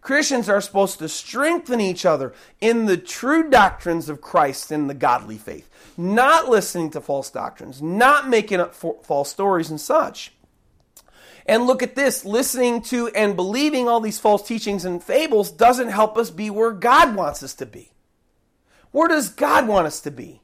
Christians 0.00 0.48
are 0.48 0.60
supposed 0.62 0.98
to 0.98 1.08
strengthen 1.08 1.80
each 1.80 2.06
other 2.06 2.32
in 2.60 2.86
the 2.86 2.96
true 2.96 3.50
doctrines 3.50 4.08
of 4.08 4.22
Christ 4.22 4.72
in 4.72 4.86
the 4.86 4.94
godly 4.94 5.36
faith, 5.36 5.68
not 5.96 6.48
listening 6.48 6.90
to 6.92 7.00
false 7.00 7.30
doctrines, 7.30 7.82
not 7.82 8.28
making 8.28 8.60
up 8.60 8.74
false 8.74 9.30
stories 9.30 9.70
and 9.70 9.80
such. 9.80 10.32
And 11.46 11.66
look 11.66 11.82
at 11.82 11.94
this 11.96 12.24
listening 12.24 12.82
to 12.82 13.08
and 13.08 13.36
believing 13.36 13.88
all 13.88 14.00
these 14.00 14.18
false 14.18 14.46
teachings 14.46 14.84
and 14.84 15.02
fables 15.02 15.50
doesn't 15.50 15.88
help 15.88 16.16
us 16.16 16.30
be 16.30 16.50
where 16.50 16.72
God 16.72 17.16
wants 17.16 17.42
us 17.42 17.54
to 17.54 17.66
be. 17.66 17.92
Where 18.90 19.08
does 19.08 19.30
God 19.30 19.66
want 19.66 19.86
us 19.86 20.00
to 20.02 20.10
be? 20.10 20.42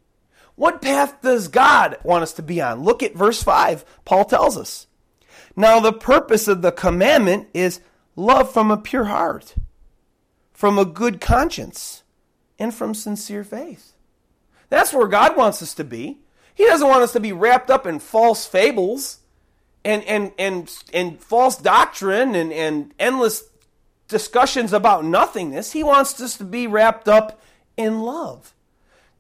What 0.55 0.81
path 0.81 1.21
does 1.21 1.49
God 1.49 1.99
want 2.03 2.23
us 2.23 2.33
to 2.35 2.43
be 2.43 2.61
on? 2.61 2.83
Look 2.83 3.03
at 3.03 3.15
verse 3.15 3.43
5. 3.43 3.85
Paul 4.05 4.25
tells 4.25 4.57
us. 4.57 4.87
Now, 5.55 5.81
the 5.81 5.93
purpose 5.93 6.49
of 6.49 6.63
the 6.63 6.73
commandment 6.73 7.49
is 7.55 7.81
love 8.15 8.53
from 8.53 8.71
a 8.71 8.77
pure 8.77 9.05
heart, 9.05 9.55
from 10.53 10.79
a 10.79 10.85
good 10.85 11.21
conscience, 11.21 12.03
and 12.59 12.75
from 12.75 12.95
sincere 12.95 13.45
faith. 13.45 13.93
That's 14.69 14.93
where 14.93 15.09
God 15.09 15.37
wants 15.37 15.63
us 15.63 15.75
to 15.75 15.85
be. 15.85 16.21
He 16.55 16.65
doesn't 16.65 16.89
want 16.89 17.03
us 17.03 17.13
to 17.13 17.21
be 17.21 17.33
wrapped 17.33 17.71
up 17.71 17.87
in 17.87 17.99
false 17.99 18.47
fables 18.47 19.19
and 19.87 20.03
and 20.05 20.33
and 20.37 20.79
and 20.93 21.21
false 21.21 21.57
doctrine 21.57 22.35
and 22.35 22.53
and 22.53 22.93
endless 22.99 23.45
discussions 24.09 24.73
about 24.73 25.05
nothingness. 25.05 25.73
He 25.73 25.85
wants 25.85 26.21
us 26.21 26.37
to 26.39 26.45
be 26.45 26.67
wrapped 26.67 27.09
up 27.09 27.41
in 27.77 28.01
love. 28.01 28.53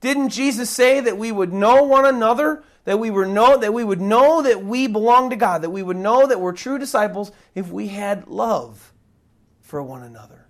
Didn't 0.00 0.30
Jesus 0.30 0.68
say 0.68 1.00
that 1.00 1.16
we 1.16 1.32
would 1.32 1.52
know 1.52 1.84
one 1.84 2.04
another, 2.04 2.64
that 2.84 2.98
we 2.98 3.10
were 3.10 3.26
know 3.26 3.56
that 3.56 3.72
we 3.72 3.84
would 3.84 4.00
know 4.00 4.42
that 4.42 4.64
we 4.64 4.86
belong 4.88 5.30
to 5.30 5.36
God, 5.36 5.62
that 5.62 5.70
we 5.70 5.82
would 5.82 5.96
know 5.96 6.26
that 6.26 6.40
we're 6.40 6.52
true 6.52 6.78
disciples 6.78 7.32
if 7.54 7.70
we 7.70 7.88
had 7.88 8.26
love 8.26 8.92
for 9.60 9.82
one 9.82 10.02
another. 10.02 10.46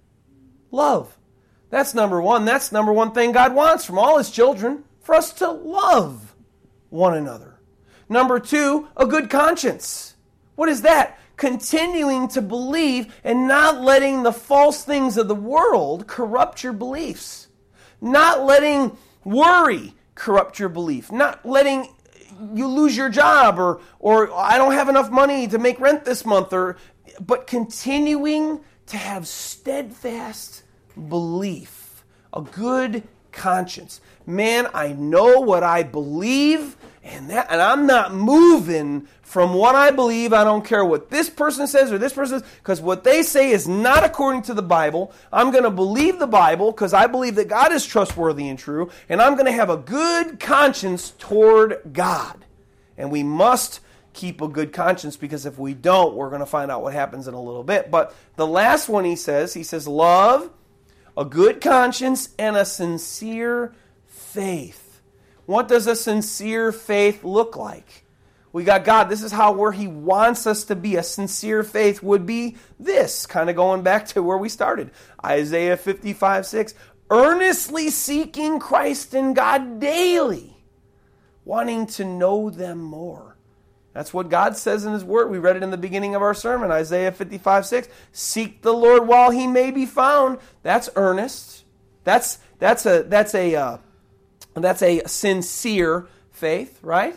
Love. 0.70 1.16
That's 1.70 1.94
number 1.94 2.20
1. 2.20 2.44
That's 2.44 2.72
number 2.72 2.92
1 2.92 3.12
thing 3.12 3.32
God 3.32 3.54
wants 3.54 3.84
from 3.84 3.98
all 3.98 4.18
his 4.18 4.30
children, 4.30 4.84
for 5.00 5.14
us 5.14 5.32
to 5.34 5.50
love 5.50 6.34
one 6.90 7.14
another. 7.14 7.55
Number 8.08 8.38
two, 8.38 8.88
a 8.96 9.06
good 9.06 9.30
conscience. 9.30 10.14
What 10.54 10.68
is 10.68 10.82
that? 10.82 11.18
Continuing 11.36 12.28
to 12.28 12.40
believe 12.40 13.14
and 13.22 13.46
not 13.46 13.80
letting 13.80 14.22
the 14.22 14.32
false 14.32 14.84
things 14.84 15.16
of 15.18 15.28
the 15.28 15.34
world 15.34 16.06
corrupt 16.06 16.62
your 16.62 16.72
beliefs. 16.72 17.48
Not 18.00 18.44
letting 18.44 18.96
worry 19.24 19.94
corrupt 20.14 20.58
your 20.58 20.68
belief. 20.68 21.12
Not 21.12 21.44
letting 21.44 21.88
you 22.54 22.68
lose 22.68 22.96
your 22.96 23.08
job 23.08 23.58
or 23.58 23.80
or 23.98 24.32
I 24.32 24.58
don't 24.58 24.72
have 24.72 24.88
enough 24.88 25.10
money 25.10 25.48
to 25.48 25.58
make 25.58 25.80
rent 25.80 26.04
this 26.04 26.24
month 26.24 26.52
or 26.52 26.76
but 27.20 27.46
continuing 27.46 28.60
to 28.86 28.96
have 28.96 29.26
steadfast 29.26 30.62
belief, 31.08 32.04
a 32.32 32.42
good 32.42 33.02
conscience. 33.32 34.00
Man, 34.26 34.68
I 34.74 34.92
know 34.92 35.40
what 35.40 35.62
I 35.62 35.82
believe 35.82 36.76
and 37.06 37.30
that 37.30 37.46
and 37.50 37.60
I'm 37.60 37.86
not 37.86 38.12
moving 38.12 39.06
from 39.22 39.54
what 39.54 39.74
I 39.74 39.90
believe. 39.90 40.32
I 40.32 40.44
don't 40.44 40.64
care 40.64 40.84
what 40.84 41.10
this 41.10 41.30
person 41.30 41.66
says 41.66 41.92
or 41.92 41.98
this 41.98 42.12
person 42.12 42.40
says, 42.40 42.48
because 42.58 42.80
what 42.80 43.04
they 43.04 43.22
say 43.22 43.50
is 43.50 43.68
not 43.68 44.04
according 44.04 44.42
to 44.42 44.54
the 44.54 44.62
Bible. 44.62 45.12
I'm 45.32 45.50
going 45.50 45.64
to 45.64 45.70
believe 45.70 46.18
the 46.18 46.26
Bible 46.26 46.72
because 46.72 46.92
I 46.92 47.06
believe 47.06 47.36
that 47.36 47.48
God 47.48 47.72
is 47.72 47.86
trustworthy 47.86 48.48
and 48.48 48.58
true, 48.58 48.90
and 49.08 49.22
I'm 49.22 49.34
going 49.34 49.46
to 49.46 49.52
have 49.52 49.70
a 49.70 49.76
good 49.76 50.40
conscience 50.40 51.10
toward 51.18 51.80
God. 51.92 52.44
And 52.98 53.10
we 53.10 53.22
must 53.22 53.80
keep 54.12 54.40
a 54.40 54.48
good 54.48 54.72
conscience 54.72 55.16
because 55.16 55.44
if 55.44 55.58
we 55.58 55.74
don't, 55.74 56.14
we're 56.14 56.30
going 56.30 56.40
to 56.40 56.46
find 56.46 56.70
out 56.70 56.82
what 56.82 56.94
happens 56.94 57.28
in 57.28 57.34
a 57.34 57.42
little 57.42 57.62
bit. 57.62 57.90
But 57.90 58.14
the 58.36 58.46
last 58.46 58.88
one 58.88 59.04
he 59.04 59.16
says, 59.16 59.54
he 59.54 59.62
says, 59.62 59.86
love, 59.86 60.50
a 61.16 61.24
good 61.24 61.60
conscience, 61.60 62.30
and 62.38 62.56
a 62.56 62.64
sincere 62.64 63.74
faith. 64.06 64.85
What 65.46 65.68
does 65.68 65.86
a 65.86 65.96
sincere 65.96 66.72
faith 66.72 67.24
look 67.24 67.56
like? 67.56 68.04
We 68.52 68.64
got 68.64 68.84
God. 68.84 69.08
This 69.10 69.22
is 69.22 69.32
how 69.32 69.52
where 69.52 69.72
He 69.72 69.86
wants 69.86 70.46
us 70.46 70.64
to 70.64 70.76
be. 70.76 70.96
A 70.96 71.02
sincere 71.02 71.62
faith 71.62 72.02
would 72.02 72.26
be 72.26 72.56
this, 72.80 73.26
kind 73.26 73.50
of 73.50 73.56
going 73.56 73.82
back 73.82 74.06
to 74.08 74.22
where 74.22 74.38
we 74.38 74.48
started. 74.48 74.90
Isaiah 75.24 75.76
55 75.76 76.46
6. 76.46 76.74
Earnestly 77.10 77.90
seeking 77.90 78.58
Christ 78.58 79.14
and 79.14 79.36
God 79.36 79.78
daily, 79.78 80.56
wanting 81.44 81.86
to 81.86 82.04
know 82.04 82.50
them 82.50 82.78
more. 82.78 83.36
That's 83.92 84.12
what 84.12 84.28
God 84.28 84.56
says 84.56 84.84
in 84.84 84.92
His 84.92 85.04
Word. 85.04 85.30
We 85.30 85.38
read 85.38 85.56
it 85.56 85.62
in 85.62 85.70
the 85.70 85.76
beginning 85.76 86.14
of 86.14 86.22
our 86.22 86.34
sermon, 86.34 86.70
Isaiah 86.70 87.12
55 87.12 87.66
6. 87.66 87.88
Seek 88.12 88.62
the 88.62 88.72
Lord 88.72 89.06
while 89.06 89.30
He 89.30 89.46
may 89.46 89.70
be 89.70 89.86
found. 89.86 90.38
That's 90.62 90.88
earnest. 90.96 91.64
That's, 92.04 92.38
that's 92.58 92.86
a, 92.86 93.04
that's 93.06 93.34
a, 93.34 93.54
uh, 93.54 93.78
that's 94.64 94.82
a 94.82 95.02
sincere 95.06 96.06
faith, 96.30 96.78
right? 96.82 97.16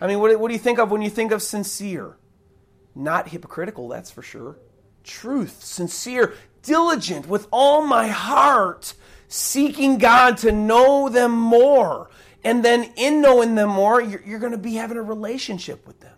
I 0.00 0.06
mean, 0.06 0.20
what, 0.20 0.38
what 0.38 0.48
do 0.48 0.54
you 0.54 0.60
think 0.60 0.78
of 0.78 0.90
when 0.90 1.02
you 1.02 1.10
think 1.10 1.32
of 1.32 1.42
sincere? 1.42 2.16
Not 2.94 3.28
hypocritical, 3.28 3.88
that's 3.88 4.10
for 4.10 4.22
sure. 4.22 4.56
Truth, 5.02 5.62
sincere, 5.62 6.34
diligent 6.62 7.28
with 7.28 7.46
all 7.50 7.86
my 7.86 8.08
heart, 8.08 8.94
seeking 9.28 9.98
God 9.98 10.38
to 10.38 10.52
know 10.52 11.08
them 11.08 11.32
more. 11.32 12.10
And 12.42 12.64
then 12.64 12.92
in 12.96 13.20
knowing 13.20 13.54
them 13.54 13.70
more, 13.70 14.00
you're, 14.00 14.22
you're 14.24 14.38
going 14.38 14.52
to 14.52 14.58
be 14.58 14.74
having 14.74 14.96
a 14.96 15.02
relationship 15.02 15.86
with 15.86 16.00
them, 16.00 16.16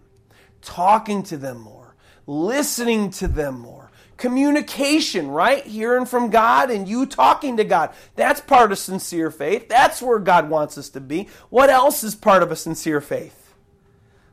talking 0.61 1.23
to 1.25 1.37
them 1.37 1.61
more, 1.61 1.95
listening 2.27 3.11
to 3.11 3.29
them 3.29 3.59
more 3.59 3.86
communication, 4.17 5.29
right? 5.29 5.65
Hearing 5.65 6.07
from 6.07 6.31
God 6.31 6.71
and 6.71 6.89
you 6.89 7.07
talking 7.07 7.57
to 7.57 7.65
God. 7.65 7.91
That's 8.15 8.41
part 8.41 8.73
of 8.73 8.79
sincere 8.79 9.31
faith. 9.31 9.69
That's 9.69 10.01
where 10.01 10.19
God 10.19 10.49
wants 10.49 10.79
us 10.79 10.89
to 10.91 11.01
be. 11.01 11.29
What 11.51 11.71
else 11.71 12.03
is 12.03 12.15
part 12.15 12.43
of 12.43 12.51
a 12.51 12.57
sincere 12.57 13.01
faith? 13.01 13.55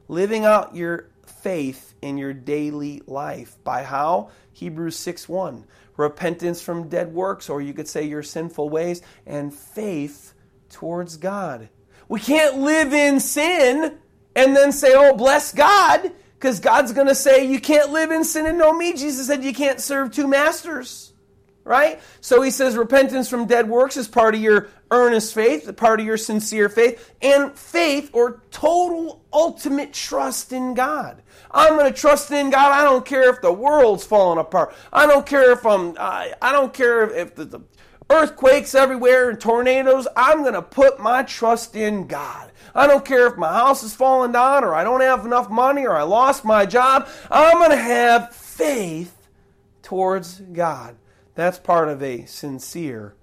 Living 0.08 0.46
out 0.46 0.76
your 0.76 1.10
faith 1.26 1.94
in 2.02 2.18
your 2.18 2.34
daily 2.34 3.02
life. 3.06 3.58
By 3.64 3.84
how? 3.84 4.30
Hebrews 4.54 4.96
6 4.98 5.28
1. 5.28 5.66
Repentance 5.96 6.62
from 6.62 6.90
dead 6.90 7.14
works, 7.14 7.50
or 7.50 7.62
you 7.62 7.74
could 7.74 7.88
say 7.88 8.04
your 8.04 8.24
sinful 8.24 8.70
ways, 8.70 9.02
and 9.28 9.54
faith 9.54 10.34
towards 10.70 11.18
God. 11.18 11.70
We 12.08 12.20
can't 12.20 12.58
live 12.58 12.94
in 12.94 13.20
sin 13.20 13.98
and 14.36 14.56
then 14.56 14.72
say, 14.72 14.94
oh, 14.96 15.16
bless 15.16 15.54
God 15.54 16.12
because 16.44 16.60
God's 16.60 16.92
going 16.92 17.08
to 17.08 17.16
say, 17.16 17.46
You 17.46 17.62
can't 17.62 17.92
live 17.92 18.12
in 18.12 18.26
sin 18.26 18.46
and 18.46 18.58
know 18.58 18.74
me. 18.74 18.92
Jesus 18.92 19.28
said, 19.28 19.46
You 19.46 19.54
can't 19.54 19.80
serve 19.80 20.12
two 20.12 20.28
masters. 20.28 21.14
Right? 21.64 22.02
So 22.20 22.42
he 22.42 22.52
says, 22.52 22.76
Repentance 22.76 23.30
from 23.30 23.46
dead 23.46 23.70
works 23.70 23.96
is 23.96 24.10
part 24.10 24.36
of 24.36 24.42
your 24.42 24.68
earnest 24.92 25.34
faith, 25.34 25.74
part 25.78 26.02
of 26.02 26.06
your 26.06 26.18
sincere 26.18 26.68
faith, 26.68 27.16
and 27.22 27.58
faith 27.58 28.10
or 28.12 28.42
total 28.52 29.24
ultimate 29.32 29.94
trust 29.94 30.52
in 30.52 30.74
God. 30.74 31.24
I'm 31.50 31.78
going 31.78 31.92
to 31.92 31.98
trust 31.98 32.30
in 32.32 32.50
God. 32.50 32.74
I 32.74 32.84
don't 32.84 33.06
care 33.06 33.30
if 33.30 33.42
the 33.42 33.54
world's 33.54 34.04
falling 34.04 34.40
apart. 34.40 34.76
I 34.92 35.08
don't 35.08 35.26
care 35.26 35.54
if 35.54 35.66
I'm, 35.66 35.96
I, 35.98 36.34
I 36.42 36.52
don't 36.52 36.74
care 36.74 37.10
if 37.10 37.36
the, 37.36 37.46
the 37.46 37.62
earthquakes 38.10 38.76
everywhere 38.76 39.30
and 39.30 39.40
tornadoes. 39.40 40.10
I'm 40.18 40.42
going 40.42 40.56
to 40.56 40.62
put 40.62 41.00
my 41.00 41.24
trust 41.24 41.78
in 41.78 42.08
God. 42.08 42.52
I 42.76 42.88
don't 42.88 43.06
care 43.06 43.28
if 43.28 43.38
my 43.38 43.52
house 43.54 43.84
is 43.84 43.94
falling 43.94 44.32
down 44.32 44.64
or 44.64 44.74
I 44.74 44.84
don't 44.84 45.02
have 45.02 45.26
enough 45.26 45.50
money 45.50 45.86
or 45.86 45.96
I 45.96 46.04
lost 46.04 46.44
my 46.44 46.66
job. 46.66 47.08
I'm 47.30 47.58
going 47.58 47.72
to 47.72 47.78
have 47.78 48.36
faith 48.36 49.28
towards 49.82 50.40
God. 50.40 50.96
That's 51.36 51.60
part 51.60 51.90
of 51.90 52.02
a 52.02 52.26
sincere 52.26 53.16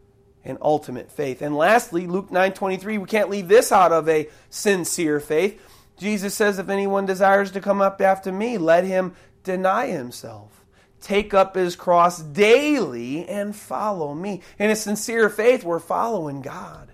and 0.44 0.58
ultimate 0.62 1.10
faith. 1.10 1.42
And 1.42 1.56
lastly, 1.56 2.06
Luke 2.06 2.30
9:23, 2.30 2.98
we 2.98 3.06
can't 3.06 3.30
leave 3.30 3.48
this 3.48 3.72
out 3.72 3.92
of 3.92 4.08
a 4.08 4.28
sincere 4.48 5.20
faith. 5.20 5.60
Jesus 5.98 6.34
says 6.34 6.58
if 6.58 6.68
anyone 6.68 7.06
desires 7.06 7.50
to 7.52 7.60
come 7.60 7.80
up 7.80 8.00
after 8.00 8.32
me, 8.32 8.56
let 8.56 8.84
him 8.84 9.14
deny 9.44 9.86
himself. 9.86 10.64
Take 11.00 11.32
up 11.32 11.54
his 11.54 11.76
cross 11.76 12.20
daily 12.20 13.26
and 13.26 13.56
follow 13.56 14.14
me. 14.14 14.42
In 14.58 14.70
a 14.70 14.76
sincere 14.76 15.28
faith, 15.28 15.64
we're 15.64 15.78
following 15.78 16.42
God. 16.42 16.89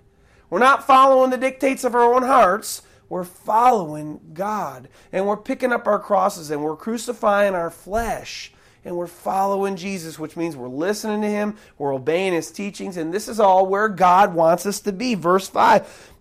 We're 0.49 0.59
not 0.59 0.87
following 0.87 1.29
the 1.29 1.37
dictates 1.37 1.83
of 1.83 1.95
our 1.95 2.13
own 2.13 2.23
hearts. 2.23 2.81
We're 3.09 3.23
following 3.23 4.19
God. 4.33 4.89
And 5.11 5.27
we're 5.27 5.37
picking 5.37 5.71
up 5.71 5.87
our 5.87 5.99
crosses 5.99 6.51
and 6.51 6.63
we're 6.63 6.75
crucifying 6.75 7.55
our 7.55 7.69
flesh. 7.69 8.51
And 8.85 8.95
we're 8.95 9.07
following 9.07 9.75
Jesus, 9.75 10.17
which 10.17 10.37
means 10.37 10.55
we're 10.55 10.69
listening 10.69 11.21
to 11.21 11.27
Him, 11.27 11.57
we're 11.77 11.93
obeying 11.93 12.31
His 12.31 12.51
teachings, 12.51 12.95
and 12.95 13.13
this 13.13 13.27
is 13.27 13.37
all 13.37 13.65
where 13.65 13.89
God 13.89 14.33
wants 14.33 14.65
us 14.65 14.79
to 14.81 14.93
be. 14.93 15.13
Verse 15.13 15.49
5 15.49 16.13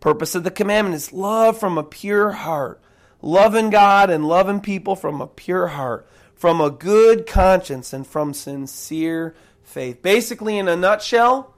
Purpose 0.00 0.34
of 0.34 0.42
the 0.42 0.50
commandment 0.50 0.96
is 0.96 1.12
love 1.12 1.60
from 1.60 1.76
a 1.76 1.82
pure 1.82 2.32
heart. 2.32 2.80
Loving 3.20 3.68
God 3.68 4.08
and 4.08 4.26
loving 4.26 4.60
people 4.60 4.96
from 4.96 5.20
a 5.20 5.26
pure 5.26 5.68
heart, 5.68 6.08
from 6.34 6.60
a 6.60 6.70
good 6.70 7.26
conscience, 7.26 7.92
and 7.92 8.06
from 8.06 8.32
sincere 8.32 9.34
faith. 9.62 10.00
Basically, 10.02 10.58
in 10.58 10.68
a 10.68 10.76
nutshell, 10.76 11.51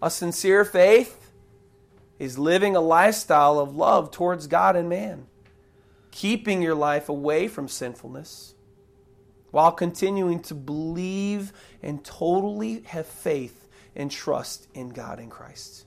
a 0.00 0.10
sincere 0.10 0.64
faith 0.64 1.30
is 2.18 2.38
living 2.38 2.76
a 2.76 2.80
lifestyle 2.80 3.58
of 3.58 3.76
love 3.76 4.10
towards 4.10 4.46
God 4.46 4.76
and 4.76 4.88
man, 4.88 5.26
keeping 6.10 6.62
your 6.62 6.74
life 6.74 7.08
away 7.08 7.48
from 7.48 7.68
sinfulness 7.68 8.54
while 9.50 9.72
continuing 9.72 10.40
to 10.40 10.54
believe 10.54 11.52
and 11.82 12.04
totally 12.04 12.82
have 12.82 13.06
faith 13.06 13.68
and 13.96 14.10
trust 14.10 14.68
in 14.74 14.90
God 14.90 15.18
and 15.18 15.30
Christ. 15.30 15.86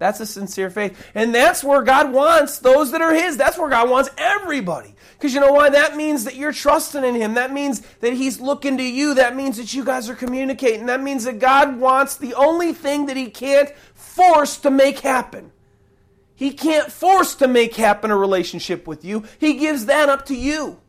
That's 0.00 0.18
a 0.18 0.24
sincere 0.24 0.70
faith. 0.70 0.98
And 1.14 1.34
that's 1.34 1.62
where 1.62 1.82
God 1.82 2.10
wants 2.10 2.58
those 2.58 2.90
that 2.92 3.02
are 3.02 3.12
His. 3.12 3.36
That's 3.36 3.58
where 3.58 3.68
God 3.68 3.90
wants 3.90 4.08
everybody. 4.16 4.94
Because 5.12 5.34
you 5.34 5.40
know 5.40 5.52
why? 5.52 5.68
That 5.68 5.94
means 5.94 6.24
that 6.24 6.36
you're 6.36 6.54
trusting 6.54 7.04
in 7.04 7.14
Him. 7.14 7.34
That 7.34 7.52
means 7.52 7.80
that 8.00 8.14
He's 8.14 8.40
looking 8.40 8.78
to 8.78 8.82
you. 8.82 9.12
That 9.12 9.36
means 9.36 9.58
that 9.58 9.74
you 9.74 9.84
guys 9.84 10.08
are 10.08 10.14
communicating. 10.14 10.86
That 10.86 11.02
means 11.02 11.24
that 11.24 11.38
God 11.38 11.78
wants 11.78 12.16
the 12.16 12.32
only 12.32 12.72
thing 12.72 13.06
that 13.06 13.16
He 13.18 13.28
can't 13.28 13.68
force 13.94 14.56
to 14.60 14.70
make 14.70 15.00
happen. 15.00 15.52
He 16.34 16.52
can't 16.52 16.90
force 16.90 17.34
to 17.34 17.46
make 17.46 17.76
happen 17.76 18.10
a 18.10 18.16
relationship 18.16 18.86
with 18.86 19.04
you. 19.04 19.24
He 19.38 19.58
gives 19.58 19.84
that 19.84 20.08
up 20.08 20.24
to 20.26 20.34
you. 20.34 20.80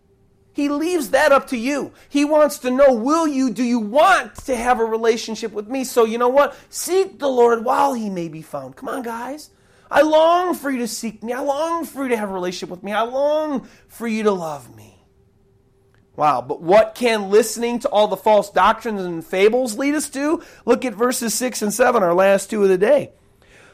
He 0.53 0.67
leaves 0.67 1.11
that 1.11 1.31
up 1.31 1.47
to 1.47 1.57
you. 1.57 1.93
He 2.09 2.25
wants 2.25 2.59
to 2.59 2.71
know, 2.71 2.93
will 2.93 3.27
you, 3.27 3.51
do 3.51 3.63
you 3.63 3.79
want 3.79 4.35
to 4.45 4.55
have 4.55 4.79
a 4.79 4.85
relationship 4.85 5.53
with 5.53 5.67
me? 5.67 5.83
So, 5.83 6.03
you 6.03 6.17
know 6.17 6.29
what? 6.29 6.55
Seek 6.69 7.19
the 7.19 7.29
Lord 7.29 7.63
while 7.63 7.93
he 7.93 8.09
may 8.09 8.27
be 8.27 8.41
found. 8.41 8.75
Come 8.75 8.89
on, 8.89 9.01
guys. 9.01 9.49
I 9.89 10.01
long 10.01 10.53
for 10.53 10.69
you 10.69 10.79
to 10.79 10.87
seek 10.87 11.23
me. 11.23 11.33
I 11.33 11.39
long 11.39 11.85
for 11.85 12.03
you 12.03 12.09
to 12.09 12.17
have 12.17 12.29
a 12.29 12.33
relationship 12.33 12.69
with 12.69 12.83
me. 12.83 12.91
I 12.91 13.01
long 13.01 13.67
for 13.87 14.07
you 14.07 14.23
to 14.23 14.31
love 14.31 14.75
me. 14.75 14.91
Wow, 16.15 16.41
but 16.41 16.61
what 16.61 16.95
can 16.95 17.29
listening 17.29 17.79
to 17.79 17.89
all 17.89 18.07
the 18.07 18.17
false 18.17 18.49
doctrines 18.51 19.01
and 19.01 19.25
fables 19.25 19.77
lead 19.77 19.95
us 19.95 20.09
to? 20.09 20.43
Look 20.65 20.83
at 20.83 20.93
verses 20.93 21.33
6 21.33 21.61
and 21.61 21.73
7, 21.73 22.03
our 22.03 22.13
last 22.13 22.49
two 22.49 22.63
of 22.63 22.69
the 22.69 22.77
day. 22.77 23.11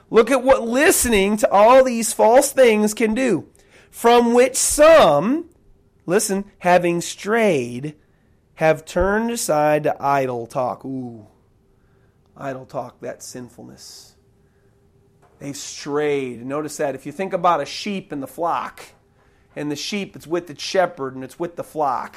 Look 0.10 0.32
at 0.32 0.44
what 0.44 0.62
listening 0.62 1.38
to 1.38 1.52
all 1.52 1.84
these 1.84 2.14
false 2.14 2.52
things 2.52 2.94
can 2.94 3.14
do, 3.14 3.48
from 3.90 4.34
which 4.34 4.56
some 4.56 5.50
listen, 6.08 6.46
having 6.60 7.02
strayed, 7.02 7.96
have 8.56 8.86
turned 8.86 9.30
aside 9.30 9.84
to 9.84 9.96
idle 10.04 10.48
talk. 10.48 10.84
Ooh, 10.84 11.28
idle 12.36 12.66
talk, 12.66 13.00
that 13.02 13.22
sinfulness. 13.22 14.16
They've 15.38 15.56
strayed. 15.56 16.44
Notice 16.44 16.78
that 16.78 16.96
if 16.96 17.06
you 17.06 17.12
think 17.12 17.34
about 17.34 17.62
a 17.62 17.66
sheep 17.66 18.12
in 18.12 18.22
the 18.22 18.28
flock, 18.28 18.82
and 19.56 19.72
the 19.72 19.76
sheep, 19.76 20.16
it's 20.16 20.28
with 20.28 20.48
the 20.48 20.58
shepherd 20.58 21.16
and 21.16 21.24
it's 21.24 21.40
with 21.40 21.56
the 21.56 21.64
flock, 21.64 22.16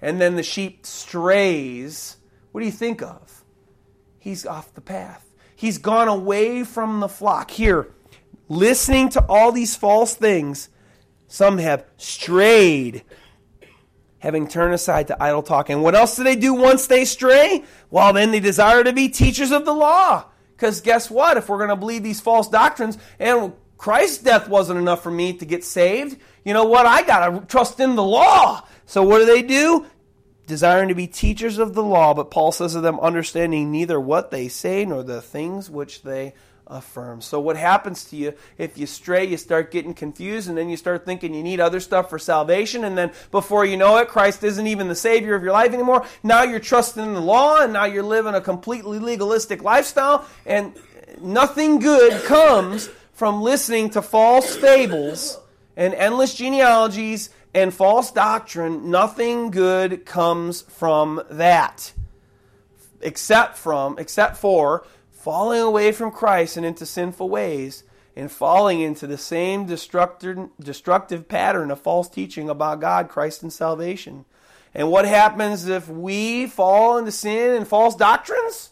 and 0.00 0.20
then 0.20 0.36
the 0.36 0.42
sheep 0.42 0.86
strays, 0.86 2.16
what 2.52 2.60
do 2.60 2.66
you 2.66 2.72
think 2.72 3.02
of? 3.02 3.44
He's 4.18 4.46
off 4.46 4.74
the 4.74 4.80
path. 4.80 5.24
He's 5.54 5.78
gone 5.78 6.06
away 6.06 6.62
from 6.62 7.00
the 7.00 7.08
flock. 7.08 7.50
Here, 7.50 7.88
listening 8.48 9.08
to 9.10 9.24
all 9.28 9.50
these 9.50 9.74
false 9.74 10.14
things, 10.14 10.68
some 11.26 11.58
have 11.58 11.84
strayed, 11.96 13.02
having 14.18 14.48
turned 14.48 14.74
aside 14.74 15.08
to 15.08 15.22
idle 15.22 15.42
talk. 15.42 15.70
And 15.70 15.82
what 15.82 15.94
else 15.94 16.16
do 16.16 16.24
they 16.24 16.36
do 16.36 16.54
once 16.54 16.86
they 16.86 17.04
stray? 17.04 17.64
Well, 17.90 18.12
then 18.12 18.30
they 18.32 18.40
desire 18.40 18.82
to 18.84 18.92
be 18.92 19.08
teachers 19.08 19.52
of 19.52 19.64
the 19.64 19.74
law. 19.74 20.24
Because 20.56 20.80
guess 20.80 21.10
what? 21.10 21.36
If 21.36 21.48
we're 21.48 21.58
going 21.58 21.68
to 21.70 21.76
believe 21.76 22.02
these 22.02 22.20
false 22.20 22.48
doctrines, 22.48 22.98
and 23.20 23.52
Christ's 23.76 24.18
death 24.18 24.48
wasn't 24.48 24.80
enough 24.80 25.02
for 25.02 25.10
me 25.10 25.32
to 25.34 25.46
get 25.46 25.62
saved, 25.62 26.20
you 26.44 26.52
know 26.52 26.64
what? 26.64 26.84
I 26.84 27.02
got 27.02 27.28
to 27.28 27.46
trust 27.46 27.78
in 27.78 27.94
the 27.94 28.02
law. 28.02 28.66
So 28.86 29.04
what 29.04 29.18
do 29.18 29.26
they 29.26 29.42
do? 29.42 29.86
Desiring 30.46 30.88
to 30.88 30.94
be 30.94 31.06
teachers 31.06 31.58
of 31.58 31.74
the 31.74 31.82
law, 31.82 32.14
but 32.14 32.30
Paul 32.30 32.52
says 32.52 32.74
of 32.74 32.82
them, 32.82 32.98
understanding 33.00 33.70
neither 33.70 34.00
what 34.00 34.30
they 34.30 34.48
say 34.48 34.84
nor 34.84 35.02
the 35.02 35.20
things 35.20 35.70
which 35.70 36.02
they 36.02 36.34
affirm. 36.68 37.20
So, 37.20 37.40
what 37.40 37.56
happens 37.56 38.04
to 38.06 38.16
you 38.16 38.34
if 38.56 38.78
you 38.78 38.86
stray, 38.86 39.24
you 39.24 39.36
start 39.36 39.70
getting 39.70 39.94
confused, 39.94 40.48
and 40.48 40.56
then 40.56 40.68
you 40.68 40.76
start 40.76 41.04
thinking 41.04 41.34
you 41.34 41.42
need 41.42 41.60
other 41.60 41.80
stuff 41.80 42.10
for 42.10 42.18
salvation, 42.18 42.84
and 42.84 42.96
then 42.96 43.10
before 43.30 43.64
you 43.64 43.76
know 43.76 43.96
it, 43.96 44.08
Christ 44.08 44.44
isn't 44.44 44.66
even 44.66 44.88
the 44.88 44.94
Savior 44.94 45.34
of 45.34 45.42
your 45.42 45.52
life 45.52 45.72
anymore. 45.72 46.06
Now 46.22 46.42
you're 46.42 46.60
trusting 46.60 47.02
in 47.02 47.14
the 47.14 47.20
law, 47.20 47.62
and 47.62 47.72
now 47.72 47.84
you're 47.84 48.02
living 48.02 48.34
a 48.34 48.40
completely 48.40 48.98
legalistic 48.98 49.62
lifestyle, 49.62 50.26
and 50.46 50.74
nothing 51.20 51.78
good 51.78 52.24
comes 52.24 52.88
from 53.12 53.42
listening 53.42 53.90
to 53.90 54.02
false 54.02 54.56
fables 54.56 55.40
and 55.76 55.94
endless 55.94 56.34
genealogies 56.34 57.30
and 57.54 57.72
false 57.72 58.10
doctrine. 58.10 58.90
Nothing 58.90 59.50
good 59.50 60.04
comes 60.06 60.62
from 60.62 61.22
that. 61.30 61.92
Except 63.00 63.56
from, 63.56 63.98
except 63.98 64.36
for 64.36 64.84
falling 65.18 65.60
away 65.60 65.92
from 65.92 66.10
Christ 66.10 66.56
and 66.56 66.64
into 66.64 66.86
sinful 66.86 67.28
ways 67.28 67.82
and 68.14 68.30
falling 68.30 68.80
into 68.80 69.06
the 69.06 69.18
same 69.18 69.66
destructive, 69.66 70.48
destructive 70.60 71.28
pattern 71.28 71.70
of 71.70 71.80
false 71.80 72.08
teaching 72.08 72.48
about 72.48 72.80
God, 72.80 73.08
Christ, 73.08 73.42
and 73.42 73.52
salvation. 73.52 74.24
And 74.74 74.90
what 74.90 75.06
happens 75.06 75.66
if 75.66 75.88
we 75.88 76.46
fall 76.46 76.98
into 76.98 77.12
sin 77.12 77.56
and 77.56 77.66
false 77.66 77.96
doctrines? 77.96 78.70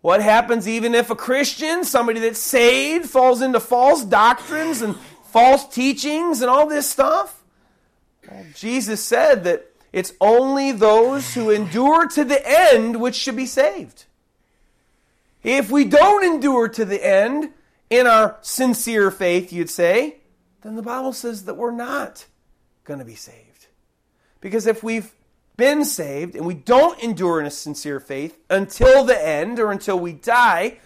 What 0.00 0.22
happens 0.22 0.68
even 0.68 0.94
if 0.94 1.10
a 1.10 1.16
Christian, 1.16 1.84
somebody 1.84 2.20
that's 2.20 2.38
saved, 2.38 3.10
falls 3.10 3.42
into 3.42 3.58
false 3.58 4.04
doctrines 4.04 4.80
and 4.80 4.96
false 5.24 5.66
teachings 5.68 6.40
and 6.40 6.48
all 6.48 6.68
this 6.68 6.88
stuff? 6.88 7.42
Well, 8.30 8.44
Jesus 8.54 9.02
said 9.02 9.42
that 9.44 9.72
it's 9.92 10.12
only 10.20 10.70
those 10.70 11.34
who 11.34 11.50
endure 11.50 12.06
to 12.08 12.24
the 12.24 12.40
end 12.46 13.00
which 13.00 13.16
should 13.16 13.36
be 13.36 13.46
saved. 13.46 14.04
If 15.48 15.70
we 15.70 15.86
don't 15.86 16.26
endure 16.26 16.68
to 16.68 16.84
the 16.84 17.02
end 17.02 17.54
in 17.88 18.06
our 18.06 18.36
sincere 18.42 19.10
faith, 19.10 19.50
you'd 19.50 19.70
say, 19.70 20.18
then 20.60 20.76
the 20.76 20.82
Bible 20.82 21.14
says 21.14 21.46
that 21.46 21.54
we're 21.54 21.70
not 21.70 22.26
going 22.84 22.98
to 22.98 23.04
be 23.06 23.14
saved. 23.14 23.68
Because 24.42 24.66
if 24.66 24.82
we've 24.82 25.10
been 25.56 25.86
saved 25.86 26.36
and 26.36 26.44
we 26.44 26.52
don't 26.52 27.02
endure 27.02 27.40
in 27.40 27.46
a 27.46 27.50
sincere 27.50 27.98
faith 27.98 28.38
until 28.50 29.04
the 29.04 29.26
end 29.26 29.58
or 29.58 29.72
until 29.72 29.98
we 29.98 30.12
die, 30.12 30.80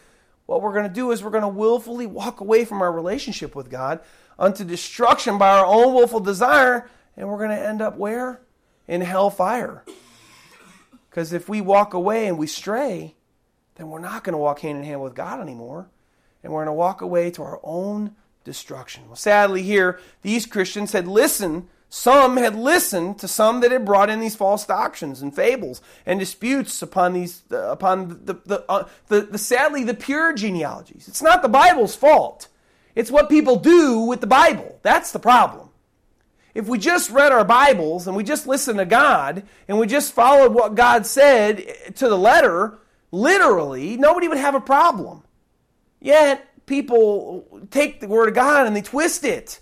what 0.47 0.63
we're 0.63 0.73
going 0.73 0.87
to 0.87 0.95
do 0.95 1.11
is 1.11 1.25
we're 1.25 1.31
going 1.31 1.43
to 1.43 1.49
willfully 1.49 2.07
walk 2.07 2.41
away 2.41 2.65
from 2.65 2.83
our 2.83 2.93
relationship 2.93 3.57
with 3.57 3.69
God 3.69 3.99
unto 4.39 4.63
destruction 4.63 5.39
by 5.39 5.59
our 5.59 5.67
own 5.67 5.93
willful 5.93 6.21
desire, 6.21 6.89
and 7.17 7.29
we're 7.29 7.39
going 7.39 7.51
to 7.51 7.67
end 7.67 7.83
up 7.83 7.97
where? 7.97 8.41
In 8.87 9.01
hellfire. 9.01 9.85
Because 11.11 11.33
if 11.33 11.49
we 11.49 11.61
walk 11.61 11.95
away 11.95 12.29
and 12.29 12.39
we 12.39 12.47
stray, 12.47 13.17
then 13.77 13.89
we're 13.89 13.99
not 13.99 14.25
going 14.25 14.33
to 14.33 14.39
walk 14.39 14.61
hand 14.61 14.79
in 14.79 14.85
hand 14.85 15.03
with 15.03 15.15
God 15.15 15.41
anymore. 15.41 15.89
And 16.43 16.53
we're 16.53 16.65
going 16.65 16.75
to 16.75 16.79
walk 16.79 17.01
away 17.01 17.31
to 17.33 17.43
our 17.43 17.61
own 17.63 18.17
destruction. 18.45 19.05
Well, 19.07 19.17
sadly, 19.17 19.63
here, 19.63 20.01
these 20.23 20.47
Christians 20.47 20.93
had 20.93 21.07
listened. 21.07 21.69
Some 21.89 22.37
had 22.37 22.57
listened 22.57 23.19
to 23.19 23.29
some 23.29 23.61
that 23.61 23.71
had 23.71 23.85
brought 23.85 24.11
in 24.11 24.21
these 24.21 24.35
false 24.35 24.67
doctrines 24.67 25.23
and 25.23 25.35
fables 25.35 25.83
and 26.07 26.19
disputes 26.19 26.81
upon 26.83 27.13
these, 27.13 27.43
uh, 27.53 27.71
upon 27.71 28.09
the, 28.25 28.35
the, 28.47 28.65
uh, 28.69 28.89
the, 29.09 29.21
the, 29.23 29.39
sadly, 29.39 29.85
the 29.85 29.95
pure 29.95 30.33
genealogies. 30.33 31.07
It's 31.07 31.23
not 31.23 31.43
the 31.43 31.49
Bible's 31.49 31.95
fault. 31.95 32.49
It's 32.95 33.11
what 33.11 33.29
people 33.29 33.57
do 33.57 34.01
with 34.01 34.21
the 34.21 34.27
Bible. 34.27 34.79
That's 34.83 35.13
the 35.13 35.19
problem. 35.19 35.69
If 36.55 36.67
we 36.67 36.79
just 36.79 37.11
read 37.11 37.33
our 37.33 37.45
Bibles 37.45 38.07
and 38.07 38.17
we 38.17 38.25
just 38.25 38.47
listened 38.47 38.79
to 38.79 38.85
God 38.85 39.43
and 39.69 39.79
we 39.79 39.87
just 39.87 40.13
followed 40.13 40.53
what 40.53 40.75
God 40.75 41.07
said 41.07 41.95
to 41.97 42.09
the 42.09 42.19
letter, 42.19 42.79
literally, 43.13 43.97
nobody 43.97 44.27
would 44.27 44.39
have 44.39 44.57
a 44.57 44.61
problem. 44.61 45.23
Yet, 46.01 46.49
people 46.67 47.47
take 47.71 48.01
the 48.01 48.09
Word 48.09 48.31
of 48.31 48.35
God 48.35 48.67
and 48.67 48.75
they 48.75 48.83
twist 48.83 49.25
it. 49.25 49.61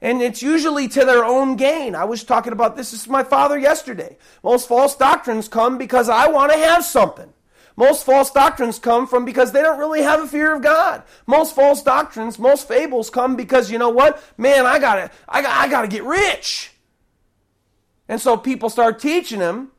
And 0.00 0.20
it's 0.20 0.42
usually 0.42 0.88
to 0.88 1.04
their 1.04 1.24
own 1.24 1.56
gain. 1.56 1.94
I 1.94 2.04
was 2.04 2.24
talking 2.24 2.52
about 2.52 2.76
this 2.76 2.92
with 2.92 3.08
my 3.08 3.24
father 3.24 3.58
yesterday. 3.58 4.18
Most 4.42 4.68
false 4.68 4.96
doctrines 4.96 5.48
come 5.48 5.78
because 5.78 6.08
I 6.08 6.28
want 6.28 6.52
to 6.52 6.58
have 6.58 6.84
something. 6.84 7.32
Most 7.76 8.04
false 8.04 8.30
doctrines 8.30 8.78
come 8.78 9.06
from 9.06 9.24
because 9.24 9.52
they 9.52 9.60
don't 9.60 9.78
really 9.78 10.02
have 10.02 10.22
a 10.22 10.26
fear 10.26 10.54
of 10.54 10.62
God. 10.62 11.02
Most 11.26 11.54
false 11.54 11.82
doctrines, 11.82 12.38
most 12.38 12.66
fables 12.66 13.10
come 13.10 13.36
because 13.36 13.70
you 13.70 13.78
know 13.78 13.90
what? 13.90 14.22
Man, 14.38 14.64
I 14.64 14.78
gotta, 14.78 15.10
I 15.28 15.42
got, 15.42 15.60
I 15.60 15.68
gotta 15.68 15.88
get 15.88 16.02
rich. 16.04 16.72
And 18.08 18.20
so 18.20 18.36
people 18.36 18.70
start 18.70 18.98
teaching 18.98 19.40
them 19.40 19.72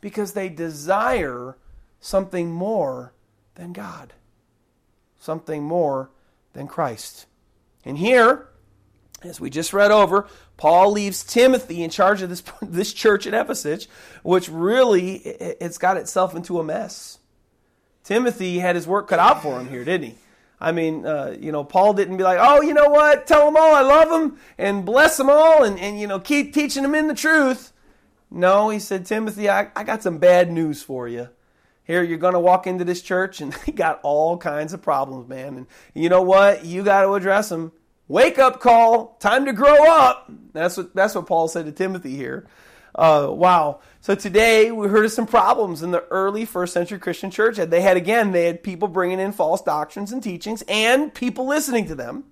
because 0.00 0.32
they 0.32 0.48
desire 0.48 1.56
something 2.00 2.50
more 2.50 3.12
than 3.54 3.72
God, 3.72 4.14
something 5.18 5.62
more 5.62 6.10
than 6.52 6.66
Christ. 6.66 7.26
And 7.84 7.98
here, 7.98 8.48
as 9.22 9.40
we 9.40 9.50
just 9.50 9.72
read 9.72 9.90
over, 9.90 10.26
Paul 10.56 10.92
leaves 10.92 11.22
Timothy 11.22 11.82
in 11.82 11.90
charge 11.90 12.22
of 12.22 12.30
this, 12.30 12.42
this 12.62 12.92
church 12.92 13.26
at 13.26 13.34
Ephesus, 13.34 13.86
which 14.22 14.48
really 14.48 15.16
it's 15.16 15.78
got 15.78 15.96
itself 15.96 16.34
into 16.34 16.58
a 16.58 16.64
mess. 16.64 17.18
Timothy 18.02 18.58
had 18.58 18.76
his 18.76 18.86
work 18.86 19.08
cut 19.08 19.18
out 19.18 19.42
for 19.42 19.60
him 19.60 19.68
here, 19.68 19.84
didn't 19.84 20.08
he? 20.08 20.14
I 20.62 20.72
mean, 20.72 21.06
uh, 21.06 21.36
you 21.40 21.52
know, 21.52 21.64
Paul 21.64 21.94
didn't 21.94 22.18
be 22.18 22.24
like, 22.24 22.38
oh, 22.40 22.60
you 22.60 22.74
know 22.74 22.90
what? 22.90 23.26
Tell 23.26 23.46
them 23.46 23.56
all 23.56 23.74
I 23.74 23.80
love 23.80 24.10
them 24.10 24.38
and 24.58 24.84
bless 24.84 25.16
them 25.16 25.30
all 25.30 25.64
and, 25.64 25.78
and 25.78 25.98
you 25.98 26.06
know, 26.06 26.20
keep 26.20 26.52
teaching 26.52 26.82
them 26.82 26.94
in 26.94 27.08
the 27.08 27.14
truth. 27.14 27.72
No, 28.30 28.68
he 28.68 28.78
said, 28.78 29.06
Timothy, 29.06 29.48
I, 29.48 29.70
I 29.74 29.84
got 29.84 30.02
some 30.02 30.18
bad 30.18 30.52
news 30.52 30.82
for 30.82 31.08
you. 31.08 31.28
Here, 31.90 32.04
you're 32.04 32.18
going 32.18 32.34
to 32.34 32.40
walk 32.40 32.68
into 32.68 32.84
this 32.84 33.02
church 33.02 33.40
and 33.40 33.52
they 33.66 33.72
got 33.72 33.98
all 34.04 34.38
kinds 34.38 34.72
of 34.72 34.80
problems, 34.80 35.28
man. 35.28 35.56
And 35.56 35.66
you 35.92 36.08
know 36.08 36.22
what? 36.22 36.64
You 36.64 36.84
got 36.84 37.02
to 37.02 37.14
address 37.14 37.48
them. 37.48 37.72
Wake 38.06 38.38
up 38.38 38.60
call. 38.60 39.16
Time 39.18 39.44
to 39.46 39.52
grow 39.52 39.90
up. 39.90 40.30
That's 40.52 40.76
what, 40.76 40.94
that's 40.94 41.16
what 41.16 41.26
Paul 41.26 41.48
said 41.48 41.64
to 41.64 41.72
Timothy 41.72 42.14
here. 42.14 42.46
Uh, 42.94 43.26
wow. 43.30 43.80
So 44.02 44.14
today 44.14 44.70
we 44.70 44.86
heard 44.86 45.04
of 45.04 45.10
some 45.10 45.26
problems 45.26 45.82
in 45.82 45.90
the 45.90 46.04
early 46.12 46.44
first 46.44 46.74
century 46.74 47.00
Christian 47.00 47.32
church. 47.32 47.56
They 47.56 47.80
had, 47.80 47.96
again, 47.96 48.30
they 48.30 48.44
had 48.44 48.62
people 48.62 48.86
bringing 48.86 49.18
in 49.18 49.32
false 49.32 49.60
doctrines 49.60 50.12
and 50.12 50.22
teachings 50.22 50.62
and 50.68 51.12
people 51.12 51.48
listening 51.48 51.88
to 51.88 51.96
them. 51.96 52.22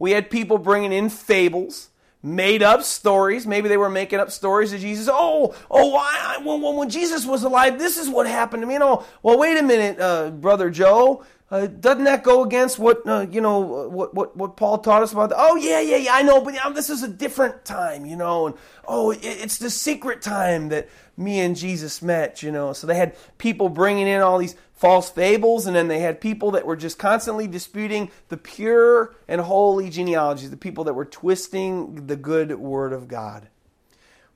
We 0.00 0.10
had 0.10 0.30
people 0.30 0.58
bringing 0.58 0.92
in 0.92 1.10
fables, 1.10 1.89
made 2.22 2.62
up 2.62 2.82
stories. 2.82 3.46
Maybe 3.46 3.68
they 3.68 3.76
were 3.76 3.90
making 3.90 4.20
up 4.20 4.30
stories 4.30 4.72
of 4.72 4.80
Jesus. 4.80 5.08
Oh, 5.10 5.54
oh, 5.70 5.90
why? 5.90 6.38
When, 6.42 6.60
when, 6.60 6.76
when 6.76 6.90
Jesus 6.90 7.26
was 7.26 7.42
alive, 7.42 7.78
this 7.78 7.96
is 7.96 8.08
what 8.08 8.26
happened 8.26 8.62
to 8.62 8.66
me. 8.66 8.74
You 8.74 8.80
know, 8.80 9.04
well, 9.22 9.38
wait 9.38 9.58
a 9.58 9.62
minute, 9.62 10.00
uh, 10.00 10.30
brother 10.30 10.70
Joe. 10.70 11.24
Uh, 11.50 11.66
doesn't 11.66 12.04
that 12.04 12.22
go 12.22 12.44
against 12.44 12.78
what 12.78 13.04
uh, 13.08 13.26
you 13.28 13.40
know 13.40 13.58
what, 13.58 14.14
what 14.14 14.36
what 14.36 14.56
Paul 14.56 14.78
taught 14.78 15.02
us 15.02 15.12
about? 15.12 15.30
The, 15.30 15.34
oh 15.36 15.56
yeah 15.56 15.80
yeah 15.80 15.96
yeah 15.96 16.14
I 16.14 16.22
know, 16.22 16.40
but 16.40 16.54
this 16.74 16.88
is 16.88 17.02
a 17.02 17.08
different 17.08 17.64
time, 17.64 18.06
you 18.06 18.14
know, 18.14 18.46
and 18.46 18.54
oh 18.86 19.10
it, 19.10 19.18
it's 19.24 19.58
the 19.58 19.68
secret 19.68 20.22
time 20.22 20.68
that 20.68 20.88
me 21.16 21.40
and 21.40 21.56
Jesus 21.56 22.02
met, 22.02 22.40
you 22.40 22.52
know. 22.52 22.72
So 22.72 22.86
they 22.86 22.94
had 22.94 23.16
people 23.38 23.68
bringing 23.68 24.06
in 24.06 24.20
all 24.20 24.38
these 24.38 24.54
false 24.80 25.10
fables, 25.10 25.66
and 25.66 25.76
then 25.76 25.88
they 25.88 25.98
had 25.98 26.22
people 26.22 26.50
that 26.52 26.64
were 26.64 26.74
just 26.74 26.98
constantly 26.98 27.46
disputing 27.46 28.10
the 28.28 28.36
pure 28.38 29.14
and 29.28 29.42
holy 29.42 29.90
genealogies, 29.90 30.50
the 30.50 30.56
people 30.56 30.84
that 30.84 30.94
were 30.94 31.04
twisting 31.04 32.06
the 32.06 32.16
good 32.16 32.58
word 32.58 32.94
of 32.94 33.06
God. 33.06 33.48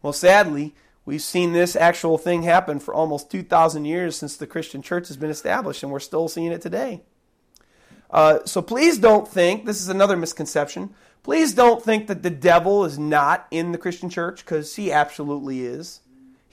Well, 0.02 0.12
sadly, 0.12 0.74
we've 1.06 1.22
seen 1.22 1.54
this 1.54 1.74
actual 1.74 2.18
thing 2.18 2.42
happen 2.42 2.78
for 2.78 2.92
almost 2.92 3.30
2,000 3.30 3.86
years 3.86 4.16
since 4.16 4.36
the 4.36 4.46
Christian 4.46 4.82
church 4.82 5.08
has 5.08 5.16
been 5.16 5.30
established, 5.30 5.82
and 5.82 5.90
we're 5.90 5.98
still 5.98 6.28
seeing 6.28 6.52
it 6.52 6.60
today. 6.60 7.00
Uh, 8.10 8.40
so 8.44 8.60
please 8.60 8.98
don't 8.98 9.26
think, 9.26 9.64
this 9.64 9.80
is 9.80 9.88
another 9.88 10.14
misconception, 10.14 10.94
please 11.22 11.54
don't 11.54 11.82
think 11.82 12.06
that 12.06 12.22
the 12.22 12.28
devil 12.28 12.84
is 12.84 12.98
not 12.98 13.46
in 13.50 13.72
the 13.72 13.78
Christian 13.78 14.10
church, 14.10 14.44
because 14.44 14.76
he 14.76 14.92
absolutely 14.92 15.64
is. 15.64 16.00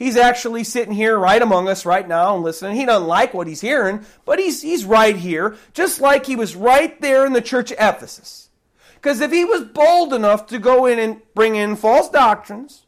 He's 0.01 0.17
actually 0.17 0.63
sitting 0.63 0.95
here 0.95 1.15
right 1.15 1.39
among 1.39 1.69
us 1.69 1.85
right 1.85 2.07
now 2.07 2.33
and 2.33 2.43
listening. 2.43 2.75
He 2.75 2.87
doesn't 2.87 3.07
like 3.07 3.35
what 3.35 3.45
he's 3.45 3.61
hearing, 3.61 4.03
but 4.25 4.39
he's, 4.39 4.63
he's 4.63 4.83
right 4.83 5.15
here, 5.15 5.57
just 5.75 6.01
like 6.01 6.25
he 6.25 6.35
was 6.35 6.55
right 6.55 6.99
there 7.01 7.23
in 7.23 7.33
the 7.33 7.39
church 7.39 7.69
of 7.69 7.77
Ephesus. 7.79 8.49
Because 8.95 9.21
if 9.21 9.31
he 9.31 9.45
was 9.45 9.61
bold 9.61 10.11
enough 10.11 10.47
to 10.47 10.57
go 10.57 10.87
in 10.87 10.97
and 10.97 11.21
bring 11.35 11.55
in 11.55 11.75
false 11.75 12.09
doctrines, 12.09 12.87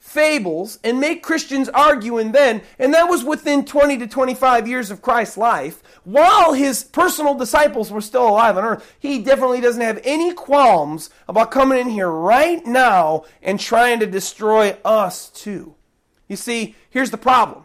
fables, 0.00 0.80
and 0.82 0.98
make 0.98 1.22
Christians 1.22 1.68
argue 1.68 2.18
and 2.18 2.34
then, 2.34 2.62
and 2.76 2.92
that 2.92 3.08
was 3.08 3.22
within 3.22 3.64
20 3.64 3.98
to 3.98 4.08
25 4.08 4.66
years 4.66 4.90
of 4.90 5.00
Christ's 5.00 5.36
life, 5.36 5.80
while 6.02 6.54
his 6.54 6.82
personal 6.82 7.34
disciples 7.34 7.92
were 7.92 8.00
still 8.00 8.28
alive 8.28 8.58
on 8.58 8.64
earth, 8.64 8.96
he 8.98 9.20
definitely 9.20 9.60
doesn't 9.60 9.80
have 9.80 10.00
any 10.02 10.34
qualms 10.34 11.08
about 11.28 11.52
coming 11.52 11.78
in 11.78 11.88
here 11.88 12.10
right 12.10 12.66
now 12.66 13.26
and 13.42 13.60
trying 13.60 14.00
to 14.00 14.06
destroy 14.06 14.76
us 14.84 15.28
too. 15.28 15.76
You 16.32 16.36
see, 16.36 16.74
here's 16.88 17.10
the 17.10 17.18
problem. 17.18 17.64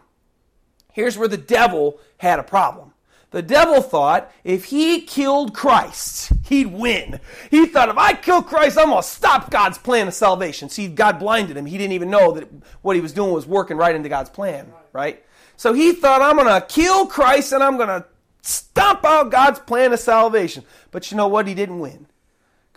Here's 0.91 1.18
where 1.18 1.30
the 1.30 1.38
devil 1.38 2.01
had 2.18 2.38
a 2.38 2.43
problem. 2.43 2.91
The 3.32 3.41
devil 3.41 3.82
thought 3.82 4.30
if 4.43 4.65
he 4.65 5.03
killed 5.03 5.53
Christ, 5.53 6.34
he'd 6.49 6.68
win. 6.68 7.22
He 7.49 7.68
thought 7.68 7.88
if 7.88 7.97
I 7.97 8.11
kill 8.11 8.43
Christ, 8.43 8.78
I'm 8.78 8.89
going 8.89 9.01
to 9.01 9.07
stop 9.07 9.49
God's 9.51 9.78
plan 9.78 10.09
of 10.09 10.13
salvation. 10.13 10.68
See, 10.68 10.89
God 10.89 11.18
blinded 11.18 11.55
him. 11.55 11.65
He 11.65 11.78
didn't 11.78 11.93
even 11.93 12.09
know 12.09 12.34
that 12.34 12.49
what 12.82 12.97
he 12.97 13.01
was 13.01 13.13
doing 13.13 13.32
was 13.32 13.45
working 13.45 13.78
right 13.78 13.95
into 13.95 14.09
God's 14.09 14.32
plan, 14.32 14.74
right? 14.91 15.24
So 15.55 15.72
he 15.72 15.93
thought, 15.93 16.22
I'm 16.22 16.36
going 16.36 16.47
to 16.47 16.68
kill 16.68 17.05
Christ 17.05 17.53
and 17.53 17.63
I'm 17.63 17.78
going 17.78 17.88
to 17.88 18.05
stomp 18.41 19.05
out 19.05 19.32
God's 19.32 19.59
plan 19.59 19.93
of 19.93 19.99
salvation. 20.01 20.65
But 20.91 21.09
you 21.09 21.15
know 21.15 21.30
what? 21.30 21.47
He 21.47 21.53
didn't 21.53 21.80
win. 21.80 22.07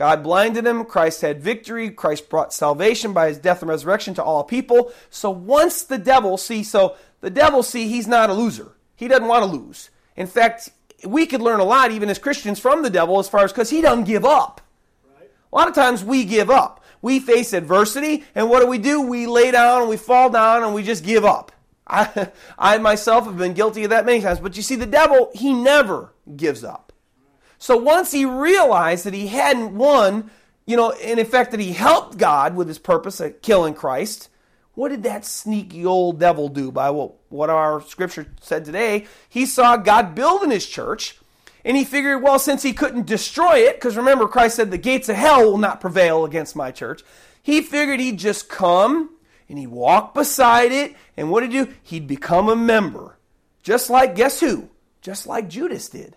God 0.00 0.22
blinded 0.22 0.66
him. 0.66 0.86
Christ 0.86 1.20
had 1.20 1.42
victory. 1.42 1.90
Christ 1.90 2.30
brought 2.30 2.54
salvation 2.54 3.12
by 3.12 3.28
his 3.28 3.36
death 3.36 3.60
and 3.60 3.68
resurrection 3.68 4.14
to 4.14 4.24
all 4.24 4.42
people. 4.42 4.90
So 5.10 5.28
once 5.28 5.82
the 5.82 5.98
devil, 5.98 6.38
see, 6.38 6.62
so 6.62 6.96
the 7.20 7.28
devil, 7.28 7.62
see, 7.62 7.86
he's 7.86 8.08
not 8.08 8.30
a 8.30 8.32
loser. 8.32 8.72
He 8.96 9.08
doesn't 9.08 9.28
want 9.28 9.44
to 9.44 9.58
lose. 9.58 9.90
In 10.16 10.26
fact, 10.26 10.70
we 11.04 11.26
could 11.26 11.42
learn 11.42 11.60
a 11.60 11.64
lot, 11.64 11.90
even 11.90 12.08
as 12.08 12.18
Christians, 12.18 12.58
from 12.58 12.82
the 12.82 12.88
devil 12.88 13.18
as 13.18 13.28
far 13.28 13.44
as 13.44 13.52
because 13.52 13.68
he 13.68 13.82
doesn't 13.82 14.04
give 14.04 14.24
up. 14.24 14.62
Right. 15.18 15.30
A 15.52 15.54
lot 15.54 15.68
of 15.68 15.74
times 15.74 16.02
we 16.02 16.24
give 16.24 16.48
up. 16.48 16.82
We 17.02 17.20
face 17.20 17.52
adversity, 17.52 18.24
and 18.34 18.48
what 18.48 18.60
do 18.60 18.68
we 18.68 18.78
do? 18.78 19.02
We 19.02 19.26
lay 19.26 19.50
down 19.50 19.82
and 19.82 19.90
we 19.90 19.98
fall 19.98 20.30
down 20.30 20.62
and 20.62 20.72
we 20.72 20.82
just 20.82 21.04
give 21.04 21.26
up. 21.26 21.52
I, 21.86 22.30
I 22.58 22.78
myself 22.78 23.26
have 23.26 23.36
been 23.36 23.52
guilty 23.52 23.84
of 23.84 23.90
that 23.90 24.06
many 24.06 24.22
times. 24.22 24.40
But 24.40 24.56
you 24.56 24.62
see, 24.62 24.76
the 24.76 24.86
devil, 24.86 25.30
he 25.34 25.52
never 25.52 26.14
gives 26.36 26.64
up. 26.64 26.89
So 27.60 27.76
once 27.76 28.10
he 28.10 28.24
realized 28.24 29.04
that 29.04 29.12
he 29.12 29.26
hadn't 29.26 29.76
won, 29.76 30.30
you 30.64 30.78
know, 30.78 30.90
in 30.90 31.18
effect 31.18 31.50
that 31.50 31.60
he 31.60 31.72
helped 31.72 32.16
God 32.16 32.56
with 32.56 32.66
his 32.66 32.78
purpose 32.78 33.20
of 33.20 33.42
killing 33.42 33.74
Christ, 33.74 34.30
what 34.72 34.88
did 34.88 35.02
that 35.02 35.26
sneaky 35.26 35.84
old 35.84 36.18
devil 36.18 36.48
do 36.48 36.72
by 36.72 36.88
what, 36.88 37.12
what 37.28 37.50
our 37.50 37.82
scripture 37.82 38.26
said 38.40 38.64
today? 38.64 39.06
He 39.28 39.44
saw 39.44 39.76
God 39.76 40.14
building 40.14 40.50
his 40.50 40.66
church, 40.66 41.18
and 41.62 41.76
he 41.76 41.84
figured, 41.84 42.22
well, 42.22 42.38
since 42.38 42.62
he 42.62 42.72
couldn't 42.72 43.06
destroy 43.06 43.58
it, 43.58 43.74
because 43.74 43.94
remember, 43.94 44.26
Christ 44.26 44.56
said, 44.56 44.70
the 44.70 44.78
gates 44.78 45.10
of 45.10 45.16
hell 45.16 45.44
will 45.44 45.58
not 45.58 45.82
prevail 45.82 46.24
against 46.24 46.56
my 46.56 46.70
church, 46.70 47.02
he 47.42 47.60
figured 47.60 48.00
he'd 48.00 48.18
just 48.18 48.48
come 48.48 49.10
and 49.50 49.58
he'd 49.58 49.66
walk 49.66 50.14
beside 50.14 50.72
it, 50.72 50.96
and 51.14 51.30
what 51.30 51.40
did 51.42 51.52
he 51.52 51.64
do? 51.64 51.74
He'd 51.82 52.06
become 52.06 52.48
a 52.48 52.56
member. 52.56 53.18
Just 53.62 53.90
like, 53.90 54.16
guess 54.16 54.40
who? 54.40 54.70
Just 55.02 55.26
like 55.26 55.50
Judas 55.50 55.90
did. 55.90 56.16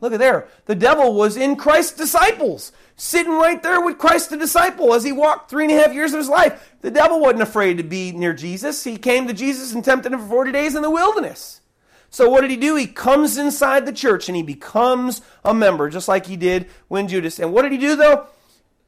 Look 0.00 0.12
at 0.14 0.18
there. 0.18 0.48
The 0.64 0.74
devil 0.74 1.14
was 1.14 1.36
in 1.36 1.56
Christ's 1.56 1.96
disciples, 1.96 2.72
sitting 2.96 3.32
right 3.32 3.62
there 3.62 3.80
with 3.80 3.98
Christ 3.98 4.30
the 4.30 4.36
disciple 4.36 4.94
as 4.94 5.04
he 5.04 5.12
walked 5.12 5.50
three 5.50 5.64
and 5.64 5.72
a 5.72 5.82
half 5.82 5.94
years 5.94 6.12
of 6.12 6.18
his 6.18 6.28
life. 6.28 6.74
The 6.80 6.90
devil 6.90 7.20
wasn't 7.20 7.42
afraid 7.42 7.76
to 7.76 7.82
be 7.82 8.12
near 8.12 8.32
Jesus. 8.32 8.82
He 8.82 8.96
came 8.96 9.26
to 9.26 9.34
Jesus 9.34 9.74
and 9.74 9.84
tempted 9.84 10.12
him 10.12 10.20
for 10.20 10.26
40 10.26 10.52
days 10.52 10.74
in 10.74 10.82
the 10.82 10.90
wilderness. 10.90 11.60
So 12.08 12.28
what 12.28 12.40
did 12.40 12.50
he 12.50 12.56
do? 12.56 12.74
He 12.76 12.86
comes 12.86 13.36
inside 13.36 13.86
the 13.86 13.92
church 13.92 14.28
and 14.28 14.36
he 14.36 14.42
becomes 14.42 15.22
a 15.44 15.54
member, 15.54 15.88
just 15.90 16.08
like 16.08 16.26
he 16.26 16.36
did 16.36 16.68
when 16.88 17.06
Judas. 17.06 17.38
And 17.38 17.52
what 17.52 17.62
did 17.62 17.72
he 17.72 17.78
do 17.78 17.94
though? 17.94 18.26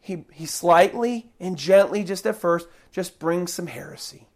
He, 0.01 0.25
he 0.33 0.47
slightly 0.47 1.31
and 1.39 1.57
gently, 1.57 2.03
just 2.03 2.27
at 2.27 2.37
first, 2.37 2.67
just 2.91 3.21
brings 3.21 3.53
some 3.53 3.69
heresy. 3.69 4.27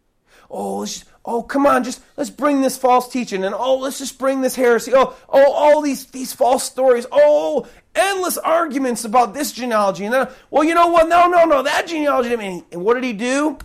Oh, 0.49 0.85
oh, 1.25 1.43
come 1.43 1.65
on, 1.65 1.83
just 1.83 2.01
let's 2.15 2.29
bring 2.29 2.61
this 2.61 2.77
false 2.77 3.09
teaching, 3.09 3.43
and 3.43 3.53
oh, 3.53 3.77
let's 3.77 3.97
just 3.97 4.17
bring 4.17 4.41
this 4.41 4.55
heresy. 4.55 4.93
Oh, 4.95 5.15
oh, 5.27 5.51
all 5.51 5.81
these 5.81 6.05
these 6.07 6.33
false 6.33 6.63
stories. 6.63 7.05
Oh, 7.11 7.67
endless 7.93 8.37
arguments 8.37 9.03
about 9.03 9.33
this 9.33 9.51
genealogy, 9.51 10.05
and 10.05 10.13
then, 10.13 10.27
well, 10.49 10.63
you 10.63 10.73
know 10.73 10.87
what? 10.87 11.09
No, 11.09 11.27
no, 11.27 11.43
no, 11.43 11.63
that 11.63 11.87
genealogy. 11.87 12.31
I 12.31 12.37
mean, 12.37 12.65
and 12.71 12.83
what 12.83 12.93
did 12.93 13.03
he 13.03 13.13
do? 13.13 13.57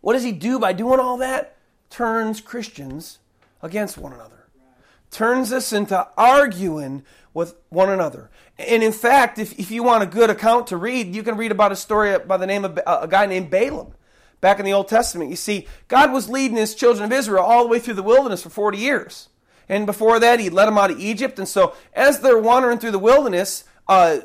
What 0.00 0.14
does 0.14 0.24
he 0.24 0.32
do 0.32 0.58
by 0.58 0.72
doing 0.72 1.00
all 1.00 1.18
that? 1.18 1.56
Turns 1.90 2.40
Christians 2.40 3.18
against 3.62 3.96
one 3.96 4.12
another. 4.12 4.48
Turns 5.10 5.52
us 5.52 5.72
into 5.72 6.06
arguing 6.18 7.04
with 7.32 7.54
one 7.68 7.88
another. 7.88 8.30
And 8.58 8.82
in 8.82 8.92
fact, 8.92 9.38
if, 9.38 9.58
if 9.58 9.70
you 9.70 9.82
want 9.82 10.02
a 10.02 10.06
good 10.06 10.28
account 10.28 10.66
to 10.68 10.76
read, 10.76 11.14
you 11.14 11.22
can 11.22 11.36
read 11.36 11.52
about 11.52 11.72
a 11.72 11.76
story 11.76 12.18
by 12.18 12.36
the 12.36 12.46
name 12.46 12.64
of 12.64 12.78
a 12.84 13.06
guy 13.08 13.26
named 13.26 13.48
Balaam 13.50 13.94
back 14.44 14.58
in 14.58 14.66
the 14.66 14.74
Old 14.74 14.88
Testament. 14.88 15.30
You 15.30 15.36
see, 15.36 15.66
God 15.88 16.12
was 16.12 16.28
leading 16.28 16.58
his 16.58 16.74
children 16.74 17.06
of 17.06 17.18
Israel 17.18 17.42
all 17.42 17.62
the 17.62 17.70
way 17.70 17.78
through 17.78 17.94
the 17.94 18.02
wilderness 18.02 18.42
for 18.42 18.50
40 18.50 18.76
years. 18.76 19.30
And 19.70 19.86
before 19.86 20.20
that, 20.20 20.38
he 20.38 20.50
led 20.50 20.66
them 20.66 20.76
out 20.76 20.90
of 20.90 21.00
Egypt. 21.00 21.38
And 21.38 21.48
so, 21.48 21.72
as 21.94 22.20
they're 22.20 22.38
wandering 22.38 22.78
through 22.78 22.90
the 22.90 22.98
wilderness, 22.98 23.64
uh, 23.88 24.18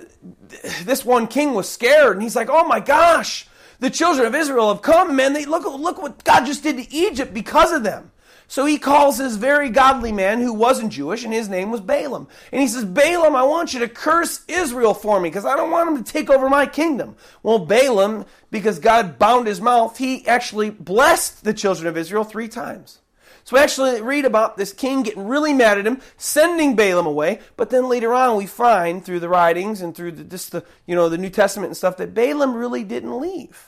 this 0.83 1.05
one 1.05 1.25
king 1.27 1.53
was 1.53 1.69
scared. 1.69 2.17
And 2.17 2.21
he's 2.21 2.35
like, 2.35 2.49
oh 2.51 2.67
my 2.67 2.81
gosh, 2.81 3.47
the 3.79 3.89
children 3.89 4.27
of 4.27 4.35
Israel 4.35 4.73
have 4.73 4.81
come, 4.81 5.15
man. 5.15 5.31
They, 5.31 5.45
look, 5.45 5.63
look 5.63 6.01
what 6.01 6.21
God 6.25 6.45
just 6.45 6.63
did 6.63 6.75
to 6.75 6.93
Egypt 6.93 7.33
because 7.33 7.71
of 7.71 7.83
them. 7.83 8.11
So 8.49 8.65
he 8.65 8.79
calls 8.79 9.19
this 9.19 9.35
very 9.35 9.69
godly 9.69 10.11
man 10.11 10.41
who 10.41 10.51
wasn't 10.51 10.91
Jewish, 10.91 11.23
and 11.23 11.31
his 11.31 11.47
name 11.47 11.69
was 11.69 11.81
Balaam. 11.81 12.27
And 12.51 12.59
he 12.59 12.67
says, 12.67 12.83
Balaam, 12.83 13.35
I 13.35 13.43
want 13.43 13.75
you 13.75 13.79
to 13.81 13.87
curse 13.87 14.43
Israel 14.47 14.95
for 14.95 15.19
me 15.19 15.29
because 15.29 15.45
I 15.45 15.55
don't 15.55 15.69
want 15.69 15.87
him 15.87 16.03
to 16.03 16.11
take 16.11 16.31
over 16.31 16.49
my 16.49 16.65
kingdom. 16.65 17.15
Well, 17.43 17.59
Balaam, 17.59 18.25
because 18.49 18.79
God 18.79 19.19
bound 19.19 19.45
his 19.45 19.61
mouth, 19.61 19.99
he 19.99 20.27
actually 20.27 20.71
blessed 20.71 21.43
the 21.43 21.53
children 21.53 21.85
of 21.87 21.95
Israel 21.95 22.23
three 22.23 22.47
times. 22.47 23.01
So 23.43 23.55
we 23.55 23.61
actually 23.61 24.01
read 24.01 24.25
about 24.25 24.57
this 24.57 24.73
king 24.73 25.03
getting 25.03 25.27
really 25.27 25.53
mad 25.53 25.77
at 25.77 25.85
him, 25.85 26.01
sending 26.17 26.75
Balaam 26.75 27.05
away. 27.05 27.41
But 27.55 27.69
then 27.69 27.87
later 27.87 28.15
on, 28.15 28.35
we 28.35 28.47
find 28.47 29.05
through 29.05 29.19
the 29.19 29.29
writings 29.29 29.79
and 29.79 29.95
through 29.95 30.13
the, 30.13 30.23
just 30.23 30.51
the 30.51 30.65
you 30.87 30.95
know 30.95 31.07
the 31.07 31.19
New 31.19 31.29
Testament 31.29 31.69
and 31.69 31.77
stuff 31.77 31.97
that 31.97 32.15
Balaam 32.15 32.55
really 32.55 32.83
didn't 32.83 33.21
leave. 33.21 33.67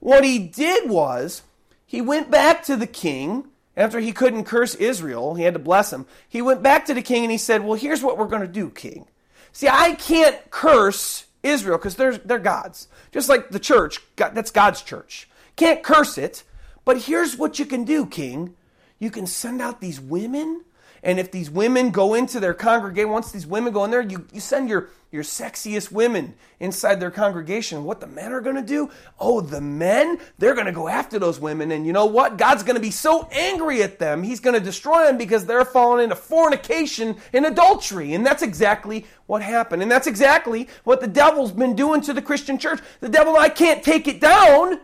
What 0.00 0.24
he 0.24 0.40
did 0.40 0.90
was 0.90 1.42
he 1.86 2.00
went 2.00 2.32
back 2.32 2.64
to 2.64 2.74
the 2.74 2.88
king 2.88 3.46
after 3.76 4.00
he 4.00 4.12
couldn't 4.12 4.44
curse 4.44 4.74
Israel, 4.74 5.34
he 5.34 5.42
had 5.42 5.54
to 5.54 5.60
bless 5.60 5.92
him. 5.92 6.06
He 6.28 6.40
went 6.40 6.62
back 6.62 6.86
to 6.86 6.94
the 6.94 7.02
king 7.02 7.24
and 7.24 7.32
he 7.32 7.38
said, 7.38 7.64
Well, 7.64 7.78
here's 7.78 8.02
what 8.02 8.16
we're 8.16 8.26
going 8.26 8.42
to 8.42 8.48
do, 8.48 8.70
king. 8.70 9.06
See, 9.52 9.68
I 9.68 9.94
can't 9.94 10.38
curse 10.50 11.26
Israel 11.42 11.78
because 11.78 11.96
they're, 11.96 12.16
they're 12.18 12.38
God's. 12.38 12.88
Just 13.12 13.28
like 13.28 13.50
the 13.50 13.58
church, 13.58 14.00
God, 14.16 14.34
that's 14.34 14.50
God's 14.50 14.82
church. 14.82 15.28
Can't 15.56 15.82
curse 15.82 16.18
it, 16.18 16.42
but 16.84 17.02
here's 17.02 17.36
what 17.36 17.58
you 17.58 17.66
can 17.66 17.84
do, 17.84 18.06
king. 18.06 18.54
You 18.98 19.10
can 19.10 19.26
send 19.26 19.60
out 19.60 19.80
these 19.80 20.00
women 20.00 20.62
and 21.06 21.20
if 21.20 21.30
these 21.30 21.48
women 21.48 21.92
go 21.92 22.14
into 22.14 22.40
their 22.40 22.52
congregation, 22.52 23.12
once 23.12 23.30
these 23.30 23.46
women 23.46 23.72
go 23.72 23.84
in 23.84 23.92
there, 23.92 24.00
you, 24.00 24.26
you 24.32 24.40
send 24.40 24.68
your, 24.68 24.88
your 25.12 25.22
sexiest 25.22 25.92
women 25.92 26.34
inside 26.58 26.98
their 26.98 27.12
congregation. 27.12 27.84
What 27.84 28.00
the 28.00 28.08
men 28.08 28.32
are 28.32 28.40
going 28.40 28.56
to 28.56 28.62
do? 28.62 28.90
Oh, 29.20 29.40
the 29.40 29.60
men, 29.60 30.18
they're 30.38 30.54
going 30.54 30.66
to 30.66 30.72
go 30.72 30.88
after 30.88 31.20
those 31.20 31.38
women. 31.38 31.70
And 31.70 31.86
you 31.86 31.92
know 31.92 32.06
what? 32.06 32.38
God's 32.38 32.64
going 32.64 32.74
to 32.74 32.82
be 32.82 32.90
so 32.90 33.28
angry 33.30 33.84
at 33.84 34.00
them, 34.00 34.24
He's 34.24 34.40
going 34.40 34.58
to 34.58 34.60
destroy 34.60 35.04
them 35.04 35.16
because 35.16 35.46
they're 35.46 35.64
falling 35.64 36.02
into 36.02 36.16
fornication 36.16 37.14
and 37.32 37.46
adultery. 37.46 38.12
And 38.12 38.26
that's 38.26 38.42
exactly 38.42 39.06
what 39.26 39.42
happened. 39.42 39.82
And 39.82 39.90
that's 39.90 40.08
exactly 40.08 40.68
what 40.82 41.00
the 41.00 41.06
devil's 41.06 41.52
been 41.52 41.76
doing 41.76 42.00
to 42.00 42.14
the 42.14 42.20
Christian 42.20 42.58
church. 42.58 42.80
The 42.98 43.08
devil, 43.08 43.36
I 43.36 43.48
can't 43.48 43.84
take 43.84 44.08
it 44.08 44.20
down, 44.20 44.80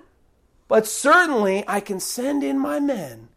but 0.68 0.86
certainly 0.86 1.64
I 1.66 1.80
can 1.80 1.98
send 1.98 2.44
in 2.44 2.60
my 2.60 2.78
men 2.78 3.28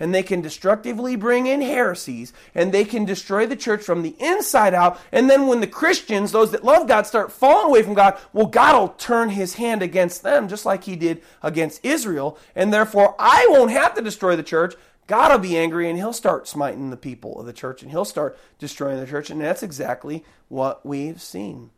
and 0.00 0.14
they 0.14 0.22
can 0.22 0.40
destructively 0.40 1.14
bring 1.14 1.46
in 1.46 1.60
heresies 1.60 2.32
and 2.54 2.72
they 2.72 2.84
can 2.84 3.04
destroy 3.04 3.46
the 3.46 3.54
church 3.54 3.82
from 3.82 4.02
the 4.02 4.16
inside 4.18 4.72
out. 4.74 4.98
And 5.12 5.28
then 5.28 5.46
when 5.46 5.60
the 5.60 5.66
Christians, 5.66 6.32
those 6.32 6.50
that 6.52 6.64
love 6.64 6.88
God, 6.88 7.06
start 7.06 7.30
falling 7.30 7.66
away 7.66 7.82
from 7.82 7.94
God, 7.94 8.18
well, 8.32 8.46
God 8.46 8.80
will 8.80 8.88
turn 8.88 9.28
his 9.28 9.54
hand 9.54 9.82
against 9.82 10.22
them 10.22 10.48
just 10.48 10.64
like 10.64 10.84
he 10.84 10.96
did 10.96 11.22
against 11.42 11.84
Israel. 11.84 12.38
And 12.56 12.72
therefore, 12.72 13.14
I 13.18 13.46
won't 13.50 13.70
have 13.70 13.94
to 13.94 14.02
destroy 14.02 14.34
the 14.34 14.42
church. 14.42 14.74
God 15.06 15.30
will 15.30 15.38
be 15.38 15.58
angry 15.58 15.88
and 15.88 15.98
he'll 15.98 16.12
start 16.12 16.48
smiting 16.48 16.88
the 16.88 16.96
people 16.96 17.38
of 17.38 17.44
the 17.44 17.52
church 17.52 17.82
and 17.82 17.90
he'll 17.90 18.04
start 18.04 18.38
destroying 18.58 18.98
the 18.98 19.06
church. 19.06 19.28
And 19.28 19.40
that's 19.40 19.62
exactly 19.62 20.24
what 20.48 20.84
we've 20.86 21.20
seen. 21.20 21.70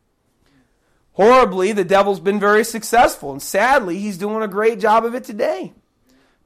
Horribly, 1.13 1.73
the 1.73 1.83
devil's 1.83 2.19
been 2.19 2.39
very 2.39 2.63
successful, 2.63 3.31
and 3.31 3.39
sadly, 3.39 3.99
he's 3.99 4.17
doing 4.17 4.41
a 4.41 4.47
great 4.47 4.79
job 4.79 5.05
of 5.05 5.13
it 5.13 5.23
today 5.23 5.73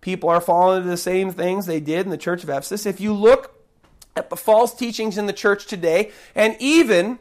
people 0.01 0.29
are 0.29 0.41
falling 0.41 0.77
into 0.77 0.89
the 0.89 0.97
same 0.97 1.31
things 1.31 1.65
they 1.65 1.79
did 1.79 2.05
in 2.05 2.09
the 2.09 2.17
church 2.17 2.43
of 2.43 2.49
Ephesus. 2.49 2.85
If 2.85 2.99
you 2.99 3.13
look 3.13 3.53
at 4.15 4.29
the 4.29 4.35
false 4.35 4.73
teachings 4.73 5.17
in 5.17 5.25
the 5.25 5.33
church 5.33 5.65
today, 5.65 6.11
and 6.35 6.55
even 6.59 7.19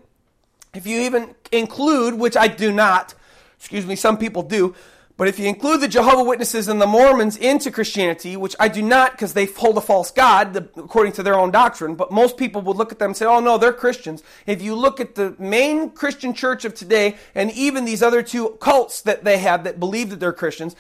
if 0.74 0.86
you 0.86 1.00
even 1.00 1.34
include, 1.52 2.14
which 2.14 2.36
I 2.36 2.48
do 2.48 2.72
not, 2.72 3.14
excuse 3.58 3.86
me, 3.86 3.96
some 3.96 4.18
people 4.18 4.42
do, 4.42 4.74
but 5.16 5.28
if 5.28 5.38
you 5.38 5.46
include 5.46 5.80
the 5.80 5.88
Jehovah 5.88 6.24
Witnesses 6.24 6.68
and 6.68 6.80
the 6.80 6.86
Mormons 6.86 7.38
into 7.38 7.70
Christianity, 7.70 8.36
which 8.36 8.54
I 8.60 8.68
do 8.68 8.82
not 8.82 9.12
because 9.12 9.32
they 9.32 9.46
hold 9.46 9.78
a 9.78 9.80
false 9.80 10.10
God 10.10 10.54
according 10.76 11.14
to 11.14 11.22
their 11.22 11.36
own 11.36 11.50
doctrine, 11.50 11.94
but 11.94 12.12
most 12.12 12.36
people 12.36 12.60
would 12.62 12.76
look 12.76 12.92
at 12.92 12.98
them 12.98 13.10
and 13.10 13.16
say, 13.16 13.24
oh 13.24 13.40
no, 13.40 13.56
they're 13.56 13.72
Christians. 13.72 14.22
If 14.46 14.60
you 14.60 14.74
look 14.74 15.00
at 15.00 15.14
the 15.14 15.34
main 15.38 15.90
Christian 15.90 16.34
church 16.34 16.66
of 16.66 16.74
today 16.74 17.16
and 17.34 17.50
even 17.52 17.86
these 17.86 18.02
other 18.02 18.22
two 18.22 18.50
cults 18.60 19.00
that 19.02 19.24
they 19.24 19.38
have 19.38 19.64
that 19.64 19.80
believe 19.80 20.10
that 20.10 20.20
they're 20.20 20.34
Christians, 20.34 20.76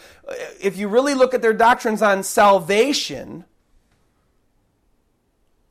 if 0.60 0.76
you 0.76 0.88
really 0.88 1.14
look 1.14 1.32
at 1.32 1.40
their 1.40 1.54
doctrines 1.54 2.02
on 2.02 2.22
salvation, 2.22 3.46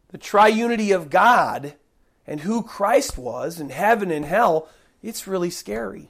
the 0.09 0.17
triunity 0.17 0.95
of 0.95 1.11
God, 1.11 1.75
and 2.25 2.39
who 2.39 2.63
Christ 2.63 3.15
was, 3.15 3.59
and 3.59 3.71
heaven 3.71 4.09
and 4.09 4.25
hell, 4.25 4.67
it's 5.03 5.27
really 5.27 5.51
scary. 5.51 6.09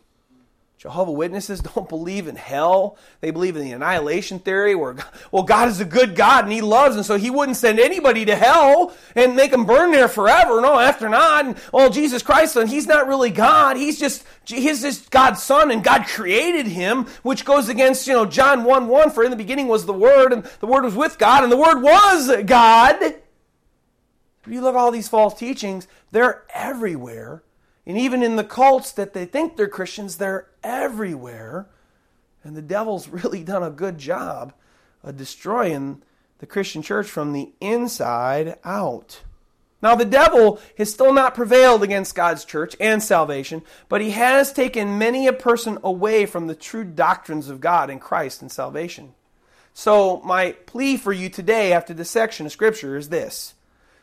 Jehovah 0.86 1.14
Witnesses 1.14 1.60
don't 1.76 1.90
believe 1.90 2.28
in 2.28 2.36
hell. 2.36 2.96
They 3.20 3.32
believe 3.32 3.56
in 3.56 3.64
the 3.64 3.72
annihilation 3.72 4.38
theory 4.38 4.76
where, 4.76 4.96
well, 5.32 5.42
God 5.42 5.68
is 5.68 5.80
a 5.80 5.86
good 5.86 6.16
God 6.16 6.44
and 6.44 6.54
He 6.54 6.62
loves, 6.62 6.96
and 6.96 7.04
so 7.04 7.18
He 7.18 7.32
wouldn't 7.32 7.58
send 7.58 7.80
anybody 7.80 8.24
to 8.26 8.36
hell 8.36 8.94
and 9.16 9.36
make 9.36 9.50
them 9.50 9.66
burn 9.66 9.92
there 9.92 10.08
forever. 10.08 10.62
No, 10.62 10.78
after 10.78 11.10
not. 11.10 11.46
And, 11.46 11.58
well, 11.74 11.90
Jesus 11.90 12.22
Christ, 12.22 12.56
and 12.56 12.70
He's 12.70 12.86
not 12.86 13.08
really 13.08 13.32
God. 13.32 13.78
He's 13.78 14.00
just, 14.00 14.26
He's 14.46 14.84
just 14.84 15.10
God's 15.10 15.42
Son, 15.42 15.72
and 15.72 15.84
God 15.84 16.06
created 16.06 16.68
Him, 16.68 17.06
which 17.24 17.46
goes 17.46 17.68
against, 17.68 18.06
you 18.06 18.14
know, 18.14 18.28
John 18.28 18.64
1 18.64 18.88
1, 18.88 19.10
for 19.10 19.24
in 19.24 19.32
the 19.32 19.38
beginning 19.38 19.68
was 19.68 19.88
the 19.88 19.94
Word, 19.94 20.34
and 20.34 20.44
the 20.60 20.68
Word 20.68 20.84
was 20.84 20.94
with 20.94 21.18
God, 21.18 21.42
and 21.42 21.52
the 21.52 21.58
Word 21.58 21.82
was 21.82 22.44
God. 22.44 23.02
If 23.02 23.16
you 24.54 24.62
look 24.62 24.76
at 24.76 24.80
all 24.80 24.92
these 24.92 25.08
false 25.08 25.34
teachings, 25.34 25.88
they're 26.12 26.44
everywhere 26.54 27.42
and 27.86 27.98
even 27.98 28.24
in 28.24 28.36
the 28.36 28.44
cults 28.44 28.92
that 28.94 29.14
they 29.14 29.26
think 29.26 29.56
they're 29.56 29.68
Christians, 29.68 30.18
they're 30.18 30.48
everywhere. 30.64 31.68
And 32.44 32.56
the 32.56 32.62
devil's 32.62 33.08
really 33.10 33.44
done 33.44 33.64
a 33.64 33.70
good 33.70 33.98
job 33.98 34.54
of 35.04 35.18
destroying 35.18 36.02
the 36.40 36.46
Christian 36.46 36.82
church 36.82 37.08
from 37.08 37.34
the 37.34 37.52
inside 37.62 38.58
out. 38.64 39.22
Now, 39.82 39.94
the 39.94 40.06
devil 40.06 40.60
has 40.78 40.92
still 40.92 41.14
not 41.14 41.36
prevailed 41.36 41.84
against 41.84 42.16
God's 42.16 42.44
church 42.44 42.76
and 42.80 43.04
salvation, 43.04 43.62
but 43.88 44.02
he 44.02 44.12
has 44.12 44.52
taken 44.52 44.98
many 44.98 45.28
a 45.28 45.34
person 45.34 45.78
away 45.84 46.26
from 46.26 46.48
the 46.48 46.56
true 46.56 46.84
doctrines 46.84 47.50
of 47.50 47.62
God 47.62 47.90
and 47.90 48.02
Christ 48.02 48.42
and 48.42 48.52
salvation. 48.52 49.14
So, 49.74 50.22
my 50.22 50.54
plea 50.66 50.98
for 50.98 51.14
you 51.14 51.30
today 51.30 51.72
after 51.72 51.94
this 51.94 52.10
section 52.10 52.46
of 52.46 52.52
Scripture 52.52 52.98
is 52.98 53.10
this 53.10 53.54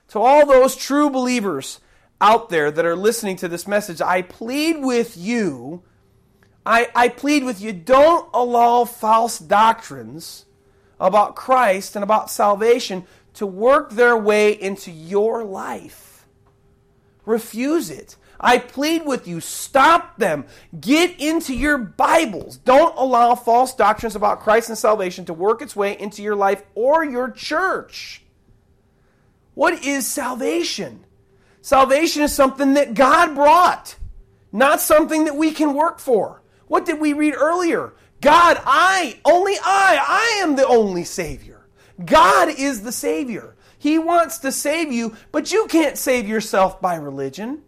To 0.09 0.21
all 0.21 0.47
those 0.47 0.77
true 0.77 1.11
believers 1.11 1.81
out 2.23 2.49
there 2.49 2.71
that 2.71 2.87
are 2.87 2.97
listening 2.97 3.37
to 3.37 3.49
this 3.49 3.67
message, 3.67 4.01
I 4.01 4.23
plead 4.23 4.77
with 4.81 5.17
you, 5.17 5.83
I, 6.65 6.89
I 6.95 7.09
plead 7.09 7.45
with 7.45 7.61
you, 7.61 7.73
don't 7.73 8.31
allow 8.33 8.85
false 8.85 9.39
doctrines 9.39 10.47
about 11.01 11.35
Christ 11.35 11.97
and 11.97 12.05
about 12.05 12.31
salvation 12.31 13.05
to 13.35 13.45
work 13.45 13.91
their 13.91 14.17
way 14.17 14.53
into 14.53 14.93
your 14.93 15.45
life. 15.45 16.27
Refuse 17.27 17.91
it. 17.91 18.17
I 18.39 18.59
plead 18.59 19.05
with 19.05 19.27
you, 19.27 19.41
stop 19.41 20.17
them. 20.17 20.47
Get 20.81 21.21
into 21.21 21.55
your 21.55 21.79
Bibles. 21.79 22.57
Don't 22.57 22.97
allow 22.97 23.35
false 23.35 23.75
doctrines 23.75 24.17
about 24.17 24.41
Christ 24.41 24.69
and 24.69 24.79
salvation 24.79 25.25
to 25.25 25.35
work 25.35 25.61
its 25.61 25.75
way 25.75 25.99
into 25.99 26.23
your 26.23 26.37
life 26.37 26.63
or 26.75 27.05
your 27.05 27.31
church. 27.31 28.23
What 29.55 29.85
is 29.85 30.07
salvation? 30.07 31.05
Salvation 31.63 32.23
is 32.23 32.35
something 32.35 32.75
that 32.75 32.95
God 32.95 33.37
brought, 33.37 33.97
not 34.51 34.81
something 34.81 35.25
that 35.25 35.37
we 35.37 35.53
can 35.53 35.75
work 35.75 36.01
for. 36.01 36.43
What 36.67 36.85
did 36.85 37.01
we 37.01 37.13
read 37.13 37.35
earlier? 37.35 37.95
God, 38.21 38.61
I, 38.65 39.21
only 39.25 39.55
I, 39.55 40.05
I 40.07 40.43
am 40.43 40.57
the 40.57 40.67
only 40.67 41.05
Savior. 41.05 41.67
God 42.05 42.49
is 42.49 42.83
the 42.83 42.93
Savior. 42.93 43.55
He 43.79 43.99
wants 43.99 44.39
to 44.39 44.51
save 44.53 44.93
you, 44.93 45.17
but 45.31 45.53
you 45.53 45.67
can't 45.69 45.97
save 45.97 46.29
yourself 46.29 46.81
by 46.81 46.97
religion. 46.97 47.63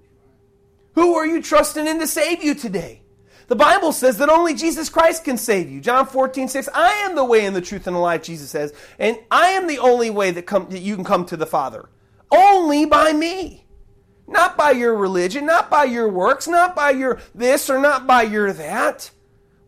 Who 0.95 1.14
are 1.14 1.26
you 1.26 1.40
trusting 1.40 1.86
in 1.86 2.01
to 2.01 2.07
save 2.07 2.42
you 2.42 2.55
today? 2.55 3.03
The 3.47 3.57
Bible 3.57 3.92
says 3.92 4.18
that 4.18 4.28
only 4.28 4.55
Jesus 4.55 4.88
Christ 4.88 5.24
can 5.24 5.36
save 5.36 5.70
you. 5.70 5.80
John 5.80 6.07
14, 6.07 6.49
6. 6.49 6.68
I 6.74 6.90
am 7.05 7.14
the 7.14 7.24
way 7.24 7.47
and 7.47 7.55
the 7.55 7.61
truth 7.61 7.86
and 7.86 7.95
the 7.95 8.01
life, 8.01 8.22
Jesus 8.22 8.51
says, 8.51 8.72
and 8.99 9.18
I 9.30 9.51
am 9.51 9.66
the 9.66 9.78
only 9.78 10.11
way 10.11 10.30
that, 10.32 10.47
come, 10.47 10.68
that 10.70 10.80
you 10.80 10.97
can 10.97 11.05
come 11.05 11.26
to 11.26 11.36
the 11.36 11.47
Father. 11.47 11.88
Only 12.30 12.86
by 12.86 13.12
me. 13.12 13.63
Not 14.27 14.57
by 14.57 14.70
your 14.70 14.95
religion, 14.95 15.47
not 15.47 15.70
by 15.70 15.85
your 15.85 16.09
works, 16.09 16.49
not 16.49 16.75
by 16.75 16.91
your 16.91 17.20
this 17.35 17.68
or 17.68 17.79
not 17.79 18.07
by 18.07 18.22
your 18.22 18.53
that. 18.53 19.11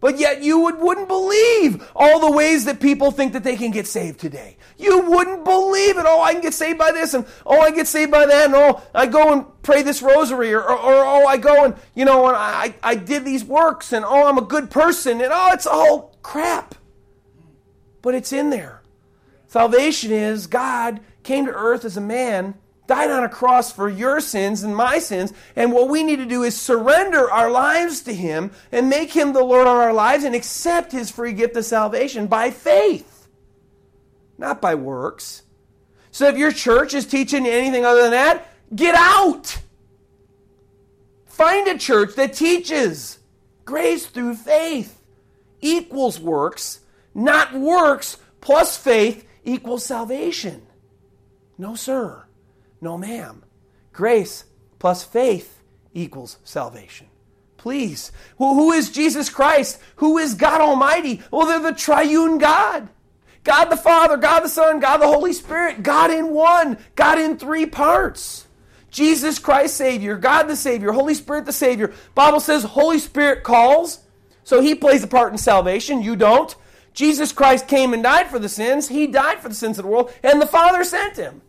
But 0.00 0.18
yet 0.18 0.42
you 0.42 0.60
would, 0.60 0.78
wouldn't 0.78 1.08
believe 1.08 1.90
all 1.96 2.20
the 2.20 2.30
ways 2.30 2.66
that 2.66 2.80
people 2.80 3.10
think 3.10 3.32
that 3.32 3.44
they 3.44 3.56
can 3.56 3.70
get 3.70 3.86
saved 3.86 4.20
today. 4.20 4.56
You 4.76 5.00
wouldn't 5.00 5.44
believe 5.44 5.96
it. 5.96 6.04
Oh, 6.06 6.22
I 6.22 6.32
can 6.32 6.42
get 6.42 6.54
saved 6.54 6.78
by 6.78 6.92
this, 6.92 7.14
and 7.14 7.26
oh, 7.46 7.60
I 7.60 7.70
get 7.70 7.86
saved 7.86 8.10
by 8.10 8.26
that, 8.26 8.46
and 8.46 8.54
oh, 8.54 8.82
I 8.94 9.06
go 9.06 9.32
and 9.32 9.46
pray 9.62 9.82
this 9.82 10.02
rosary, 10.02 10.52
or, 10.52 10.62
or, 10.62 10.76
or 10.76 11.04
oh, 11.04 11.26
I 11.26 11.38
go 11.38 11.64
and, 11.64 11.74
you 11.94 12.04
know, 12.04 12.26
and 12.28 12.36
I, 12.36 12.74
I 12.82 12.94
did 12.94 13.24
these 13.24 13.42
works, 13.42 13.92
and 13.92 14.04
oh, 14.04 14.28
I'm 14.28 14.38
a 14.38 14.42
good 14.42 14.70
person, 14.70 15.20
and 15.20 15.32
oh, 15.32 15.50
it's 15.52 15.66
all 15.66 16.14
crap. 16.22 16.74
But 18.02 18.14
it's 18.14 18.32
in 18.32 18.50
there. 18.50 18.82
Salvation 19.46 20.12
is 20.12 20.46
God 20.46 21.00
came 21.22 21.46
to 21.46 21.52
earth 21.52 21.84
as 21.84 21.96
a 21.96 22.02
man 22.02 22.54
died 22.86 23.10
on 23.10 23.24
a 23.24 23.28
cross 23.28 23.72
for 23.72 23.88
your 23.88 24.20
sins 24.20 24.62
and 24.62 24.74
my 24.74 24.98
sins. 24.98 25.32
And 25.54 25.72
what 25.72 25.88
we 25.88 26.02
need 26.02 26.16
to 26.16 26.26
do 26.26 26.42
is 26.42 26.60
surrender 26.60 27.30
our 27.30 27.50
lives 27.50 28.02
to 28.02 28.14
Him 28.14 28.50
and 28.70 28.88
make 28.88 29.12
Him 29.12 29.32
the 29.32 29.44
Lord 29.44 29.66
of 29.66 29.74
our 29.74 29.92
lives 29.92 30.24
and 30.24 30.34
accept 30.34 30.92
His 30.92 31.10
free 31.10 31.32
gift 31.32 31.56
of 31.56 31.64
salvation 31.64 32.26
by 32.26 32.50
faith, 32.50 33.28
not 34.38 34.60
by 34.60 34.74
works. 34.74 35.42
So 36.10 36.28
if 36.28 36.36
your 36.36 36.52
church 36.52 36.94
is 36.94 37.06
teaching 37.06 37.46
anything 37.46 37.84
other 37.84 38.02
than 38.02 38.12
that, 38.12 38.48
get 38.74 38.94
out. 38.94 39.58
Find 41.26 41.68
a 41.68 41.76
church 41.76 42.14
that 42.14 42.32
teaches 42.32 43.18
grace 43.64 44.06
through 44.06 44.36
faith 44.36 45.02
equals 45.60 46.18
works, 46.18 46.80
not 47.14 47.52
works 47.52 48.16
plus 48.40 48.76
faith 48.76 49.26
equals 49.44 49.84
salvation. 49.84 50.62
No, 51.58 51.74
sir. 51.74 52.25
No, 52.86 52.96
ma'am. 52.96 53.42
Grace 53.92 54.44
plus 54.78 55.02
faith 55.02 55.60
equals 55.92 56.38
salvation. 56.44 57.08
Please. 57.56 58.12
who 58.38 58.70
is 58.70 58.90
Jesus 58.90 59.28
Christ? 59.28 59.80
Who 59.96 60.18
is 60.18 60.34
God 60.34 60.60
Almighty? 60.60 61.20
Well, 61.32 61.48
they're 61.48 61.72
the 61.72 61.76
triune 61.76 62.38
God. 62.38 62.88
God 63.42 63.64
the 63.70 63.76
Father, 63.76 64.16
God 64.16 64.44
the 64.44 64.48
Son, 64.48 64.78
God 64.78 64.98
the 64.98 65.08
Holy 65.08 65.32
Spirit, 65.32 65.82
God 65.82 66.12
in 66.12 66.30
one, 66.30 66.78
God 66.94 67.18
in 67.18 67.36
three 67.36 67.66
parts. 67.66 68.46
Jesus 68.88 69.40
Christ 69.40 69.76
Savior, 69.76 70.16
God 70.16 70.44
the 70.44 70.54
Savior, 70.54 70.92
Holy 70.92 71.14
Spirit 71.14 71.44
the 71.44 71.52
Savior. 71.52 71.92
Bible 72.14 72.38
says 72.38 72.62
Holy 72.62 73.00
Spirit 73.00 73.42
calls, 73.42 73.98
so 74.44 74.60
he 74.60 74.76
plays 74.76 75.02
a 75.02 75.08
part 75.08 75.32
in 75.32 75.38
salvation, 75.38 76.02
you 76.02 76.14
don't. 76.14 76.54
Jesus 76.92 77.32
Christ 77.32 77.66
came 77.66 77.92
and 77.92 78.04
died 78.04 78.28
for 78.28 78.38
the 78.38 78.48
sins. 78.48 78.86
He 78.86 79.08
died 79.08 79.40
for 79.40 79.48
the 79.48 79.56
sins 79.56 79.76
of 79.76 79.84
the 79.84 79.90
world, 79.90 80.12
and 80.22 80.40
the 80.40 80.46
Father 80.46 80.84
sent 80.84 81.16
him. 81.16 81.42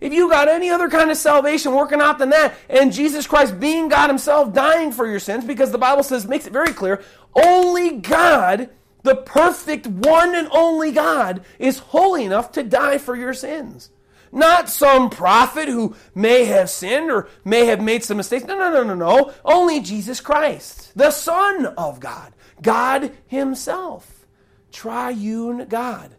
If 0.00 0.12
you 0.12 0.28
got 0.28 0.48
any 0.48 0.70
other 0.70 0.88
kind 0.88 1.10
of 1.10 1.16
salvation 1.16 1.72
working 1.72 2.00
out 2.00 2.18
than 2.18 2.30
that, 2.30 2.54
and 2.68 2.92
Jesus 2.92 3.26
Christ 3.26 3.58
being 3.58 3.88
God 3.88 4.08
Himself 4.08 4.52
dying 4.52 4.92
for 4.92 5.06
your 5.06 5.20
sins, 5.20 5.44
because 5.44 5.70
the 5.70 5.78
Bible 5.78 6.02
says, 6.02 6.26
makes 6.26 6.46
it 6.46 6.52
very 6.52 6.72
clear, 6.72 7.02
only 7.34 7.98
God, 7.98 8.70
the 9.02 9.16
perfect 9.16 9.86
one 9.86 10.34
and 10.34 10.48
only 10.50 10.92
God, 10.92 11.44
is 11.58 11.78
holy 11.78 12.24
enough 12.24 12.52
to 12.52 12.62
die 12.62 12.98
for 12.98 13.16
your 13.16 13.34
sins. 13.34 13.90
Not 14.32 14.68
some 14.68 15.08
prophet 15.08 15.68
who 15.68 15.96
may 16.14 16.44
have 16.44 16.68
sinned 16.68 17.10
or 17.10 17.28
may 17.44 17.66
have 17.66 17.80
made 17.80 18.04
some 18.04 18.18
mistakes. 18.18 18.44
No, 18.44 18.58
no, 18.58 18.70
no, 18.70 18.82
no, 18.82 18.94
no. 18.94 19.32
Only 19.44 19.80
Jesus 19.80 20.20
Christ, 20.20 20.92
the 20.94 21.10
Son 21.10 21.66
of 21.66 22.00
God, 22.00 22.34
God 22.60 23.12
Himself, 23.26 24.26
triune 24.72 25.66
God. 25.68 26.15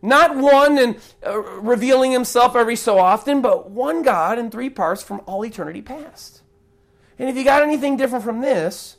Not 0.00 0.36
one 0.36 0.78
and 0.78 0.96
uh, 1.26 1.38
revealing 1.40 2.12
himself 2.12 2.54
every 2.54 2.76
so 2.76 2.98
often, 2.98 3.42
but 3.42 3.70
one 3.70 4.02
God 4.02 4.38
in 4.38 4.50
three 4.50 4.70
parts 4.70 5.02
from 5.02 5.22
all 5.26 5.44
eternity 5.44 5.82
past. 5.82 6.42
And 7.18 7.28
if 7.28 7.36
you 7.36 7.42
got 7.42 7.62
anything 7.62 7.96
different 7.96 8.24
from 8.24 8.40
this, 8.40 8.96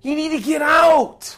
you 0.00 0.14
need 0.14 0.30
to 0.30 0.40
get 0.40 0.62
out. 0.62 1.36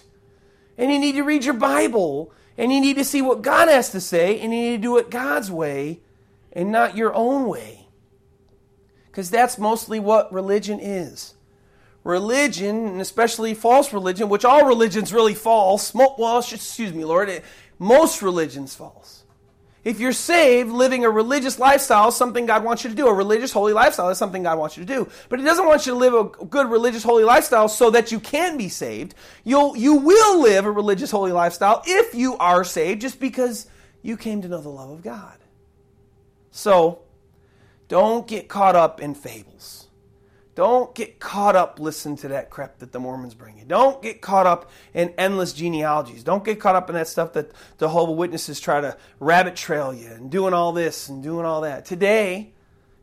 And 0.79 0.93
you 0.93 0.99
need 0.99 1.17
to 1.17 1.23
read 1.23 1.45
your 1.45 1.55
Bible. 1.55 2.33
And 2.57 2.73
you 2.73 2.81
need 2.81 2.97
to 2.97 3.05
see 3.05 3.21
what 3.21 3.43
God 3.43 3.69
has 3.69 3.91
to 3.91 4.01
say. 4.01 4.39
And 4.39 4.53
you 4.55 4.61
need 4.61 4.77
to 4.77 4.83
do 4.83 4.99
it 4.99 5.11
God's 5.11 5.51
way 5.51 6.01
and 6.53 6.71
not 6.71 6.97
your 6.97 7.13
own 7.13 7.49
way. 7.49 7.89
Because 9.07 9.29
that's 9.29 9.59
mostly 9.59 9.99
what 9.99 10.33
religion 10.33 10.79
is. 10.79 11.35
Religion, 12.05 12.87
and 12.87 13.01
especially 13.01 13.55
false 13.55 13.93
religion, 13.93 14.29
which 14.29 14.45
all 14.45 14.67
religion's 14.67 15.13
really 15.13 15.35
false. 15.35 15.93
Well, 15.93 16.39
excuse 16.39 16.95
me, 16.95 17.05
Lord 17.05 17.43
most 17.81 18.22
religions 18.22 18.74
false. 18.74 19.24
If 19.83 19.99
you're 19.99 20.12
saved, 20.12 20.70
living 20.70 21.07
a 21.07 21.11
religious 21.11 21.59
lifestyle 21.59 22.11
something 22.11 22.45
God 22.45 22.62
wants 22.62 22.85
you 22.85 22.91
to 22.91 22.97
do. 22.97 23.09
A 23.09 23.14
religious, 23.14 23.51
holy 23.51 23.72
lifestyle 23.72 24.11
is 24.11 24.18
something 24.18 24.43
God 24.43 24.59
wants 24.59 24.76
you 24.76 24.85
to 24.85 24.95
do. 24.95 25.09
But 25.31 25.39
He 25.39 25.45
doesn't 25.45 25.66
want 25.66 25.87
you 25.87 25.95
to 25.95 25.99
live 25.99 26.12
a 26.12 26.45
good 26.45 26.70
religious, 26.70 27.03
holy 27.03 27.24
lifestyle 27.24 27.66
so 27.66 27.91
that 27.91 28.12
you 28.12 28.20
can 28.20 28.59
be 28.59 28.68
saved. 28.68 29.14
You'll, 29.43 29.74
you 29.76 29.95
will 29.95 30.43
live 30.43 30.66
a 30.66 30.70
religious, 30.70 31.11
holy 31.11 31.33
lifestyle 31.33 31.83
if 31.87 32.14
you 32.14 32.37
are 32.37 32.62
saved 32.62 33.01
just 33.01 33.18
because 33.18 33.66
you 34.03 34.18
came 34.18 34.43
to 34.43 34.49
know 34.49 34.61
the 34.61 34.68
love 34.68 34.91
of 34.91 35.03
God. 35.03 35.39
So, 36.51 37.01
don't 37.89 38.28
get 38.28 38.49
caught 38.49 38.76
up 38.76 39.01
in 39.01 39.14
fables. 39.14 39.87
Don't 40.55 40.94
get 40.94 41.20
caught 41.20 41.55
up 41.55 41.78
listening 41.78 42.16
to 42.18 42.28
that 42.28 42.51
crap 42.51 42.78
that 42.78 42.92
the 42.92 42.98
Mormons 42.98 43.34
bring 43.34 43.57
you. 43.57 43.64
Don't 43.64 44.03
get 44.03 44.20
caught 44.20 44.46
up 44.46 44.70
in 44.92 45.14
endless 45.16 45.53
genealogies. 45.53 46.24
Don't 46.24 46.44
get 46.44 46.59
caught 46.59 46.74
up 46.74 46.90
in 46.90 46.96
that 46.96 47.07
stuff 47.07 47.32
that 47.34 47.51
the 47.78 47.86
Jehovah 47.86 48.12
Witnesses 48.12 48.59
try 48.59 48.80
to 48.80 48.96
rabbit 49.20 49.55
trail 49.55 49.94
you 49.94 50.09
and 50.09 50.30
doing 50.30 50.53
all 50.53 50.72
this 50.72 51.09
and 51.09 51.22
doing 51.22 51.46
all 51.46 51.61
that. 51.61 51.84
Today, 51.84 52.53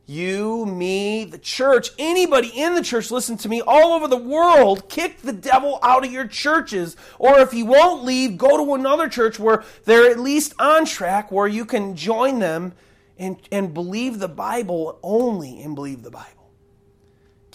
you, 0.08 0.64
me, 0.66 1.24
the 1.24 1.38
church, 1.38 1.90
anybody 1.98 2.48
in 2.48 2.74
the 2.74 2.82
church, 2.82 3.10
listen 3.10 3.36
to 3.38 3.48
me, 3.48 3.60
all 3.60 3.92
over 3.92 4.08
the 4.08 4.16
world, 4.16 4.88
kick 4.88 5.20
the 5.20 5.34
devil 5.34 5.78
out 5.82 6.04
of 6.04 6.12
your 6.12 6.26
churches. 6.26 6.96
Or 7.18 7.40
if 7.40 7.52
you 7.52 7.66
won't 7.66 8.04
leave, 8.04 8.38
go 8.38 8.64
to 8.64 8.74
another 8.74 9.08
church 9.08 9.38
where 9.38 9.64
they're 9.84 10.10
at 10.10 10.18
least 10.18 10.54
on 10.58 10.86
track, 10.86 11.30
where 11.30 11.46
you 11.46 11.64
can 11.64 11.94
join 11.94 12.38
them 12.38 12.72
and, 13.18 13.36
and 13.52 13.74
believe 13.74 14.18
the 14.18 14.28
Bible 14.28 14.98
only 15.02 15.62
and 15.62 15.74
believe 15.74 16.02
the 16.02 16.10
Bible. 16.10 16.37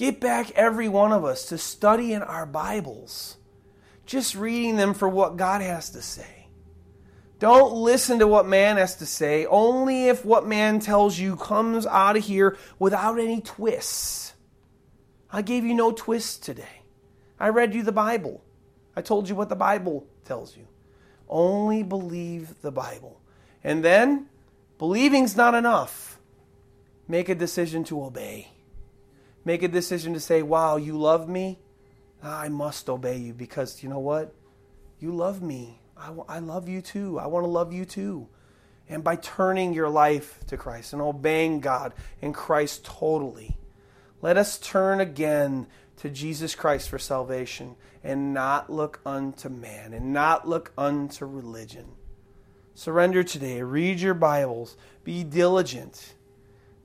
Get 0.04 0.20
back, 0.20 0.52
every 0.58 0.90
one 0.90 1.14
of 1.14 1.24
us, 1.24 1.46
to 1.46 1.58
studying 1.58 2.24
our 2.24 2.46
Bibles, 2.46 3.38
just 4.06 4.36
reading 4.36 4.76
them 4.76 4.94
for 4.94 5.08
what 5.08 5.38
God 5.38 5.62
has 5.62 5.92
to 5.92 6.02
say. 6.02 6.48
Don't 7.40 7.72
listen 7.72 8.20
to 8.20 8.28
what 8.28 8.46
man 8.46 8.76
has 8.76 8.98
to 8.98 9.06
say, 9.06 9.46
only 9.46 10.10
if 10.10 10.26
what 10.26 10.46
man 10.46 10.82
tells 10.82 11.18
you 11.18 11.38
comes 11.38 11.86
out 11.86 12.18
of 12.18 12.26
here 12.26 12.58
without 12.80 13.18
any 13.18 13.40
twists. 13.40 14.34
I 15.32 15.42
gave 15.42 15.64
you 15.64 15.74
no 15.74 15.94
twists 15.94 16.36
today. 16.36 16.82
I 17.40 17.48
read 17.48 17.74
you 17.74 17.82
the 17.82 17.94
Bible. 17.94 18.44
I 18.98 19.02
told 19.02 19.30
you 19.30 19.36
what 19.36 19.48
the 19.48 19.56
Bible 19.56 20.06
tells 20.26 20.58
you. 20.58 20.68
Only 21.30 21.82
believe 21.82 22.62
the 22.62 22.74
Bible. 22.74 23.22
And 23.64 23.86
then, 23.86 24.28
believing's 24.80 25.38
not 25.38 25.56
enough. 25.56 26.20
Make 27.08 27.30
a 27.30 27.36
decision 27.36 27.86
to 27.86 28.04
obey 28.04 28.50
make 29.46 29.64
a 29.64 29.68
decision 29.68 30.14
to 30.14 30.20
say, 30.20 30.42
wow, 30.42 30.78
you 30.78 30.98
love 30.98 31.28
me? 31.28 31.60
Ah, 32.24 32.42
I 32.42 32.50
must 32.50 32.90
obey 32.90 33.18
you 33.18 33.34
because 33.34 33.84
you 33.84 33.90
know 33.90 34.00
what? 34.00 34.34
You 35.00 35.14
love 35.14 35.42
me. 35.42 35.82
I, 35.98 36.14
I 36.28 36.40
love 36.40 36.70
you 36.70 36.82
too. 36.82 37.20
I 37.20 37.28
want 37.28 37.44
to 37.44 37.50
love 37.50 37.74
you 37.74 37.86
too. 37.86 38.28
And 38.90 39.04
by 39.04 39.16
turning 39.16 39.74
your 39.74 39.90
life 39.90 40.40
to 40.48 40.58
Christ 40.58 40.94
and 40.94 41.02
obeying 41.02 41.60
God 41.60 41.94
and 42.22 42.34
Christ 42.34 42.86
totally, 42.86 43.58
let 44.22 44.38
us 44.38 44.58
turn 44.58 45.00
again 45.00 45.68
to 45.98 46.10
Jesus 46.10 46.56
Christ 46.56 46.90
for 46.90 47.00
salvation 47.00 47.76
and 48.04 48.34
not 48.34 48.70
look 48.70 49.00
unto 49.06 49.50
man 49.50 49.94
and 49.94 50.14
not 50.14 50.48
look 50.48 50.72
unto 50.78 51.26
religion. 51.26 51.86
Surrender 52.76 53.24
today. 53.24 53.62
Read 53.62 54.00
your 54.00 54.14
Bibles. 54.14 54.76
Be 55.04 55.24
diligent 55.24 56.16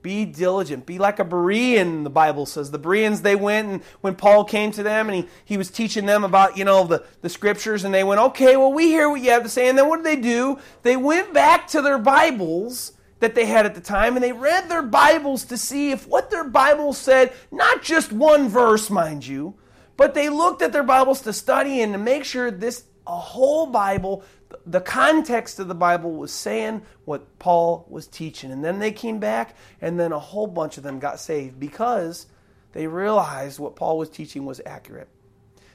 be 0.08 0.24
diligent. 0.24 0.86
Be 0.86 0.98
like 0.98 1.18
a 1.18 1.24
Berean, 1.24 2.02
the 2.02 2.08
Bible 2.08 2.46
says. 2.46 2.70
The 2.70 2.78
Bereans, 2.78 3.20
they 3.20 3.36
went 3.36 3.68
and 3.68 3.82
when 4.00 4.14
Paul 4.14 4.42
came 4.42 4.72
to 4.72 4.82
them 4.82 5.10
and 5.10 5.16
he, 5.16 5.28
he 5.44 5.58
was 5.58 5.70
teaching 5.70 6.06
them 6.06 6.24
about, 6.24 6.56
you 6.56 6.64
know, 6.64 6.84
the, 6.84 7.04
the 7.20 7.28
scriptures, 7.28 7.84
and 7.84 7.92
they 7.92 8.04
went, 8.04 8.18
okay, 8.18 8.56
well, 8.56 8.72
we 8.72 8.86
hear 8.86 9.10
what 9.10 9.20
you 9.20 9.28
have 9.32 9.42
to 9.42 9.50
say. 9.50 9.68
And 9.68 9.76
then 9.76 9.86
what 9.86 9.98
did 9.98 10.06
they 10.06 10.16
do? 10.16 10.60
They 10.82 10.96
went 10.96 11.34
back 11.34 11.68
to 11.68 11.82
their 11.82 11.98
Bibles 11.98 12.92
that 13.20 13.34
they 13.34 13.44
had 13.44 13.66
at 13.66 13.74
the 13.74 13.82
time 13.82 14.16
and 14.16 14.24
they 14.24 14.32
read 14.32 14.70
their 14.70 14.80
Bibles 14.80 15.44
to 15.44 15.58
see 15.58 15.90
if 15.90 16.08
what 16.08 16.30
their 16.30 16.44
Bible 16.44 16.94
said, 16.94 17.34
not 17.50 17.82
just 17.82 18.10
one 18.10 18.48
verse, 18.48 18.88
mind 18.88 19.26
you, 19.26 19.56
but 19.98 20.14
they 20.14 20.30
looked 20.30 20.62
at 20.62 20.72
their 20.72 20.82
Bibles 20.82 21.20
to 21.22 21.34
study 21.34 21.82
and 21.82 21.92
to 21.92 21.98
make 21.98 22.24
sure 22.24 22.50
this 22.50 22.84
a 23.06 23.16
whole 23.16 23.66
Bible 23.66 24.24
the 24.70 24.80
context 24.80 25.58
of 25.58 25.68
the 25.68 25.74
Bible 25.74 26.12
was 26.12 26.32
saying 26.32 26.82
what 27.04 27.38
Paul 27.38 27.86
was 27.88 28.06
teaching. 28.06 28.52
And 28.52 28.64
then 28.64 28.78
they 28.78 28.92
came 28.92 29.18
back, 29.18 29.56
and 29.80 29.98
then 29.98 30.12
a 30.12 30.18
whole 30.18 30.46
bunch 30.46 30.76
of 30.76 30.82
them 30.82 30.98
got 30.98 31.20
saved 31.20 31.58
because 31.58 32.26
they 32.72 32.86
realized 32.86 33.58
what 33.58 33.76
Paul 33.76 33.98
was 33.98 34.10
teaching 34.10 34.44
was 34.44 34.60
accurate. 34.66 35.08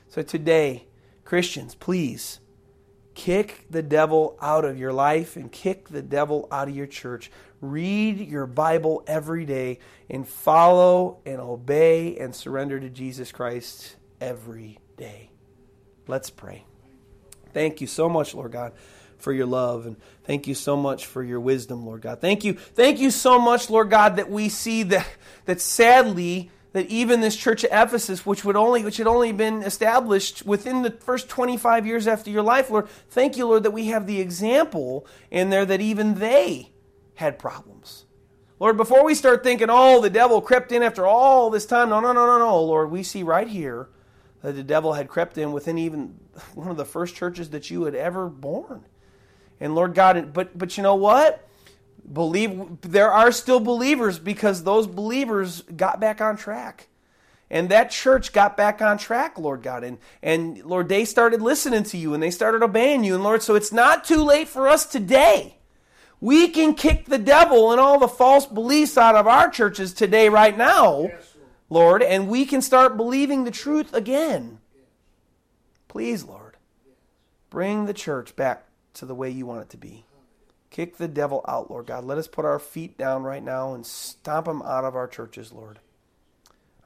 So 0.07 0.21
today, 0.21 0.85
Christians, 1.25 1.73
please 1.73 2.39
kick 3.15 3.65
the 3.69 3.81
devil 3.81 4.37
out 4.41 4.65
of 4.65 4.77
your 4.77 4.93
life 4.93 5.35
and 5.35 5.51
kick 5.51 5.89
the 5.89 6.01
devil 6.01 6.47
out 6.51 6.67
of 6.67 6.75
your 6.75 6.87
church. 6.87 7.31
Read 7.61 8.19
your 8.19 8.45
Bible 8.45 9.03
every 9.07 9.45
day 9.45 9.79
and 10.09 10.27
follow 10.27 11.19
and 11.25 11.39
obey 11.39 12.17
and 12.17 12.35
surrender 12.35 12.79
to 12.79 12.89
Jesus 12.89 13.31
Christ 13.31 13.95
every 14.19 14.79
day. 14.97 15.31
Let's 16.07 16.29
pray. 16.29 16.65
Thank 17.53 17.81
you 17.81 17.87
so 17.87 18.09
much, 18.09 18.33
Lord 18.33 18.51
God, 18.51 18.73
for 19.17 19.31
your 19.31 19.45
love. 19.45 19.85
And 19.85 19.95
thank 20.23 20.47
you 20.47 20.55
so 20.55 20.75
much 20.75 21.05
for 21.05 21.23
your 21.23 21.39
wisdom, 21.39 21.85
Lord 21.85 22.01
God. 22.01 22.19
Thank 22.19 22.43
you. 22.43 22.53
Thank 22.53 22.99
you 22.99 23.11
so 23.11 23.39
much, 23.39 23.69
Lord 23.69 23.89
God, 23.89 24.17
that 24.17 24.29
we 24.29 24.49
see 24.49 24.83
that, 24.83 25.07
that 25.45 25.61
sadly, 25.61 26.49
that 26.73 26.87
even 26.87 27.21
this 27.21 27.35
church 27.35 27.63
of 27.63 27.69
Ephesus, 27.71 28.25
which 28.25 28.43
would 28.43 28.55
only 28.55 28.83
which 28.83 28.97
had 28.97 29.07
only 29.07 29.31
been 29.31 29.61
established 29.61 30.45
within 30.45 30.81
the 30.81 30.91
first 30.91 31.29
25 31.29 31.85
years 31.85 32.07
after 32.07 32.31
your 32.31 32.41
life, 32.41 32.69
Lord, 32.69 32.89
thank 33.09 33.37
you, 33.37 33.45
Lord, 33.45 33.63
that 33.63 33.71
we 33.71 33.87
have 33.87 34.07
the 34.07 34.19
example 34.19 35.05
in 35.29 35.51
there 35.51 35.65
that 35.65 35.81
even 35.81 36.15
they 36.15 36.71
had 37.15 37.37
problems. 37.37 38.05
Lord, 38.59 38.77
before 38.77 39.03
we 39.03 39.13
start 39.13 39.43
thinking, 39.43 39.67
oh, 39.69 40.01
the 40.01 40.09
devil 40.09 40.41
crept 40.41 40.71
in 40.71 40.83
after 40.83 41.05
all 41.05 41.49
this 41.49 41.65
time, 41.65 41.89
no, 41.89 41.99
no, 41.99 42.11
no, 42.11 42.25
no, 42.25 42.39
no, 42.39 42.61
Lord, 42.61 42.89
we 42.89 43.03
see 43.03 43.21
right 43.21 43.47
here 43.47 43.89
that 44.41 44.53
the 44.53 44.63
devil 44.63 44.93
had 44.93 45.07
crept 45.07 45.37
in 45.37 45.51
within 45.51 45.77
even 45.77 46.19
one 46.55 46.69
of 46.69 46.77
the 46.77 46.85
first 46.85 47.15
churches 47.15 47.51
that 47.51 47.69
you 47.69 47.83
had 47.83 47.95
ever 47.95 48.29
born. 48.29 48.85
And 49.59 49.75
Lord 49.75 49.93
God, 49.93 50.33
but 50.33 50.57
but 50.57 50.77
you 50.77 50.83
know 50.83 50.95
what? 50.95 51.47
Believe 52.11 52.81
there 52.81 53.11
are 53.11 53.31
still 53.31 53.59
believers 53.59 54.19
because 54.19 54.63
those 54.63 54.87
believers 54.87 55.61
got 55.61 55.99
back 55.99 56.19
on 56.19 56.35
track. 56.35 56.89
And 57.49 57.69
that 57.69 57.91
church 57.91 58.33
got 58.33 58.57
back 58.57 58.81
on 58.81 58.97
track, 58.97 59.37
Lord 59.37 59.61
God. 59.61 59.83
And, 59.83 59.99
and 60.23 60.63
Lord, 60.65 60.89
they 60.89 61.05
started 61.05 61.39
listening 61.39 61.83
to 61.83 61.97
you 61.97 62.15
and 62.15 62.23
they 62.23 62.31
started 62.31 62.63
obeying 62.63 63.03
you. 63.03 63.13
And 63.13 63.23
Lord, 63.23 63.43
so 63.43 63.53
it's 63.53 63.71
not 63.71 64.03
too 64.03 64.23
late 64.23 64.47
for 64.47 64.67
us 64.67 64.87
today. 64.87 65.57
We 66.19 66.47
can 66.47 66.73
kick 66.73 67.05
the 67.05 67.19
devil 67.19 67.71
and 67.71 67.79
all 67.79 67.99
the 67.99 68.07
false 68.07 68.47
beliefs 68.47 68.97
out 68.97 69.15
of 69.15 69.27
our 69.27 69.51
churches 69.51 69.93
today, 69.93 70.29
right 70.29 70.57
now. 70.57 71.01
Yes. 71.01 71.35
Lord, 71.69 72.01
and 72.01 72.27
we 72.27 72.45
can 72.45 72.61
start 72.61 72.97
believing 72.97 73.43
the 73.43 73.51
truth 73.51 73.93
again. 73.93 74.59
Please, 75.93 76.23
Lord, 76.23 76.57
bring 77.51 77.85
the 77.85 77.93
church 77.93 78.35
back 78.35 78.65
to 78.95 79.05
the 79.05 79.13
way 79.13 79.29
you 79.29 79.45
want 79.45 79.61
it 79.61 79.69
to 79.69 79.77
be. 79.77 80.05
Kick 80.71 80.97
the 80.97 81.07
devil 81.07 81.45
out, 81.47 81.69
Lord 81.69 81.85
God. 81.85 82.03
Let 82.03 82.17
us 82.17 82.27
put 82.27 82.45
our 82.45 82.57
feet 82.57 82.97
down 82.97 83.21
right 83.21 83.43
now 83.43 83.75
and 83.75 83.85
stomp 83.85 84.47
him 84.47 84.63
out 84.63 84.85
of 84.85 84.95
our 84.95 85.07
churches, 85.07 85.51
Lord. 85.51 85.77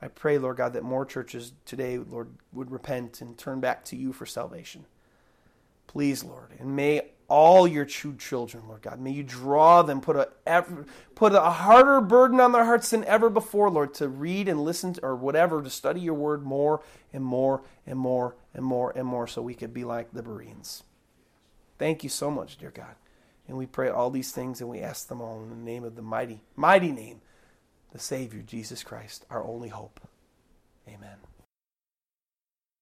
I 0.02 0.10
pray, 0.10 0.38
Lord 0.38 0.58
God, 0.58 0.74
that 0.74 0.84
more 0.84 1.06
churches 1.06 1.54
today, 1.64 1.98
Lord, 1.98 2.32
would 2.52 2.70
repent 2.70 3.22
and 3.22 3.38
turn 3.38 3.62
back 3.62 3.86
to 3.86 3.96
you 3.96 4.12
for 4.12 4.26
salvation. 4.26 4.84
Please, 5.88 6.26
Lord, 6.26 6.50
and 6.60 6.76
may 6.76 7.04
all 7.30 7.66
your 7.68 7.86
true 7.86 8.16
children, 8.16 8.64
Lord 8.68 8.82
God, 8.82 9.00
may 9.00 9.12
you 9.12 9.24
draw 9.24 9.84
them, 9.84 10.02
put 10.02 10.16
a 10.16 10.66
put 11.16 11.34
a 11.34 11.42
harder 11.42 12.02
burden 12.02 12.40
on 12.40 12.52
their 12.52 12.66
hearts 12.66 12.90
than 12.90 13.04
ever 13.06 13.30
before, 13.30 13.70
Lord, 13.70 13.94
to 13.96 14.08
read 14.08 14.48
and 14.48 14.64
listen 14.64 14.94
to, 14.94 15.04
or 15.04 15.16
whatever, 15.16 15.62
to 15.62 15.70
study 15.70 16.02
your 16.02 16.14
word 16.14 16.44
more 16.44 16.82
and 17.14 17.24
more 17.24 17.64
and 17.86 17.98
more 18.00 18.36
and 18.58 18.66
more 18.66 18.92
and 18.94 19.08
more, 19.08 19.28
so 19.28 19.42
we 19.42 19.54
could 19.54 19.74
be 19.74 19.86
like 19.86 20.12
the 20.12 20.24
Bereans. 20.24 20.84
Thank 21.78 22.04
you 22.04 22.10
so 22.10 22.30
much, 22.30 22.58
dear 22.58 22.72
God. 22.72 22.96
And 23.48 23.56
we 23.58 23.66
pray 23.66 23.88
all 23.88 24.10
these 24.10 24.32
things 24.32 24.60
and 24.60 24.70
we 24.70 24.82
ask 24.82 25.08
them 25.08 25.22
all 25.22 25.42
in 25.42 25.50
the 25.50 25.56
name 25.56 25.86
of 25.86 25.96
the 25.96 26.02
mighty, 26.02 26.42
mighty 26.58 26.92
name, 26.92 27.22
the 27.94 28.00
Savior, 28.00 28.42
Jesus 28.42 28.84
Christ, 28.84 29.26
our 29.30 29.46
only 29.46 29.70
hope. 29.70 30.02
Amen. 30.90 31.18